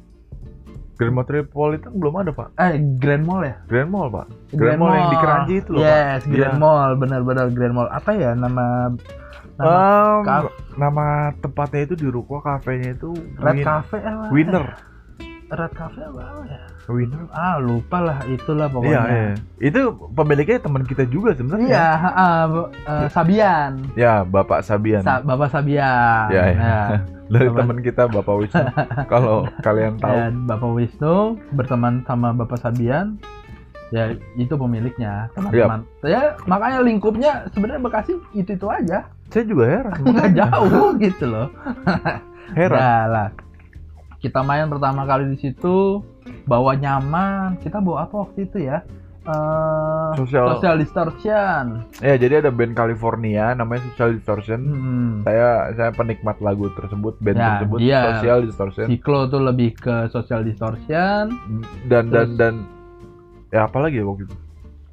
Grand 0.98 1.14
Metropolitan 1.14 1.94
belum 1.94 2.14
ada 2.18 2.32
pak 2.32 2.50
Eh, 2.58 2.74
Grand 2.98 3.22
Mall 3.22 3.42
ya? 3.44 3.56
Grand 3.64 3.88
Mall 3.88 4.10
pak 4.10 4.26
Grand 4.52 4.76
Mall 4.76 4.92
yang 4.92 5.08
di 5.08 5.18
Keranji 5.18 5.56
itu 5.60 5.70
loh, 5.72 5.80
Yes, 5.80 6.22
Pak. 6.22 6.32
Grand 6.32 6.54
Iya. 6.54 6.60
Mall, 6.60 6.90
benar-benar 6.96 7.46
Grand 7.50 7.72
Mall. 7.72 7.88
Apa 7.88 8.12
ya 8.12 8.34
nama 8.34 8.90
nama 9.56 9.78
Kaf- 10.22 10.54
nama 10.76 11.06
tempatnya 11.36 11.82
itu 11.84 11.96
di 11.96 12.08
ruko 12.08 12.38
kafenya 12.40 12.94
itu 12.94 13.10
Red 13.36 13.56
Win- 13.56 13.64
Cafe 13.64 13.98
apa? 14.00 14.26
Winner 14.30 14.66
Red 15.48 15.74
Cafe 15.74 16.00
apa 16.04 16.22
ya? 16.44 16.62
Winner 16.90 17.28
Ah, 17.30 17.58
lupa 17.58 18.00
lah 18.00 18.18
itulah 18.26 18.66
Iya, 18.66 18.74
pokoknya. 18.74 19.02
iya. 19.06 19.32
Itu 19.60 19.82
pemiliknya 20.12 20.58
teman 20.60 20.84
kita 20.84 21.04
juga 21.06 21.34
sebenarnya. 21.34 21.68
Iya, 21.68 21.88
bu- 22.48 22.72
eh, 22.72 23.08
Sabian. 23.10 23.72
Ya, 23.94 24.14
Bapak 24.22 24.62
Sabian. 24.62 25.02
Sa- 25.02 25.20
Bapak 25.20 25.50
Sabian. 25.50 26.28
Ya, 26.28 26.44
ya. 26.46 26.56
Ya. 26.56 26.82
Dari 27.28 27.48
teman 27.52 27.78
kita 27.82 28.08
Bapak 28.08 28.36
Wisnu. 28.38 28.64
Kalau 29.12 29.44
kalian 29.60 29.96
tahu. 29.98 30.16
Ya, 30.16 30.28
Bapak 30.32 30.72
Wisnu 30.74 31.16
berteman 31.52 32.04
sama 32.04 32.32
Bapak 32.32 32.56
Sabian. 32.58 33.20
Ya, 33.88 34.12
itu 34.34 34.52
pemiliknya, 34.52 35.32
teman-teman. 35.32 35.88
Ya, 36.02 36.36
makanya 36.44 36.80
lingkupnya 36.82 37.48
sebenarnya 37.50 37.80
Bekasi 37.82 38.20
itu-itu 38.34 38.68
aja. 38.68 39.08
Saya 39.28 39.44
juga 39.44 39.64
heran. 39.66 39.96
Nggak 40.04 40.32
jauh 40.36 40.92
gitu 41.04 41.26
loh. 41.26 41.48
Heran. 42.52 42.76
Udah 42.76 43.00
lah. 43.08 43.28
Kita 44.28 44.44
main 44.44 44.68
pertama 44.68 45.08
kali 45.08 45.32
di 45.32 45.38
situ 45.40 46.04
bawa 46.44 46.76
nyaman. 46.76 47.56
Kita 47.64 47.80
bawa 47.80 48.04
apa 48.04 48.28
waktu 48.28 48.44
itu 48.44 48.60
ya? 48.60 48.84
Eh, 49.24 50.12
Social- 50.18 50.56
social 50.56 50.76
distortion. 50.78 51.64
Ya, 52.00 52.16
jadi 52.16 52.40
ada 52.40 52.48
band 52.48 52.72
California 52.74 53.52
namanya 53.52 53.84
Social 53.86 54.16
Distortion. 54.16 54.60
Hmm. 54.62 55.14
Saya 55.24 55.72
saya 55.74 55.92
penikmat 55.92 56.40
lagu 56.40 56.68
tersebut, 56.74 57.20
band 57.20 57.36
Ya, 57.36 57.48
tersebut 57.54 57.78
dia- 57.78 58.04
Social 58.10 58.40
Distortion. 58.44 58.86
Siklo 58.88 59.28
tuh 59.28 59.42
lebih 59.42 59.76
ke 59.76 60.08
social 60.08 60.44
distortion, 60.44 61.24
Dan 61.86 62.08
dan 62.08 62.08
Terus- 62.08 62.36
dan 62.38 62.54
ya 63.50 63.64
apa 63.64 63.78
lagi 63.80 64.00
ya 64.00 64.06
waktu 64.06 64.24
itu? 64.24 64.36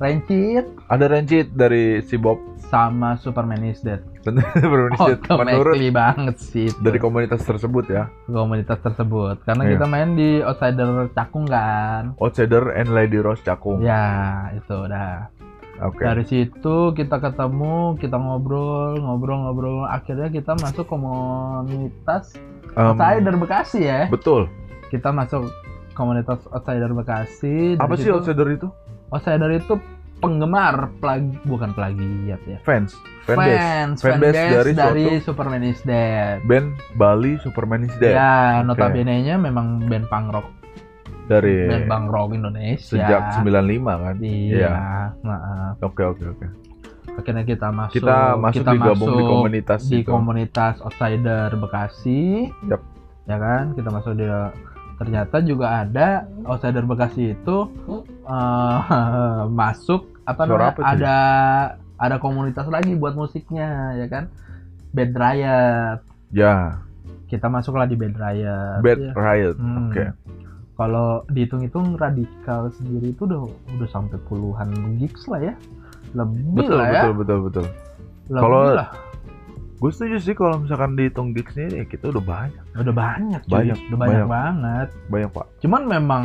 Rancid, 0.04 0.64
Ada 0.86 1.08
Rancid 1.08 1.46
dari 1.50 1.84
si 2.00 2.14
Bob 2.14 2.36
sama 2.64 3.16
Superman 3.16 3.64
is 3.64 3.80
Dead. 3.80 4.04
menurut 4.62 4.96
Automatically 4.96 5.88
banget 5.90 6.36
sih 6.38 6.64
itu. 6.66 6.76
dari 6.78 6.96
komunitas 6.96 7.40
tersebut 7.40 7.84
ya. 7.86 8.08
komunitas 8.26 8.76
tersebut. 8.78 9.40
Karena 9.42 9.64
Iya. 9.64 9.70
kita 9.74 9.86
main 9.86 10.12
di 10.12 10.40
Outsider 10.40 10.88
Cakung 11.10 11.44
kan. 11.44 12.12
Outsider 12.16 12.72
and 12.74 12.88
Lady 12.90 13.16
Rose 13.16 13.40
Cakung. 13.40 13.80
Ya, 13.80 14.04
itu 14.52 14.74
udah. 14.74 15.28
Oke. 15.82 16.00
Dari 16.00 16.22
situ 16.22 16.76
kita 16.92 17.18
ketemu, 17.18 17.96
kita 17.96 18.14
ngobrol, 18.14 18.96
ngobrol, 18.96 19.38
ngobrol. 19.42 19.78
Akhirnya 19.84 20.28
kita 20.28 20.54
masuk 20.54 20.86
komunitas 20.86 22.32
Em, 22.72 22.92
Outsider 22.92 23.34
Bekasi 23.36 23.80
ya. 23.82 24.00
betul. 24.06 24.48
Kita 24.86 25.10
masuk 25.10 25.46
komunitas 25.92 26.42
Outsider 26.48 26.90
Bekasi. 26.90 27.76
Apa 27.76 27.94
sih 27.94 28.06
situ- 28.06 28.16
outsider 28.16 28.48
itu? 28.48 28.66
Outsider 29.10 29.50
itu 29.52 29.74
penggemar 30.24 30.74
plag 30.98 31.22
bukan 31.42 31.70
plagiat 31.70 32.40
ya. 32.42 32.58
Fans. 32.60 32.96
Fanbase. 33.22 33.56
Fans, 33.56 33.98
Fanbase 33.98 34.20
fanbase 34.32 34.52
dari 34.52 34.72
dari, 34.72 35.04
suatu- 35.06 35.24
Superman 35.24 35.62
is 35.62 35.80
Dead. 35.80 36.38
Band 36.42 36.68
Bali 36.94 37.32
Superman 37.38 37.80
is 37.82 37.94
Dead. 37.96 38.12
Ya, 38.12 38.34
notabene-nya 38.60 39.36
memang 39.36 39.80
band 39.82 40.04
punk 40.06 40.28
rock, 40.30 40.46
Dari 41.24 41.64
band 41.66 41.86
punk 41.86 42.06
rock 42.08 42.28
Indonesia. 42.32 42.84
sejak 42.90 43.22
95 43.38 43.80
kan. 43.98 44.16
Iya. 44.18 44.72
Nah, 45.20 45.72
Oke 45.80 46.02
oke 46.02 46.24
oke. 46.26 46.46
akhirnya 47.14 47.44
kita 47.44 47.70
masuk. 47.70 47.94
Kita 47.96 48.18
masuk 48.34 48.64
digabung 48.66 49.08
di 49.08 49.14
masuk 49.14 49.30
komunitas 49.30 49.80
di 49.86 49.98
itu. 50.00 50.10
komunitas 50.10 50.74
Outsider 50.80 51.48
Bekasi. 51.54 52.50
Yap. 52.66 52.82
Ya 53.24 53.36
kan, 53.38 53.72
kita 53.72 53.88
masuk 53.88 54.12
di 54.14 54.26
ternyata 54.94 55.40
juga 55.40 55.80
ada 55.80 56.22
Outsider 56.44 56.84
Bekasi 56.84 57.32
itu 57.32 57.56
eh, 58.22 58.78
masuk 59.54 60.12
apa 60.24 60.40
Suara 60.42 60.50
namanya? 60.50 60.72
apa 60.72 60.80
ada 60.88 61.16
ada 61.96 62.16
komunitas 62.18 62.66
lagi 62.66 62.92
buat 62.94 63.14
musiknya 63.14 63.94
ya 63.94 64.06
kan. 64.08 64.24
Bad 64.90 65.12
Riot. 65.12 65.98
Ya, 66.30 66.78
Kita 67.26 67.46
masuklah 67.46 67.86
di 67.86 67.94
Bad 67.94 68.14
Riot. 68.14 68.78
Bad 68.80 68.98
Ya. 69.00 69.12
Riot. 69.12 69.56
Hmm. 69.58 69.90
Oke. 69.90 70.04
Kalau 70.74 71.22
dihitung-hitung 71.28 71.94
radikal 71.94 72.66
sendiri 72.72 73.10
itu 73.10 73.22
udah 73.24 73.46
udah 73.46 73.88
sampai 73.88 74.18
puluhan 74.26 74.70
gigs 74.98 75.26
lah 75.26 75.38
ya. 75.40 75.54
Lebih 76.12 76.42
Betul 76.52 76.78
lah 76.78 76.86
ya. 76.88 77.02
betul 77.06 77.14
betul 77.14 77.38
betul. 77.46 77.66
Kalau-. 78.28 79.13
Gue 79.84 79.92
setuju 79.92 80.16
sih 80.16 80.32
kalau 80.32 80.64
misalkan 80.64 80.96
dihitung 80.96 81.36
gigsnya 81.36 81.68
ya 81.68 81.84
kita 81.84 82.08
udah 82.08 82.24
banyak, 82.24 82.64
Udah 82.72 82.94
banyak, 82.96 83.40
cuy. 83.44 83.52
Banyak, 83.52 83.76
udah 83.84 83.98
banyak, 84.00 84.16
banyak. 84.16 84.28
banget. 84.32 84.88
banyak 85.12 85.30
pak. 85.30 85.46
Cuman 85.60 85.82
memang 85.84 86.24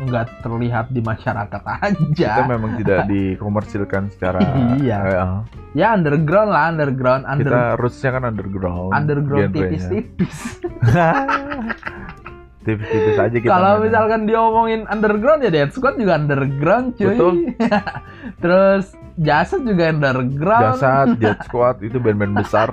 nggak 0.00 0.42
terlihat 0.42 0.90
di 0.90 0.98
masyarakat 0.98 1.62
aja. 1.78 2.30
Kita 2.34 2.42
memang 2.44 2.74
tidak 2.74 3.06
dikomersilkan 3.06 4.10
secara 4.10 4.42
Iya. 4.82 4.98
eh, 5.14 5.38
Ya 5.78 5.94
underground 5.94 6.50
lah, 6.50 6.74
underground, 6.74 7.22
under 7.22 7.46
kita 7.46 7.62
rootsnya 7.78 8.10
kan 8.10 8.22
underground. 8.26 8.90
underground 8.90 9.54
tipis-tipis. 9.54 10.58
Tipis-tipis 12.58 13.16
aja 13.16 13.32
kita. 13.32 13.48
Kalau 13.48 13.80
misalkan 13.80 14.26
diomongin 14.26 14.84
underground 14.86 15.40
ya 15.40 15.48
Dead 15.48 15.70
Squad 15.70 15.96
juga 15.96 16.18
underground, 16.18 16.94
cuy. 16.94 17.14
Betul. 17.14 17.34
Terus 18.42 18.92
Jasad 19.18 19.62
juga 19.62 19.84
underground. 19.88 20.76
Jasad, 20.76 21.08
Jet 21.22 21.40
Squad 21.42 21.82
itu 21.82 21.98
band-band 21.98 22.34
besar 22.38 22.70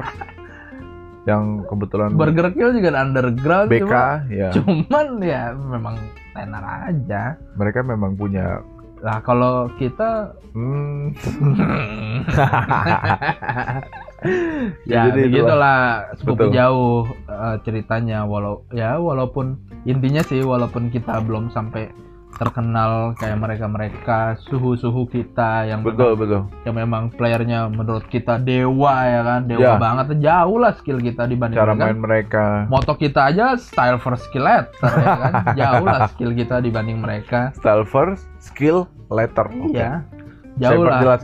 yang 1.25 1.65
kebetulan 1.65 2.13
Burger 2.13 2.53
Kill 2.53 2.71
juga 2.71 3.01
underground. 3.01 3.65
BK 3.65 3.81
cuma- 3.81 4.21
ya 4.29 4.49
Cuman 4.53 5.07
ya 5.21 5.43
memang 5.53 5.95
tenar 6.33 6.63
aja. 6.85 7.37
mereka 7.57 7.81
memang 7.81 8.13
punya 8.13 8.61
Lah 9.01 9.21
kalau 9.21 9.69
kita 9.77 10.33
hmm, 10.53 11.13
ya 14.91 15.09
Jadi 15.09 15.29
begitulah 15.29 15.77
sepupu 16.17 16.49
Betul. 16.49 16.53
jauh 16.53 16.99
eh, 17.29 17.55
ceritanya. 17.63 18.25
Walau 18.25 18.65
ya 18.73 18.97
walaupun 18.97 19.57
intinya 19.85 20.21
sih 20.25 20.41
walaupun 20.41 20.89
kita 20.89 21.21
belum 21.21 21.49
sampai 21.49 21.89
terkenal 22.35 23.15
kayak 23.15 23.39
mereka-mereka 23.39 24.35
suhu-suhu 24.43 25.07
kita 25.07 25.71
yang 25.71 25.79
betul 25.87 26.19
memang, 26.19 26.19
betul. 26.19 26.41
yang 26.67 26.75
memang 26.75 27.03
playernya 27.15 27.71
menurut 27.71 28.03
kita 28.11 28.35
dewa 28.43 29.07
ya 29.07 29.21
kan? 29.23 29.47
Dewa 29.47 29.63
Ya. 29.63 29.73
banget 29.79 30.19
jauh 30.19 30.59
lah 30.59 30.75
skill 30.75 30.99
kita 30.99 31.31
dibanding 31.31 31.55
cara 31.55 31.71
mereka. 31.71 31.87
main 31.87 31.99
mereka. 32.03 32.45
moto 32.67 32.91
kita 32.99 33.31
aja 33.31 33.55
style 33.55 33.95
first 34.03 34.27
skill 34.27 34.43
letter 34.43 34.91
ya 34.99 35.15
kan? 35.15 35.33
Jauh 35.63 35.85
lah 35.87 36.11
skill 36.11 36.35
kita 36.35 36.59
dibanding 36.59 36.99
mereka. 36.99 37.55
Style 37.55 37.87
first 37.87 38.27
skill 38.43 38.83
letter. 39.07 39.47
Iya. 39.71 40.03
Saya 40.03 40.75
jauh 40.75 40.83
lah. 40.83 40.99
perjelas. 40.99 41.23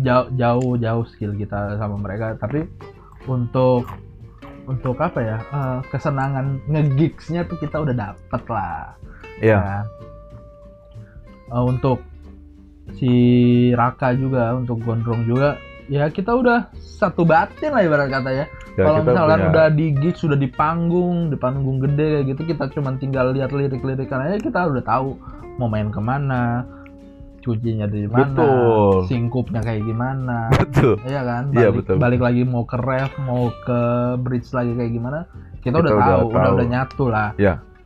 Jauh 0.00 0.28
jauh 0.32 0.72
jauh 0.74 1.04
skill 1.06 1.32
kita 1.34 1.76
sama 1.76 1.94
mereka 1.94 2.34
tapi 2.34 2.66
untuk 3.24 3.86
untuk 4.64 4.96
apa 4.98 5.20
ya 5.20 5.36
eh, 5.44 5.78
kesenangan 5.88 6.58
ngegigsnya 6.66 7.44
tuh 7.44 7.56
kita 7.56 7.78
udah 7.78 7.94
dapet 7.94 8.42
lah 8.48 8.96
Iya. 9.36 9.58
kan. 9.60 9.84
Eh, 11.50 11.64
untuk 11.64 11.98
si 12.94 13.12
Raka 13.72 14.12
juga 14.12 14.54
untuk 14.54 14.80
Gondrong 14.80 15.24
juga 15.24 15.56
ya 15.84 16.08
kita 16.08 16.32
udah 16.32 16.72
satu 16.74 17.24
batin 17.24 17.72
lah 17.72 17.82
ibarat 17.82 18.08
kata 18.08 18.30
ya 18.32 18.46
Ya, 18.74 18.90
kalau 18.90 19.06
misalkan 19.06 19.38
punya- 19.38 19.50
udah 19.50 19.66
di 19.70 19.86
gigs 19.94 20.18
sudah 20.18 20.34
di 20.34 20.50
panggung 20.50 21.30
di 21.30 21.38
panggung 21.38 21.78
gede 21.78 22.06
kayak 22.10 22.26
gitu 22.26 22.42
kita 22.44 22.64
cuma 22.74 22.90
tinggal 22.98 23.30
lihat 23.30 23.54
lirik-lirik 23.54 24.10
aja 24.10 24.34
kita 24.34 24.66
udah 24.66 24.82
tahu 24.82 25.14
mau 25.56 25.70
main 25.70 25.86
ke 25.88 26.00
mana 26.00 26.66
cucinya 27.44 27.84
dari 27.84 28.08
mana 28.08 28.32
Betul. 28.32 29.04
singkupnya 29.04 29.60
kayak 29.60 29.84
gimana 29.84 30.48
betul 30.56 30.96
Iya 31.04 31.20
kan? 31.20 31.42
Iya, 31.52 31.68
Balik, 31.68 31.76
betul. 31.76 31.96
balik 32.00 32.20
lagi 32.24 32.42
mau 32.48 32.64
ke 32.64 32.76
ref, 32.80 33.12
mau 33.20 33.52
ke 33.52 33.80
bridge 34.18 34.48
lagi 34.50 34.72
kayak 34.72 34.92
gimana? 34.96 35.18
Kita, 35.60 35.76
Kita 35.76 35.78
udah, 35.78 35.92
udah 35.92 36.06
tahu, 36.08 36.20
udah 36.24 36.40
tahu. 36.40 36.54
udah 36.56 36.66
nyatu 36.66 37.04
lah. 37.12 37.28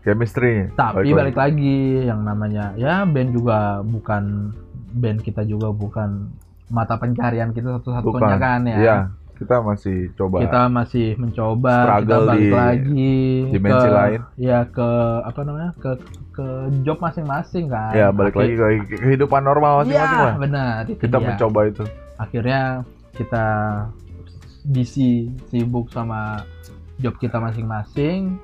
chemistry 0.07 0.71
Tapi 0.73 1.11
Balik 1.11 1.35
balik 1.35 1.37
lagi 1.37 1.77
yang 2.07 2.23
namanya 2.23 2.73
ya 2.79 3.03
band 3.03 3.35
juga 3.35 3.83
bukan 3.83 4.55
band 4.95 5.21
kita 5.21 5.43
juga 5.43 5.69
bukan 5.69 6.31
mata 6.71 6.95
pencarian 6.97 7.51
kita 7.51 7.81
satu-satunya 7.81 8.37
kan 8.39 8.61
ya. 8.65 8.77
Iya, 8.79 8.97
kita 9.39 9.57
masih 9.59 10.11
coba 10.13 10.37
Kita 10.43 10.63
masih 10.67 11.09
mencoba, 11.15 11.71
kita 11.73 11.85
Struggle 11.85 12.25
balik 12.25 12.35
di 12.35 12.49
lagi 12.51 13.17
dimensi 13.49 13.79
ke, 13.81 13.95
lain. 13.95 14.21
Ya 14.35 14.59
ke 14.67 14.91
apa 15.23 15.41
namanya? 15.41 15.71
ke 15.77 15.91
ke 16.33 16.47
job 16.83 16.99
masing-masing 16.99 17.67
kan. 17.67 17.91
ya 17.93 18.11
balik 18.11 18.35
lagi 18.35 18.55
Akhir- 18.55 18.85
ke 18.85 18.97
kehidupan 18.97 19.43
normal 19.43 19.83
masing-masing 19.83 20.19
Iya, 20.19 20.27
lah 20.27 20.37
benar. 20.37 20.79
itu 20.85 21.01
kita 21.01 21.17
dia. 21.17 21.27
mencoba 21.29 21.61
itu 21.65 21.85
akhirnya 22.17 22.63
kita 23.15 23.47
busy 24.65 25.13
sibuk 25.47 25.89
sama 25.89 26.43
job 26.99 27.15
kita 27.17 27.39
masing-masing 27.39 28.39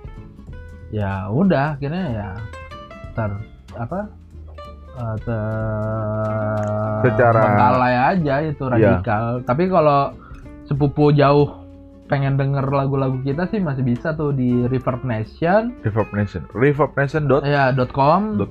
ya 0.88 1.26
udah 1.28 1.74
akhirnya 1.74 2.04
ya 2.08 2.30
ter 3.12 3.30
apa 3.74 4.00
eh, 4.94 5.16
ter 5.20 5.42
Secara- 7.04 8.10
aja 8.10 8.34
itu 8.42 8.62
Iya. 8.64 8.72
radikal 8.72 9.24
tapi 9.42 9.66
kalau 9.66 10.14
sepupu 10.64 11.12
jauh 11.12 11.60
pengen 12.04 12.36
denger 12.36 12.68
lagu-lagu 12.68 13.16
kita 13.24 13.48
sih 13.48 13.56
masih 13.56 13.80
bisa 13.80 14.12
tuh 14.12 14.28
di 14.28 14.68
Reverb 14.68 15.00
Nation 15.02 15.72
Reverb 15.80 16.12
Nation. 16.12 16.44
ReverbNation.com 16.52 17.40
ya 17.48 17.72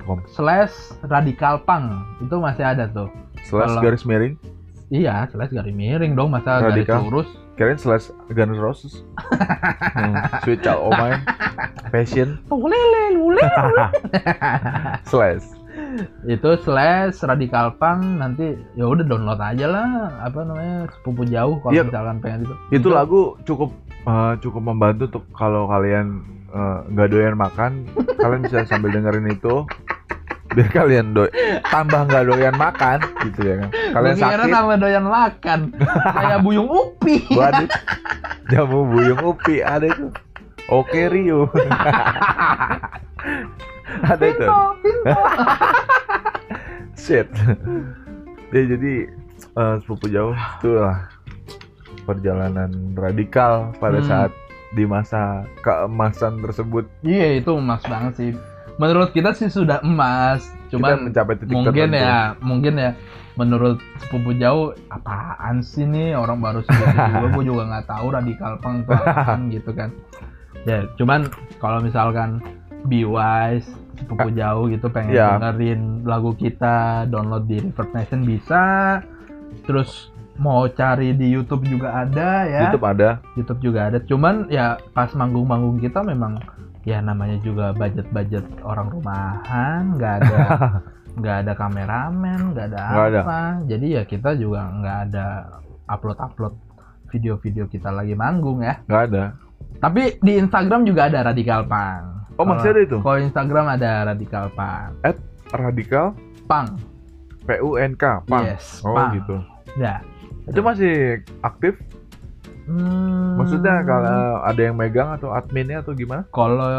.com 0.01 0.19
slash 0.33 0.73
radical 1.05 1.61
punk 1.61 1.85
itu 2.19 2.35
masih 2.41 2.65
ada 2.65 2.89
tuh 2.89 3.13
slash 3.45 3.69
Kalau- 3.77 3.83
garis 3.85 4.03
miring. 4.09 4.33
iya 4.89 5.29
slash 5.29 5.53
garis 5.53 5.69
miring 5.69 6.17
dong 6.17 6.33
masa 6.33 6.65
garis 6.65 6.81
Radikal. 6.81 7.05
lurus 7.05 7.29
Kirain 7.53 7.77
slash 7.77 8.09
Guns 8.33 8.57
Roses. 8.57 9.05
hmm, 9.93 10.17
Sweet 10.41 10.65
Child 10.65 10.89
O' 10.89 10.93
Mine. 10.97 11.21
Passion. 11.93 12.41
Slash. 15.05 15.45
Itu 16.23 16.49
slash 16.59 17.21
radical 17.21 17.73
punk 17.75 18.01
nanti 18.17 18.53
ya 18.73 18.85
udah 18.85 19.01
download 19.01 19.37
aja 19.37 19.65
lah 19.65 19.87
apa 20.19 20.39
namanya 20.41 20.77
sepupu 20.91 21.23
jauh 21.23 21.57
kalau 21.59 21.71
Iya. 21.71 21.83
misalkan 21.83 22.17
pengen 22.19 22.39
itu 22.43 22.55
Itu 22.71 22.87
lagu 22.89 23.21
cukup 23.41 23.69
eh, 24.03 24.33
cukup 24.37 24.61
membantu 24.63 25.03
untuk 25.09 25.25
kalau 25.31 25.65
kalian 25.65 26.21
eh, 26.49 26.77
nggak 26.87 27.07
doyan 27.07 27.35
makan, 27.35 27.71
kalian 28.21 28.41
bisa 28.43 28.63
sambil 28.63 28.89
dengerin 28.89 29.27
itu 29.27 29.65
biar 30.53 30.69
kalian 30.69 31.17
do 31.17 31.25
tambah 31.65 32.05
nggak 32.05 32.25
doyan 32.25 32.53
makan 32.53 33.01
gitu 33.25 33.41
ya 33.41 33.55
kan. 33.57 33.69
Kalian 33.89 34.15
kira 34.15 34.37
sakit, 34.37 34.53
nama 34.53 34.73
doyan 34.77 35.05
makan 35.05 35.59
kayak 36.13 36.39
buyung 36.45 36.69
upi 36.69 37.25
waduh. 37.31 37.65
Jamu 38.47 38.85
buyung 38.85 39.21
upi 39.25 39.59
ada 39.59 39.87
itu. 39.87 40.13
Oke 40.67 41.07
Rio. 41.07 41.47
ada 44.03 44.25
itu. 44.25 44.43
Shit. 46.95 47.27
ya 48.49 48.61
jadi 48.69 48.93
eh, 49.53 49.75
sepupu 49.81 50.07
jauh 50.07 50.33
itulah 50.61 51.09
perjalanan 52.03 52.69
radikal 52.93 53.71
pada 53.77 53.97
Hmm. 53.97 54.07
saat 54.07 54.31
di 54.71 54.83
masa 54.83 55.43
keemasan 55.61 56.39
tersebut 56.39 56.85
iya 57.01 57.37
itu 57.37 57.51
emas 57.51 57.81
banget 57.83 58.11
sih 58.15 58.29
menurut 58.75 59.09
kita 59.09 59.31
sih 59.33 59.47
sudah 59.47 59.79
emas 59.81 60.43
kita 60.67 60.79
cuman 60.79 61.07
mencapai 61.07 61.33
titik 61.35 61.51
mungkin 61.51 61.87
tertentu. 61.91 62.01
ya 62.01 62.17
mungkin 62.39 62.73
ya 62.75 62.89
menurut 63.33 63.77
sepupu 63.99 64.29
jauh 64.33 64.71
apaan 64.87 65.59
sih 65.61 65.83
nih 65.83 66.13
orang 66.13 66.37
baru 66.37 66.61
segitu 66.61 66.93
juga 66.93 67.27
gue 67.27 67.43
juga 67.43 67.61
nggak 67.67 67.85
tahu 67.85 68.05
radikal 68.11 68.49
apaan 68.57 69.39
gitu 69.53 69.69
kan 69.73 69.89
ya 70.63 70.87
cuman 70.95 71.27
kalau 71.57 71.79
misalkan 71.79 72.39
be 72.85 73.03
wise 73.03 73.67
sepupu 73.93 74.33
jauh 74.33 74.65
gitu 74.67 74.87
pengen 74.89 75.13
Ya. 75.13 75.37
dengerin 75.37 76.03
lagu 76.03 76.33
kita 76.33 77.05
download 77.07 77.45
di 77.45 77.61
Reverb 77.61 77.89
Nation 77.93 78.21
bisa 78.23 78.63
terus 79.63 80.09
mau 80.33 80.65
cari 80.65 81.13
di 81.13 81.29
YouTube 81.29 81.61
juga 81.63 82.01
ada 82.01 82.43
ya 82.43 82.65
YouTube 82.67 82.83
ada 82.83 83.09
YouTube 83.37 83.61
juga 83.61 83.79
ada. 83.87 84.01
Cuman 84.01 84.49
ya 84.49 84.81
pas 84.91 85.13
manggung-manggung 85.13 85.77
kita 85.77 86.01
memang 86.01 86.41
ya 86.83 86.99
namanya 86.99 87.37
juga 87.39 87.69
budget-budget 87.71 88.41
orang 88.65 88.89
rumahan, 88.89 89.93
nggak 89.93 90.13
ada 90.19 90.37
nggak 91.21 91.35
ada 91.45 91.51
kameramen, 91.53 92.39
nggak 92.51 92.65
ada 92.65 92.81
ada. 92.81 93.19
apa. 93.21 93.39
Jadi 93.69 93.87
ya 93.93 94.03
kita 94.03 94.33
juga 94.33 94.67
nggak 94.73 94.97
ada 95.07 95.25
upload-upload 95.85 96.57
video-video 97.13 97.69
kita 97.69 97.93
lagi 97.93 98.17
manggung 98.17 98.65
ya. 98.65 98.81
nggak 98.89 99.03
ada 99.13 99.23
Tapi 99.83 100.15
di 100.17 100.39
Instagram 100.39 100.87
juga 100.87 101.11
ada 101.11 101.27
Radikal 101.27 101.67
Pang. 101.67 102.23
oh 102.33 102.45
masih 102.47 102.71
ada 102.71 102.81
itu 102.81 102.97
Kalau 102.97 103.19
Instagram 103.19 103.65
ada 103.69 103.91
Radikal 104.07 104.47
Pang. 104.51 104.95
radikal 105.53 106.15
Pang. 106.47 106.79
P 107.43 107.59
U 107.59 107.75
N 107.75 107.93
K 107.93 108.23
Pang 108.23 108.47
Yes, 108.47 108.79
oh 108.81 108.95
Pang. 108.95 109.11
gitu 109.13 109.35
Ya. 109.75 109.99
itu 110.45 110.59
masih 110.59 110.93
aktif 111.41 111.75
Hmm, 112.63 113.35
maksudnya 113.35 113.83
kalau 113.83 114.39
ada 114.39 114.61
yang 114.63 114.79
megang 114.79 115.11
atau 115.11 115.35
adminnya 115.35 115.83
atau 115.83 115.91
gimana 115.91 116.23
Kalau 116.31 116.71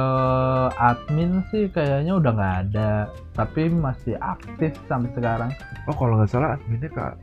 admin 0.72 1.44
sih 1.52 1.68
kayaknya 1.68 2.16
udah 2.16 2.32
nggak 2.32 2.56
ada, 2.64 2.90
tapi 3.36 3.68
masih 3.68 4.16
aktif 4.16 4.72
sampai 4.88 5.12
sekarang. 5.12 5.52
oh 5.84 5.92
kalau 5.92 6.16
nggak 6.16 6.32
salah 6.32 6.56
adminnya 6.56 6.88
kak 6.88 7.20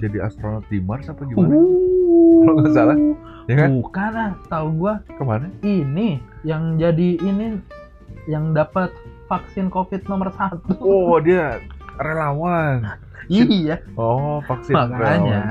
jadi 0.00 0.26
astronot 0.26 0.64
di 0.72 0.80
Mars 0.80 1.06
apa 1.12 1.22
gimana 1.28 1.54
Uh. 1.60 1.88
Kalau 2.40 2.52
nggak 2.56 2.72
salah, 2.72 2.96
ya 3.52 3.54
kan 3.54 3.70
Bukan 3.84 4.12
ah, 4.16 4.32
tahu 4.48 4.66
gua 4.80 4.94
ke 5.04 5.22
mana 5.22 5.46
ini 5.60 6.16
yang 6.40 6.80
jadi 6.80 7.20
ini 7.20 7.60
yang 8.24 8.56
dapat 8.56 8.88
vaksin 9.28 9.68
COVID 9.68 10.08
nomor 10.08 10.32
satu. 10.32 10.72
oh 10.80 11.20
dia 11.20 11.60
relawan 12.00 12.96
iya, 13.28 13.76
oh 14.00 14.40
vaksin 14.48 14.72
relawan. 14.72 14.96
makanya. 14.96 15.42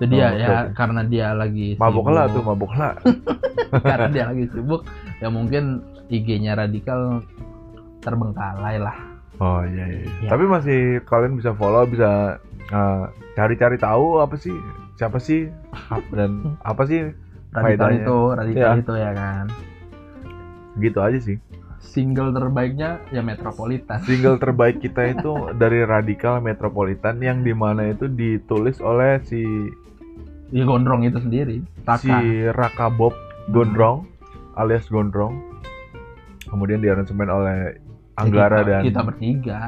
Jadi 0.00 0.16
Oh, 0.16 0.32
ya, 0.32 0.72
karena 0.72 1.04
dia 1.04 1.36
lagi 1.36 1.76
mabok 1.76 2.08
sibuk, 2.08 2.16
lah 2.16 2.24
tuh 2.32 2.42
mabok 2.46 2.72
lah 2.72 2.94
karena 3.90 4.08
dia 4.08 4.24
lagi 4.32 4.44
sibuk, 4.48 4.88
ya 5.20 5.28
mungkin 5.28 5.84
IG-nya 6.08 6.56
radikal 6.56 7.20
terbengkalai 8.00 8.80
lah. 8.80 8.96
Oh 9.40 9.60
iya, 9.64 9.84
iya. 9.88 10.00
iya. 10.04 10.20
Ya. 10.24 10.28
Tapi 10.32 10.44
masih 10.48 10.80
kalian 11.04 11.36
bisa 11.36 11.52
follow, 11.52 11.84
bisa 11.84 12.40
uh, 12.70 13.10
cari-cari 13.34 13.76
tahu 13.76 14.18
apa 14.18 14.34
sih, 14.34 14.54
siapa 14.94 15.18
sih, 15.18 15.50
dan 16.10 16.56
apa 16.62 16.82
sih, 16.84 17.10
Radikal 17.50 17.90
itu, 17.90 18.18
radikal 18.30 18.70
Iya. 18.72 18.82
itu 18.82 18.92
ya 18.94 19.10
kan. 19.10 19.44
gitu 20.78 20.98
aja 21.02 21.18
sih. 21.18 21.36
Single 21.82 22.30
terbaiknya 22.30 23.02
ya 23.10 23.20
Metropolitan. 23.20 23.98
Single 24.06 24.38
terbaik 24.44 24.78
kita 24.78 25.10
itu 25.10 25.50
dari 25.58 25.82
Radikal 25.82 26.38
Metropolitan 26.38 27.18
yang 27.18 27.42
di 27.42 27.50
mana 27.50 27.90
itu 27.90 28.06
ditulis 28.06 28.78
oleh 28.78 29.18
si 29.26 29.42
Ya 30.50 30.62
gondrong 30.62 31.02
itu 31.02 31.18
sendiri. 31.18 31.62
Taka. 31.82 31.98
si 32.02 32.10
Raka 32.54 32.86
Bob 32.86 33.14
Gondrong 33.50 34.06
alias 34.54 34.86
Gondrong. 34.86 35.42
Kemudian 36.46 36.78
diaransemen 36.78 37.26
oleh 37.26 37.78
Anggara 38.14 38.62
kita, 38.62 38.68
dan 38.70 38.80
kita 38.86 39.00
bertiga. 39.02 39.58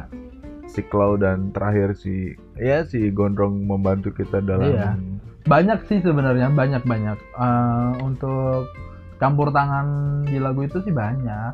Si 0.72 0.80
Klau 0.82 1.14
dan 1.14 1.52
terakhir 1.52 1.92
si 1.94 2.32
ya 2.56 2.80
si 2.82 3.08
Gondrong 3.08 3.62
membantu 3.62 4.08
kita 4.10 4.40
dalam 4.40 4.66
Iya. 4.66 4.96
Banyak 5.42 5.84
sih 5.84 5.98
sebenarnya 5.98 6.48
banyak 6.48 6.80
banyak 6.82 7.18
Eh, 7.18 7.90
untuk 8.00 8.72
campur 9.18 9.50
tangan 9.50 9.86
di 10.24 10.38
lagu 10.38 10.62
itu 10.62 10.80
sih 10.80 10.90
banyak. 10.90 11.52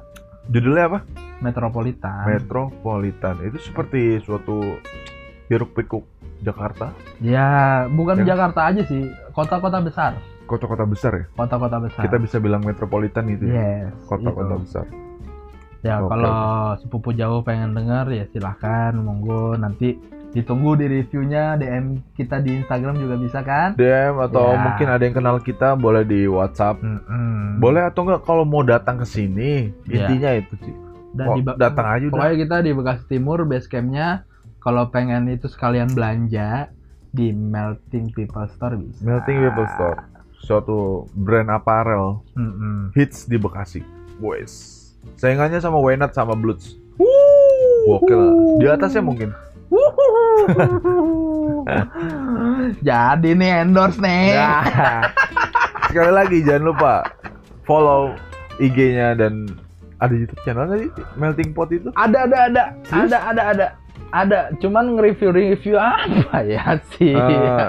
judulnya 0.49 0.85
apa? 0.87 0.99
Metropolitan. 1.41 2.25
Metropolitan 2.27 3.37
itu 3.43 3.59
seperti 3.61 4.17
suatu 4.19 4.81
hiruk 5.47 5.75
pikuk 5.75 6.05
Jakarta, 6.39 6.95
ya 7.19 7.85
bukan 7.91 8.23
Ya. 8.23 8.33
Jakarta 8.33 8.71
aja 8.71 8.81
sih, 8.83 9.03
kota-kota 9.33 9.81
besar. 9.81 10.15
kota-kota 10.47 10.85
besar 10.85 11.13
ya. 11.13 11.25
Kota-kota 11.35 11.77
besar. 11.79 12.01
Kita 12.01 12.17
bisa 12.17 12.37
bilang 12.39 12.63
metropolitan 12.63 13.29
itu 13.29 13.45
ya. 13.45 13.85
Yes. 13.85 13.93
Kota-kota 14.07 14.55
itu. 14.55 14.63
besar. 14.65 14.87
Ya 15.81 15.99
Oke, 15.99 16.11
kalau 16.11 16.35
sepupu 16.77 17.11
jauh 17.13 17.41
pengen 17.41 17.71
denger 17.71 18.07
ya 18.11 18.25
silahkan 18.29 18.91
monggo 18.93 19.55
nanti 19.55 19.95
ditunggu 20.29 20.75
di 20.75 20.87
reviewnya 20.87 21.55
DM 21.55 22.05
kita 22.13 22.39
di 22.39 22.59
Instagram 22.59 22.99
juga 22.99 23.15
bisa 23.17 23.41
kan? 23.41 23.73
DM 23.75 24.19
atau 24.21 24.53
Ya. 24.53 24.61
mungkin 24.61 24.87
ada 24.87 25.01
yang 25.01 25.17
kenal 25.17 25.37
kita 25.39 25.73
boleh 25.73 26.03
di 26.03 26.27
WhatsApp. 26.27 26.79
Mm-mm. 26.79 27.57
Boleh 27.59 27.87
atau 27.87 28.05
enggak 28.05 28.23
kalau 28.23 28.43
mau 28.43 28.61
datang 28.61 28.99
ke 28.99 29.07
sini. 29.07 29.73
Iya. 29.85 30.05
Intinya 30.05 30.31
itu 30.37 30.55
sih. 30.61 30.75
Dan 31.11 31.27
di 31.33 31.41
Ba- 31.41 31.57
datang 31.57 31.87
aja 31.89 32.05
udah. 32.05 32.13
Pokoknya 32.13 32.37
kita 32.39 32.57
di 32.61 32.71
Bekasi 32.73 33.05
Timur 33.09 33.39
base 33.43 33.67
campnya 33.67 34.29
kalau 34.59 34.85
pengen 34.89 35.27
itu 35.29 35.47
sekalian 35.47 35.89
belanja 35.89 36.69
di 37.09 37.33
Melting 37.33 38.13
People 38.13 38.45
Store 38.51 38.77
bisa. 38.77 39.01
Melting 39.01 39.41
People 39.41 39.69
Store. 39.71 39.99
Suatu 40.39 40.79
brand 41.15 41.49
apparel 41.49 42.21
Mm-mm. 42.35 42.93
hits 42.93 43.25
di 43.25 43.37
Bekasi. 43.37 43.81
Wes. 44.19 44.78
Saingannya 45.19 45.59
sama 45.59 45.83
Wenat 45.83 46.15
sama 46.15 46.39
Bloods. 46.39 46.79
Oke 47.89 48.13
lah. 48.13 48.33
Di 48.61 48.67
atasnya 48.69 49.03
mungkin. 49.03 49.33
Jadi 52.89 53.31
nih 53.37 53.65
endorse 53.65 54.01
nih. 54.01 54.37
Ya. 54.37 54.61
Sekali 55.89 56.13
lagi 56.13 56.45
jangan 56.45 56.65
lupa 56.73 56.93
follow 57.65 58.13
IG-nya 58.61 59.17
dan 59.17 59.49
ada 59.99 60.15
YouTube 60.15 60.41
channel 60.47 60.71
nggak 60.71 60.81
sih 60.85 60.91
Melting 61.19 61.51
Pot 61.53 61.71
itu? 61.75 61.91
Ada 61.99 62.31
ada 62.31 62.39
ada 62.49 62.63
Serius? 62.87 63.11
ada 63.11 63.19
ada 63.33 63.43
ada 63.51 63.67
ada. 64.11 64.51
Cuman 64.57 64.95
nge-review 64.95 65.31
review 65.31 65.77
apa 65.77 66.41
ya 66.43 66.77
sih? 66.93 67.13
Eh, 67.13 67.69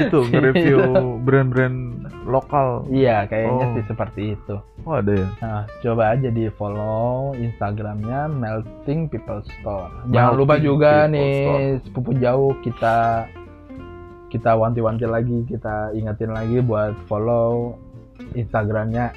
itu 0.00 0.18
nge-review 0.30 0.76
brand-brand 1.20 1.78
lokal. 2.24 2.86
Iya 2.86 3.26
kayaknya 3.26 3.64
Oh. 3.64 3.72
sih 3.74 3.84
seperti 3.84 4.22
itu. 4.34 4.54
Oh 4.82 4.96
ada 4.96 5.12
ya. 5.12 5.28
Nah, 5.40 5.62
coba 5.80 6.14
aja 6.14 6.28
di 6.28 6.46
follow 6.50 7.34
Instagramnya 7.34 8.28
Melting 8.28 9.06
People 9.06 9.42
Store. 9.52 9.90
Jangan 10.06 10.14
Melting 10.30 10.38
lupa 10.38 10.54
juga 10.56 10.92
People 11.04 11.12
nih 11.12 11.34
Store. 11.36 11.64
sepupu 11.82 12.10
jauh 12.16 12.52
kita 12.60 12.96
kita 14.30 14.54
wanti-wanti 14.54 15.04
lagi, 15.04 15.42
kita 15.44 15.90
ingetin 15.90 16.30
lagi 16.30 16.62
buat 16.62 16.94
follow 17.04 17.74
Instagramnya 18.32 19.10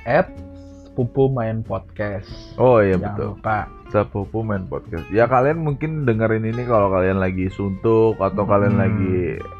sepupu 0.94 1.26
main 1.26 1.66
podcast. 1.66 2.30
Oh 2.54 2.78
iya 2.78 2.94
Jangan 2.94 3.10
betul. 3.10 3.28
lupa. 3.34 3.58
Sepupu 3.90 4.46
main 4.46 4.62
podcast. 4.64 5.10
Ya 5.10 5.26
kalian 5.26 5.58
mungkin 5.60 6.06
dengerin 6.06 6.46
ini 6.46 6.62
kalau 6.64 6.94
kalian 6.94 7.18
lagi 7.18 7.50
suntuk 7.50 8.14
atau 8.16 8.46
kalian 8.46 8.78
Hmm. 8.78 8.84
lagi 8.86 9.18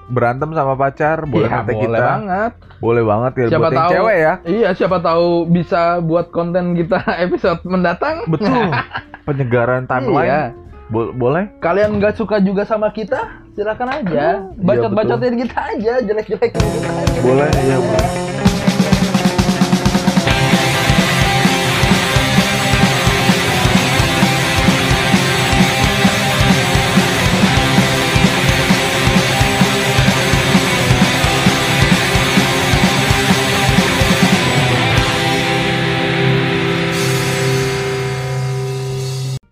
berantem 0.08 0.54
sama 0.54 0.78
pacar, 0.78 1.26
boleh 1.26 1.50
kontak 1.50 1.74
boleh 1.74 1.82
kita. 1.90 2.02
banget. 2.06 2.52
Boleh 2.78 3.02
banget 3.04 3.32
ya 3.34 3.46
Siapa 3.50 3.58
buat 3.60 3.72
yang 3.72 3.82
tahu. 3.82 3.94
cewek 3.96 4.18
ya. 4.20 4.34
Iya, 4.46 4.70
siapa 4.76 4.98
tahu 5.02 5.28
bisa 5.50 5.82
buat 6.00 6.30
konten 6.30 6.66
kita 6.76 7.02
episode 7.26 7.62
mendatang. 7.66 8.30
Betul. 8.30 8.70
Penyegaran 9.26 9.90
timeline. 9.90 10.30
Iya. 10.30 10.42
Bo- 10.86 11.10
boleh? 11.12 11.50
Kalian 11.58 11.98
nggak 11.98 12.14
suka 12.14 12.38
juga 12.38 12.62
sama 12.62 12.94
kita? 12.94 13.42
Silakan 13.52 13.90
aja. 13.92 14.14
Iya, 14.14 14.30
Bacot-bacotin 14.54 15.34
kita 15.40 15.58
aja, 15.74 15.94
jelek-jelekin 16.00 16.62
kita 16.62 16.90
aja. 16.94 17.18
Boleh, 17.24 17.50
iya. 17.60 17.78
boleh. 17.82 18.43